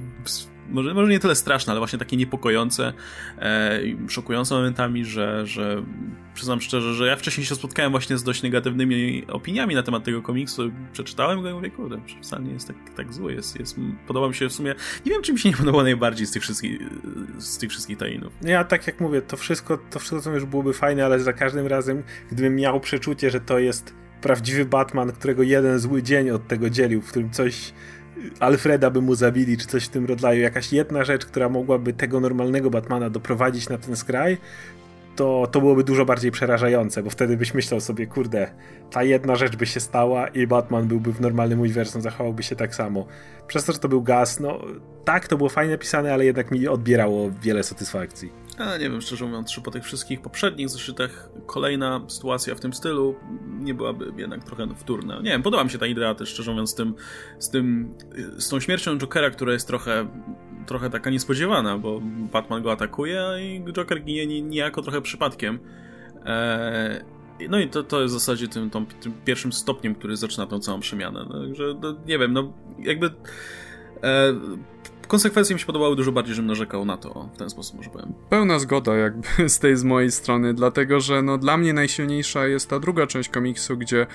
[0.71, 2.93] może, może nie tyle straszne, ale właśnie takie niepokojące,
[3.39, 5.83] e, szokujące momentami, że, że
[6.35, 10.23] przyznam szczerze, że ja wcześniej się spotkałem właśnie z dość negatywnymi opiniami na temat tego
[10.23, 10.71] komiksu.
[10.93, 13.33] Przeczytałem go i mówię, kurde, wcale nie jest tak, tak zły.
[13.33, 13.77] Jest, jest,
[14.07, 14.75] podoba mi się w sumie,
[15.07, 16.79] nie wiem, czy mi się nie podoba najbardziej z tych wszystkich,
[17.39, 18.33] z tych wszystkich tainów.
[18.43, 22.03] Ja tak jak mówię, to wszystko, to wszystko już byłoby fajne, ale za każdym razem,
[22.31, 27.03] gdybym miał przeczucie, że to jest prawdziwy Batman, którego jeden zły dzień od tego dzielił,
[27.03, 27.73] w którym coś
[28.41, 32.21] Alfreda by mu zabili, czy coś w tym rodzaju, jakaś jedna rzecz, która mogłaby tego
[32.21, 34.39] normalnego Batmana doprowadzić na ten skraj,
[35.17, 38.51] to, to byłoby dużo bardziej przerażające, bo wtedy byś myślał sobie, kurde,
[38.91, 42.75] ta jedna rzecz by się stała i Batman byłby w normalnym uniwersum, zachowałby się tak
[42.75, 43.07] samo.
[43.47, 44.61] Przez to, że to był gaz, no
[45.05, 48.33] tak, to było fajnie pisane, ale jednak mi odbierało wiele satysfakcji.
[48.61, 52.73] Ja nie wiem, szczerze mówiąc, czy po tych wszystkich poprzednich zeszytach kolejna sytuacja w tym
[52.73, 53.15] stylu
[53.49, 55.17] nie byłaby jednak trochę wtórna.
[55.17, 56.95] Nie wiem, podoba mi się ta idea też, szczerze mówiąc, z tym,
[57.39, 57.95] z tym,
[58.39, 60.09] z tą śmiercią Jokera, która jest trochę,
[60.67, 62.01] trochę taka niespodziewana, bo
[62.33, 65.59] Batman go atakuje i Joker ginie niejako trochę przypadkiem.
[66.25, 67.05] Eee,
[67.49, 70.61] no i to, to jest w zasadzie tym, tym, tym pierwszym stopniem, który zaczyna tą
[70.61, 71.27] całą przemianę.
[71.33, 73.07] Także, no, nie wiem, no jakby...
[74.03, 74.35] E,
[75.11, 78.13] konsekwencje mi się podobały dużo bardziej, żebym narzekał na to w ten sposób, może powiem.
[78.29, 82.71] Pełna zgoda jakby z tej z mojej strony, dlatego że no dla mnie najsilniejsza jest
[82.71, 84.07] ta druga część komiksu, gdzie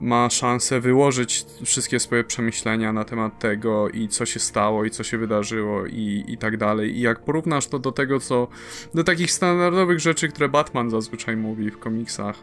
[0.00, 5.02] ma szansę wyłożyć wszystkie swoje przemyślenia na temat tego i co się stało i co
[5.02, 6.96] się wydarzyło i, i tak dalej.
[6.96, 8.48] I jak porównasz to do tego, co
[8.94, 12.36] do takich standardowych rzeczy, które Batman zazwyczaj mówi w komiksach,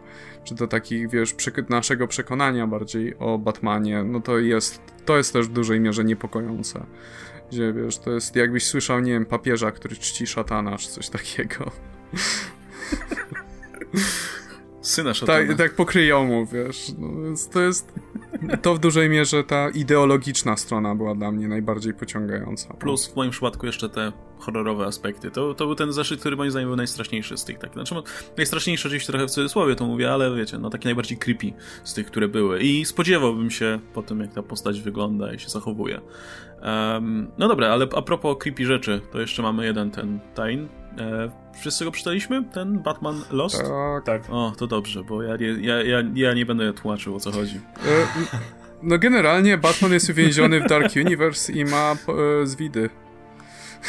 [0.44, 1.36] czy do takich, wiesz,
[1.70, 6.86] naszego przekonania bardziej o Batmanie, no to jest, to jest też w dużej mierze niepokojące.
[7.56, 11.72] Gdzie wiesz, to jest jakbyś słyszał, nie wiem, papieża, który czci szatana, czy coś takiego.
[14.82, 15.48] Syna szatana.
[15.48, 16.92] Tak, tak pokryją mu, wiesz.
[16.98, 17.94] No, więc to jest
[18.62, 22.74] to w dużej mierze ta ideologiczna strona była dla mnie najbardziej pociągająca.
[22.74, 25.32] Plus w moim przypadku jeszcze te horrorowe aspekty.
[25.32, 27.60] To, to był ten zeszyt, który moim zdaniem był najstraszniejszy z tych.
[27.60, 27.74] Tak.
[27.74, 28.04] Znaczy, no,
[28.38, 31.54] najstraszniejszy oczywiście trochę w cudzysłowie to mówię, ale wiecie, no taki najbardziej creepy
[31.84, 32.60] z tych, które były.
[32.60, 36.02] I spodziewałbym się po tym, jak ta postać wygląda i się zachowuje.
[36.62, 40.68] Um, no dobra, ale a propos creepy rzeczy, to jeszcze mamy jeden ten Tain.
[41.00, 42.44] E, wszyscy go przeczytaliśmy?
[42.44, 43.58] Ten Batman Lost?
[43.58, 44.06] Tak.
[44.06, 44.22] tak.
[44.30, 47.56] O, to dobrze, bo ja, ja, ja, ja nie będę tłumaczył o co chodzi.
[47.56, 48.08] E,
[48.84, 52.90] no generalnie Batman jest uwięziony w Dark Universe i ma e, zwidy.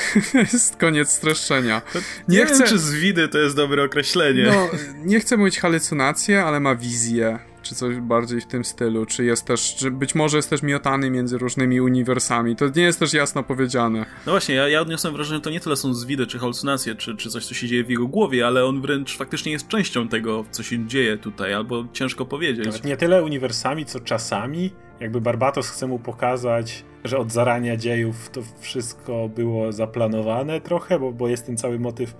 [0.52, 1.82] jest koniec streszczenia.
[2.28, 2.58] Nie, nie chcę...
[2.58, 4.42] wiem, czy zwidy to jest dobre określenie.
[4.46, 4.68] No,
[5.04, 9.44] nie chcę mówić halucynacje, ale ma wizję czy coś bardziej w tym stylu, czy jest
[9.44, 12.56] też, czy być może jest też miotany między różnymi uniwersami.
[12.56, 14.06] To nie jest też jasno powiedziane.
[14.26, 17.16] No właśnie, ja, ja odniosłem wrażenie, że to nie tyle są zwidy, czy halucynacje, czy,
[17.16, 20.44] czy coś, co się dzieje w jego głowie, ale on wręcz faktycznie jest częścią tego,
[20.50, 22.66] co się dzieje tutaj, albo ciężko powiedzieć.
[22.66, 24.70] Nawet nie tyle uniwersami, co czasami.
[25.00, 31.12] Jakby Barbatos chce mu pokazać, że od zarania dziejów to wszystko było zaplanowane trochę, bo,
[31.12, 32.16] bo jest ten cały motyw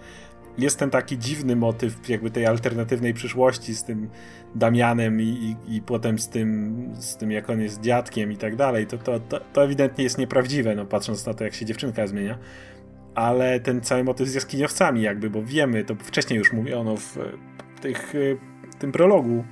[0.59, 4.11] jest ten taki dziwny motyw jakby tej alternatywnej przyszłości z tym
[4.55, 8.57] Damianem i, i, i, potem z tym, z tym, jak on jest dziadkiem i tak
[8.57, 12.07] dalej, to, to, to, to ewidentnie jest nieprawdziwe, no patrząc na to, jak się dziewczynka
[12.07, 12.39] zmienia.
[13.15, 17.19] Ale ten cały motyw z jaskiniowcami jakby, bo wiemy, to wcześniej już mówiono w
[17.81, 18.15] tych,
[18.79, 19.45] tym prologu,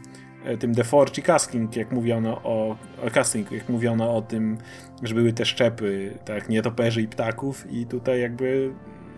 [0.59, 2.77] tym The Forge i Casting, jak mówiono o,
[3.07, 4.59] o casting, jak mówiono o tym,
[5.03, 8.73] że były te szczepy, tak, nietoperzy i ptaków i tutaj jakby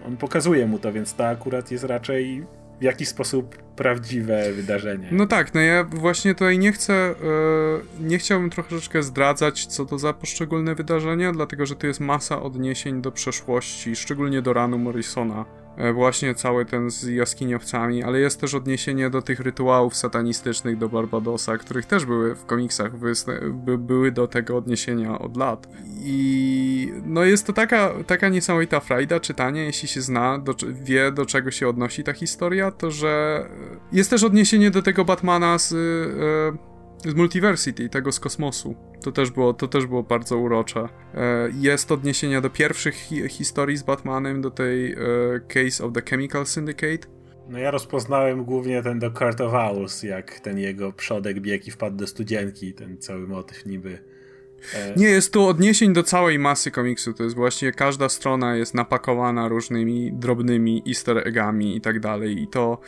[0.07, 2.47] on pokazuje mu to, więc to akurat jest raczej
[2.81, 5.09] w jakiś sposób prawdziwe wydarzenie.
[5.13, 7.15] No tak, no ja właśnie tutaj nie chcę,
[8.01, 12.43] yy, nie chciałbym troszeczkę zdradzać, co to za poszczególne wydarzenia, dlatego że tu jest masa
[12.43, 18.41] odniesień do przeszłości, szczególnie do ranu Morrisona, E, właśnie cały ten z jaskiniowcami, ale jest
[18.41, 22.93] też odniesienie do tych rytuałów satanistycznych do Barbadosa, których też były w komiksach,
[23.53, 25.69] by, były do tego odniesienia od lat.
[25.95, 31.27] I no jest to taka, taka niesamowita frajda czytanie, jeśli się zna, do, wie do
[31.27, 33.47] czego się odnosi ta historia, to że
[33.93, 35.71] jest też odniesienie do tego Batmana z...
[35.71, 38.75] Yy, z Multiversity, tego z kosmosu.
[39.03, 40.89] To też było, to też było bardzo urocze.
[41.15, 44.97] E, jest odniesienie do pierwszych hi historii z Batmanem, do tej e,
[45.49, 47.09] Case of the Chemical Syndicate.
[47.49, 51.71] No ja rozpoznałem głównie ten do Court of Owls, jak ten jego przodek biegł i
[51.71, 53.99] wpadł do studzienki, ten cały motyw niby.
[54.75, 57.13] E, Nie, jest tu odniesień do całej masy komiksu.
[57.13, 62.43] To jest właśnie każda strona jest napakowana różnymi drobnymi easter eggami i tak dalej.
[62.43, 62.79] I to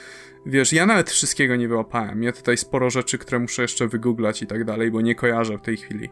[0.46, 2.22] Wiesz, ja nawet wszystkiego nie wyłapałem.
[2.22, 5.62] Ja tutaj sporo rzeczy, które muszę jeszcze wygooglać i tak dalej, bo nie kojarzę w
[5.62, 6.10] tej chwili.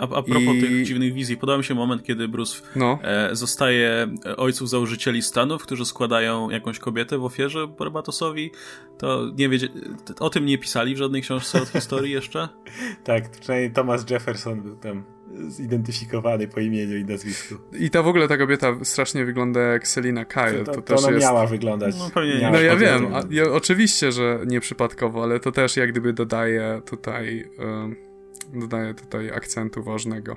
[0.00, 0.60] A, a propos I...
[0.60, 2.98] tych dziwnych wizji, podoba mi się moment, kiedy Bruce no.
[3.02, 8.50] e, zostaje ojców założycieli Stanów, którzy składają jakąś kobietę w ofierze Barbatosowi.
[8.98, 9.68] To nie wiedzie...
[10.20, 12.48] O tym nie pisali w żadnej książce od historii jeszcze?
[13.04, 15.04] tak, przynajmniej Thomas Jefferson był tam
[15.48, 17.54] zidentyfikowany po imieniu i nazwisku.
[17.72, 20.64] I ta w ogóle ta kobieta strasznie wygląda jak Selina Kyle.
[20.64, 21.26] To, to, to ona jest...
[21.26, 21.94] miała wyglądać.
[21.98, 26.12] No, pewnie no ja wiem, a, ja, oczywiście, że nieprzypadkowo, ale to też jak gdyby
[26.12, 27.50] dodaje tutaj
[28.52, 30.36] dodaje tutaj akcentu ważnego.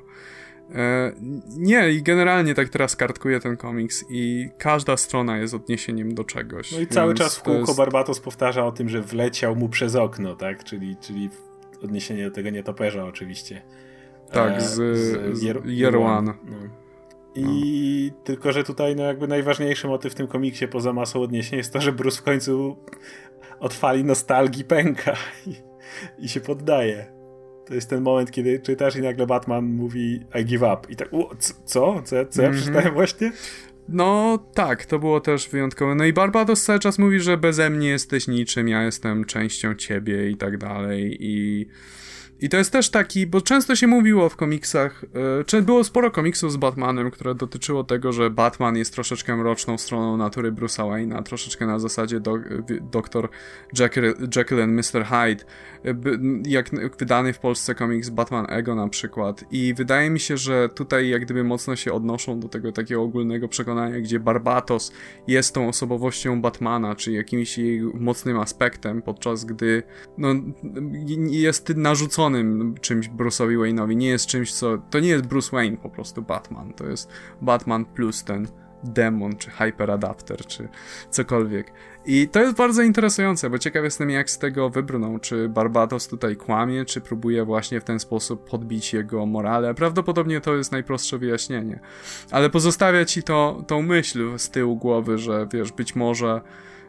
[0.75, 1.13] E,
[1.57, 6.71] nie, i generalnie tak teraz kartkuję ten komiks i każda strona jest odniesieniem do czegoś.
[6.71, 7.77] No i cały czas w kółko jest...
[7.77, 10.63] Barbatos powtarza o tym, że wleciał mu przez okno, tak?
[10.63, 11.29] Czyli, czyli
[11.83, 13.61] odniesienie do tego nietoperza oczywiście.
[14.31, 15.43] Tak, e, z, z, z.
[16.45, 16.57] No.
[17.35, 18.23] I no.
[18.23, 21.81] tylko, że tutaj no jakby najważniejszy motyw w tym komiksie poza masą odniesień jest to,
[21.81, 22.77] że Bruce w końcu
[23.59, 25.15] odfali nostalgii pęka
[25.47, 25.55] i,
[26.17, 27.12] i się poddaje.
[27.65, 30.77] To jest ten moment, kiedy czytasz i nagle Batman mówi I give up.
[30.89, 31.09] I tak,
[31.65, 32.01] co?
[32.05, 32.61] Co, ja, co ja mm -hmm.
[32.61, 33.31] przeczytałem właśnie?
[33.89, 35.95] No tak, to było też wyjątkowe.
[35.95, 40.29] No i Barbados cały czas mówi, że beze mnie jesteś niczym, ja jestem częścią ciebie
[40.29, 41.17] i tak dalej.
[41.19, 41.67] I
[42.43, 45.05] i to jest też taki, bo często się mówiło w komiksach,
[45.53, 50.17] yy, było sporo komiksów z Batmanem, które dotyczyło tego, że Batman jest troszeczkę mroczną stroną
[50.17, 52.37] natury Bruce'a Wayne'a, troszeczkę na zasadzie do,
[52.91, 53.29] doktor
[53.79, 55.05] Jekyll, Jekyll and Mr.
[55.05, 55.43] Hyde,
[55.93, 59.45] by, jak wydany w Polsce komiks Batman Ego na przykład.
[59.51, 63.47] I wydaje mi się, że tutaj jak gdyby mocno się odnoszą do tego takiego ogólnego
[63.47, 64.91] przekonania, gdzie Barbatos
[65.27, 69.83] jest tą osobowością Batmana, czy jakimś jej mocnym aspektem, podczas gdy
[70.17, 70.29] no,
[71.29, 72.32] jest narzucony
[72.81, 74.77] czymś Bruce'owi Wayne'owi, nie jest czymś, co...
[74.77, 77.09] To nie jest Bruce Wayne po prostu Batman, to jest
[77.41, 78.47] Batman plus ten
[78.83, 80.69] demon, czy hyperadapter, czy
[81.09, 81.71] cokolwiek.
[82.05, 85.19] I to jest bardzo interesujące, bo ciekaw jestem, jak z tego wybrną.
[85.19, 89.73] Czy Barbados tutaj kłamie, czy próbuje właśnie w ten sposób podbić jego morale.
[89.73, 91.79] Prawdopodobnie to jest najprostsze wyjaśnienie.
[92.31, 96.41] Ale pozostawia ci to, tą myśl z tyłu głowy, że wiesz, być może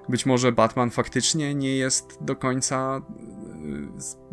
[0.09, 3.03] być może Batman faktycznie nie jest do końca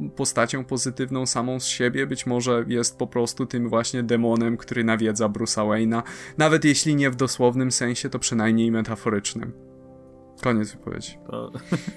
[0.06, 4.84] y, postacią pozytywną samą z siebie, być może jest po prostu tym właśnie demonem, który
[4.84, 6.04] nawiedza Bruce'a Wayne'a,
[6.38, 9.72] nawet jeśli nie w dosłownym sensie, to przynajmniej metaforycznym.
[10.44, 11.18] Koniec wypowiedzi.
[11.28, 11.52] To,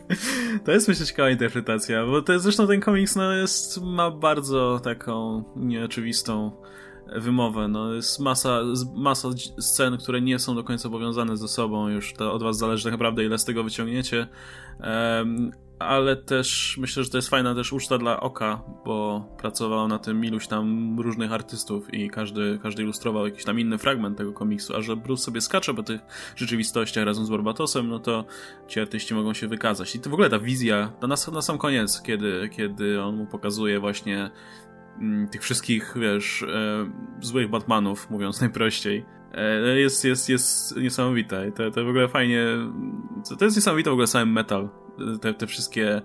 [0.65, 4.81] to jest myślę ciekawa interpretacja, bo to jest, zresztą ten komiks no, jest, ma bardzo
[4.85, 6.53] taką nieoczywistą
[7.17, 7.69] wymowę.
[7.69, 8.61] No, jest masa,
[8.95, 9.29] masa
[9.59, 11.89] scen, które nie są do końca powiązane ze sobą.
[11.89, 14.27] Już to od was zależy tak naprawdę, ile z tego wyciągniecie.
[14.81, 19.99] Um, ale też myślę, że to jest fajna też uczta dla oka, bo pracował na
[19.99, 24.77] tym iluś tam różnych artystów i każdy, każdy ilustrował jakiś tam inny fragment tego komiksu,
[24.77, 26.01] a że Bruce sobie skacze po tych
[26.37, 28.25] rzeczywistościach razem z Barbatosem, no to
[28.69, 29.95] ci artyści mogą się wykazać.
[29.95, 33.81] I to w ogóle ta wizja, na, na sam koniec, kiedy, kiedy on mu pokazuje
[33.81, 34.31] właśnie
[35.31, 36.91] tych wszystkich, wiesz, e,
[37.21, 42.45] złych Batmanów, mówiąc najprościej, e, jest, jest, jest niesamowita i to, to w ogóle fajnie,
[43.39, 44.69] to jest niesamowite w ogóle sam metal,
[45.21, 46.03] te, te wszystkie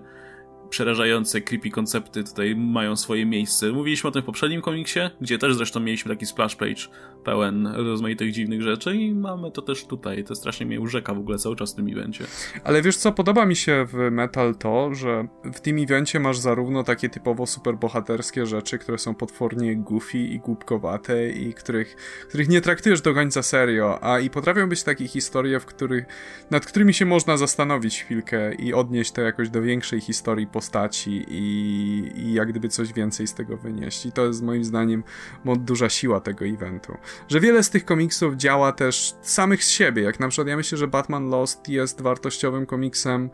[0.70, 3.72] przerażające, creepy koncepty tutaj mają swoje miejsce.
[3.72, 6.82] Mówiliśmy o tym w poprzednim komiksie, gdzie też zresztą mieliśmy taki splash page
[7.24, 10.24] pełen rozmaitych dziwnych rzeczy i mamy to też tutaj.
[10.24, 12.24] To strasznie mnie urzeka w ogóle cały czas w tym evencie.
[12.64, 16.84] Ale wiesz co, podoba mi się w Metal to, że w tym evencie masz zarówno
[16.84, 21.96] takie typowo superbohaterskie rzeczy, które są potwornie goofy i głupkowate i których,
[22.28, 26.04] których nie traktujesz do końca serio, a i potrafią być takie historie, w których,
[26.50, 32.12] nad którymi się można zastanowić chwilkę i odnieść to jakoś do większej historii postaci i,
[32.16, 34.06] i jak gdyby coś więcej z tego wynieść.
[34.06, 35.04] I to jest moim zdaniem
[35.44, 36.96] duża siła tego eventu.
[37.28, 40.78] Że wiele z tych komiksów działa też samych z siebie, jak na przykład ja myślę,
[40.78, 43.30] że Batman Lost jest wartościowym komiksem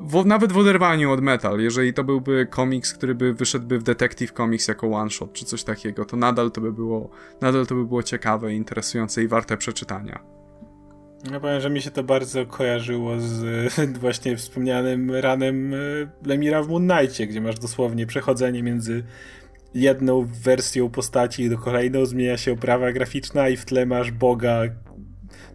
[0.00, 4.32] w, nawet w oderwaniu od metal, jeżeli to byłby komiks, który by wyszedłby w Detective
[4.32, 7.84] Comics jako one shot czy coś takiego, to nadal to by było, nadal to by
[7.84, 10.39] było ciekawe, interesujące i warte przeczytania.
[11.24, 13.42] Ja powiem, że mi się to bardzo kojarzyło z
[14.00, 15.78] właśnie wspomnianym ranem e,
[16.26, 19.04] Lemira w Moon Knightie, gdzie masz dosłownie przechodzenie między
[19.74, 24.62] jedną wersją postaci do kolejną, zmienia się oprawa graficzna i w tle masz Boga,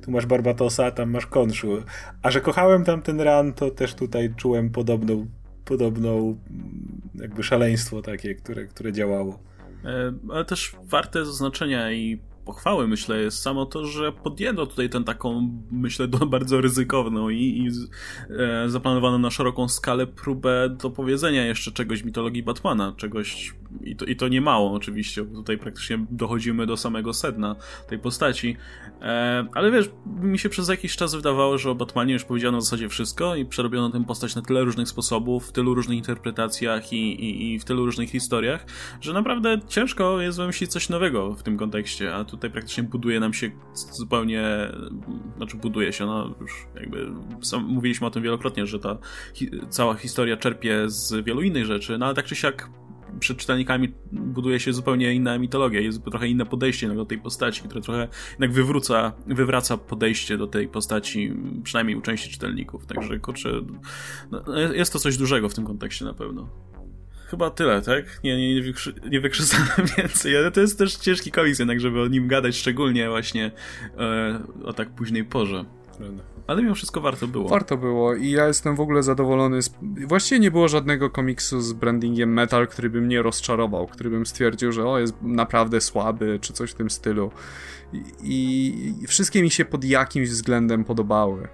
[0.02, 1.84] tu masz Barbatosa, tam masz Konszu.
[2.22, 5.28] A że kochałem tam ten ran, to też tutaj czułem podobną,
[5.66, 6.38] podobną
[7.16, 9.40] jakby szaleństwo takie, które, które działało.
[9.86, 15.04] E, ale też warte zaznaczenia i pochwały, myślę, jest samo to, że podjęto tutaj tę
[15.04, 17.70] taką, myślę, bardzo ryzykowną i, i
[18.40, 23.54] e, zaplanowaną na szeroką skalę próbę dopowiedzenia jeszcze czegoś mitologii Batmana, czegoś
[23.84, 27.56] i to, i to nie mało oczywiście, bo tutaj praktycznie dochodzimy do samego sedna
[27.88, 28.58] tej postaci.
[29.02, 29.90] E, ale wiesz,
[30.22, 33.46] mi się przez jakiś czas wydawało, że o Batmanie już powiedziano w zasadzie wszystko i
[33.46, 37.66] przerobiono tę postać na tyle różnych sposobów, w tylu różnych interpretacjach i, i, i w
[37.66, 38.66] tylu różnych historiach,
[39.02, 43.34] że naprawdę ciężko jest wymyślić coś nowego w tym kontekście, a tutaj praktycznie buduje nam
[43.34, 44.46] się zupełnie,
[45.38, 47.08] znaczy buduje się, no już jakby
[47.42, 48.98] sam, mówiliśmy o tym wielokrotnie, że ta
[49.34, 52.70] hi, cała historia czerpie z wielu innych rzeczy, no ale tak czy siak
[53.20, 57.82] przed czytelnikami buduje się zupełnie inna mitologia, jest trochę inne podejście do tej postaci, które
[57.82, 61.34] trochę jednak wywróca, wywraca podejście do tej postaci,
[61.64, 62.86] przynajmniej u części czytelników.
[62.86, 63.50] Także kurczę,
[64.32, 64.44] no,
[64.74, 66.50] jest to coś dużego w tym kontekście na pewno.
[67.28, 68.24] Chyba tyle, tak?
[68.24, 69.22] Nie, nie, nie, wykrzy, nie
[69.98, 73.52] więcej, ale to jest też ciężki komiks jednak, żeby o nim gadać, szczególnie właśnie
[73.98, 75.66] e, o tak późnej porze.
[76.48, 77.50] Ale mimo wszystko warto było.
[77.50, 79.62] Warto było i ja jestem w ogóle zadowolony.
[79.62, 79.70] Z...
[80.08, 84.72] Właściwie nie było żadnego komiksu z brandingiem metal, który by mnie rozczarował, który bym stwierdził,
[84.72, 87.32] że o, jest naprawdę słaby, czy coś w tym stylu.
[88.24, 91.48] I, i wszystkie mi się pod jakimś względem podobały.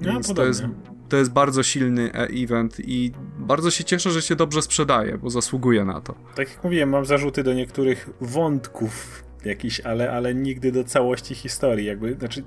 [0.00, 0.62] No, Więc to jest,
[1.08, 5.30] to jest bardzo silny e, event i bardzo się cieszę, że się dobrze sprzedaje, bo
[5.30, 6.14] zasługuje na to.
[6.34, 11.86] Tak jak mówiłem, mam zarzuty do niektórych wątków jakiś, ale, ale nigdy do całości historii.
[11.86, 12.44] Jakby, znaczy,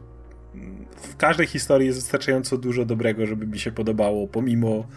[0.95, 4.87] w każdej historii jest wystarczająco dużo dobrego, żeby mi się podobało, pomimo,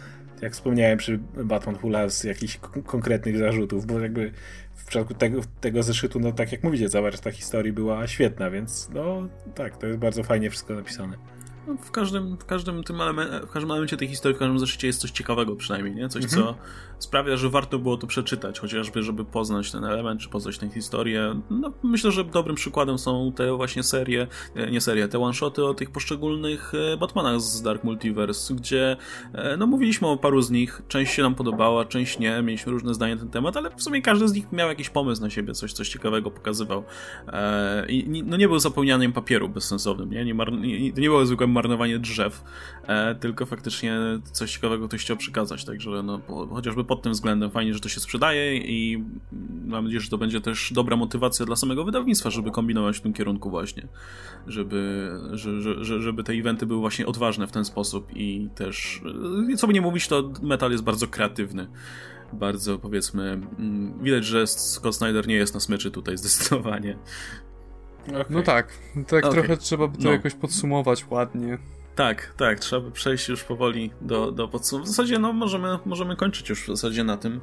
[0.41, 4.31] jak wspomniałem przy Batman Who Loves, jakichś konkretnych zarzutów, bo jakby
[4.75, 8.89] w przypadku tego, tego zeszytu, no tak jak mówicie, cała reszta historii była świetna, więc
[8.93, 11.17] no tak, to jest bardzo fajnie wszystko napisane.
[11.67, 14.87] No, w, każdym, w, każdym tym elemencie, w każdym elemencie tej historii, w każdym zeszycie
[14.87, 16.09] jest coś ciekawego przynajmniej, nie?
[16.09, 16.43] Coś, mhm.
[16.43, 16.55] co
[16.99, 21.41] sprawia, że warto było to przeczytać, chociażby, żeby poznać ten element, czy poznać tę historię.
[21.49, 25.73] No, myślę, że dobrym przykładem są te właśnie serie, e, nie serie, te one-shoty o
[25.73, 28.97] tych poszczególnych e, Batmanach z Dark Multiverse, gdzie
[29.33, 32.93] e, no mówiliśmy o paru z nich, część się nam podobała, część nie, mieliśmy różne
[32.93, 35.53] zdania na ten temat, ale w sumie każdy z nich miał jakiś pomysł na siebie,
[35.53, 36.83] coś, coś ciekawego pokazywał.
[37.87, 40.25] I no nie był zapełnianiem papieru bezsensownym, nie?
[40.25, 42.43] Nie, mar- nie, nie było zwykłym marnowanie drzew,
[43.19, 43.99] tylko faktycznie
[44.31, 47.99] coś ciekawego ktoś chciał przekazać, także no, chociażby pod tym względem fajnie, że to się
[47.99, 49.03] sprzedaje i
[49.65, 53.13] mam nadzieję, że to będzie też dobra motywacja dla samego wydawnictwa, żeby kombinować w tym
[53.13, 53.87] kierunku właśnie.
[54.47, 59.01] Żeby, że, że, żeby te eventy były właśnie odważne w ten sposób i też,
[59.57, 61.67] co by nie mówić, to metal jest bardzo kreatywny
[62.33, 63.31] bardzo powiedzmy.
[63.59, 66.97] Mm, widać, że Scott Snyder nie jest na smyczy tutaj zdecydowanie.
[68.09, 68.25] Okay.
[68.29, 68.67] No tak,
[69.07, 69.31] tak okay.
[69.31, 70.11] trochę trzeba by to no.
[70.11, 71.57] jakoś podsumować ładnie.
[71.95, 74.85] Tak, tak, trzeba by przejść już powoli do, do podsumowania.
[74.85, 77.41] W zasadzie no, możemy, możemy kończyć już w zasadzie na tym.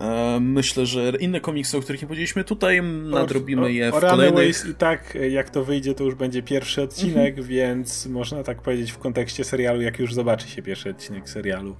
[0.00, 4.66] E, myślę, że inne komiksy, o których nie powiedzieliśmy tutaj, nadrobimy je w o, kolejnych...
[4.70, 7.48] i tak, jak to wyjdzie, to już będzie pierwszy odcinek, mm -hmm.
[7.48, 11.76] więc można tak powiedzieć w kontekście serialu, jak już zobaczy się pierwszy odcinek serialu.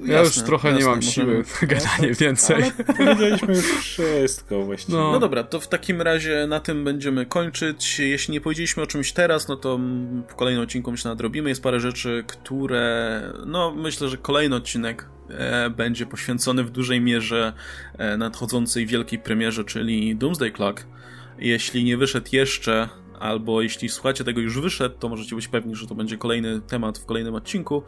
[0.00, 2.56] Ja jasne, już trochę jasne, nie mam siły na gadanie więcej.
[2.56, 2.72] Ale
[3.16, 4.98] powiedzieliśmy już wszystko właściwie.
[4.98, 5.12] No.
[5.12, 7.98] no dobra, to w takim razie na tym będziemy kończyć.
[7.98, 9.80] Jeśli nie powiedzieliśmy o czymś teraz, no to
[10.28, 11.48] w kolejnym odcinku myślę nadrobimy.
[11.48, 17.52] Jest parę rzeczy, które no myślę, że kolejny odcinek e, będzie poświęcony w dużej mierze
[17.98, 20.86] e, nadchodzącej wielkiej premierze, czyli Doomsday Clock.
[21.38, 22.88] Jeśli nie wyszedł jeszcze,
[23.22, 26.98] albo jeśli słuchacie tego już wyszedł, to możecie być pewni, że to będzie kolejny temat
[26.98, 27.82] w kolejnym odcinku.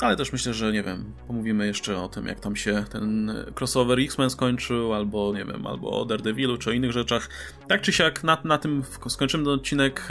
[0.00, 4.00] Ale też myślę, że nie wiem, pomówimy jeszcze o tym, jak tam się ten crossover
[4.00, 7.28] X-Men skończył, albo nie wiem, albo o Daredevilu, czy o innych rzeczach.
[7.68, 10.08] Tak czy siak, na, na tym skończymy ten odcinek.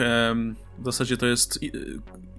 [0.80, 1.60] W zasadzie to jest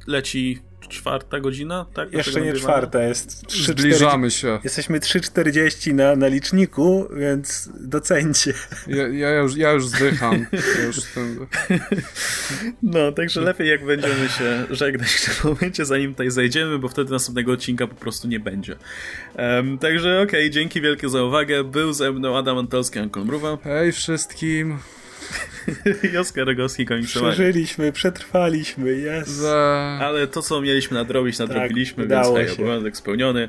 [0.07, 2.13] leci czwarta godzina, tak?
[2.13, 4.65] Jeszcze nie czwarta, jest 3, Zbliżamy 4, się.
[4.65, 8.55] Jesteśmy 3.40 na, na liczniku, więc docencie.
[8.87, 10.47] Ja, ja, już, ja już zdycham.
[10.79, 11.47] Ja już ten...
[12.83, 17.11] No, także lepiej jak będziemy się żegnać w tym momencie, zanim tutaj zajdziemy, bo wtedy
[17.11, 18.77] następnego odcinka po prostu nie będzie.
[19.39, 21.65] Um, także okej, okay, dzięki wielkie za uwagę.
[21.65, 23.59] Był ze mną Adam Antolski, Ankol Mruwa.
[23.65, 24.79] Hej wszystkim.
[26.13, 27.33] I Oskar Rogowski komiksowanie.
[27.33, 29.31] Przeżyliśmy, przetrwaliśmy, jest.
[29.31, 29.99] Za...
[30.03, 33.49] Ale to, co mieliśmy nadrobić, nadrobiliśmy, tak, więc hej, obowiązek spełniony.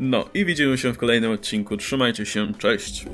[0.00, 1.76] No i widzimy się w kolejnym odcinku.
[1.76, 3.06] Trzymajcie się, cześć.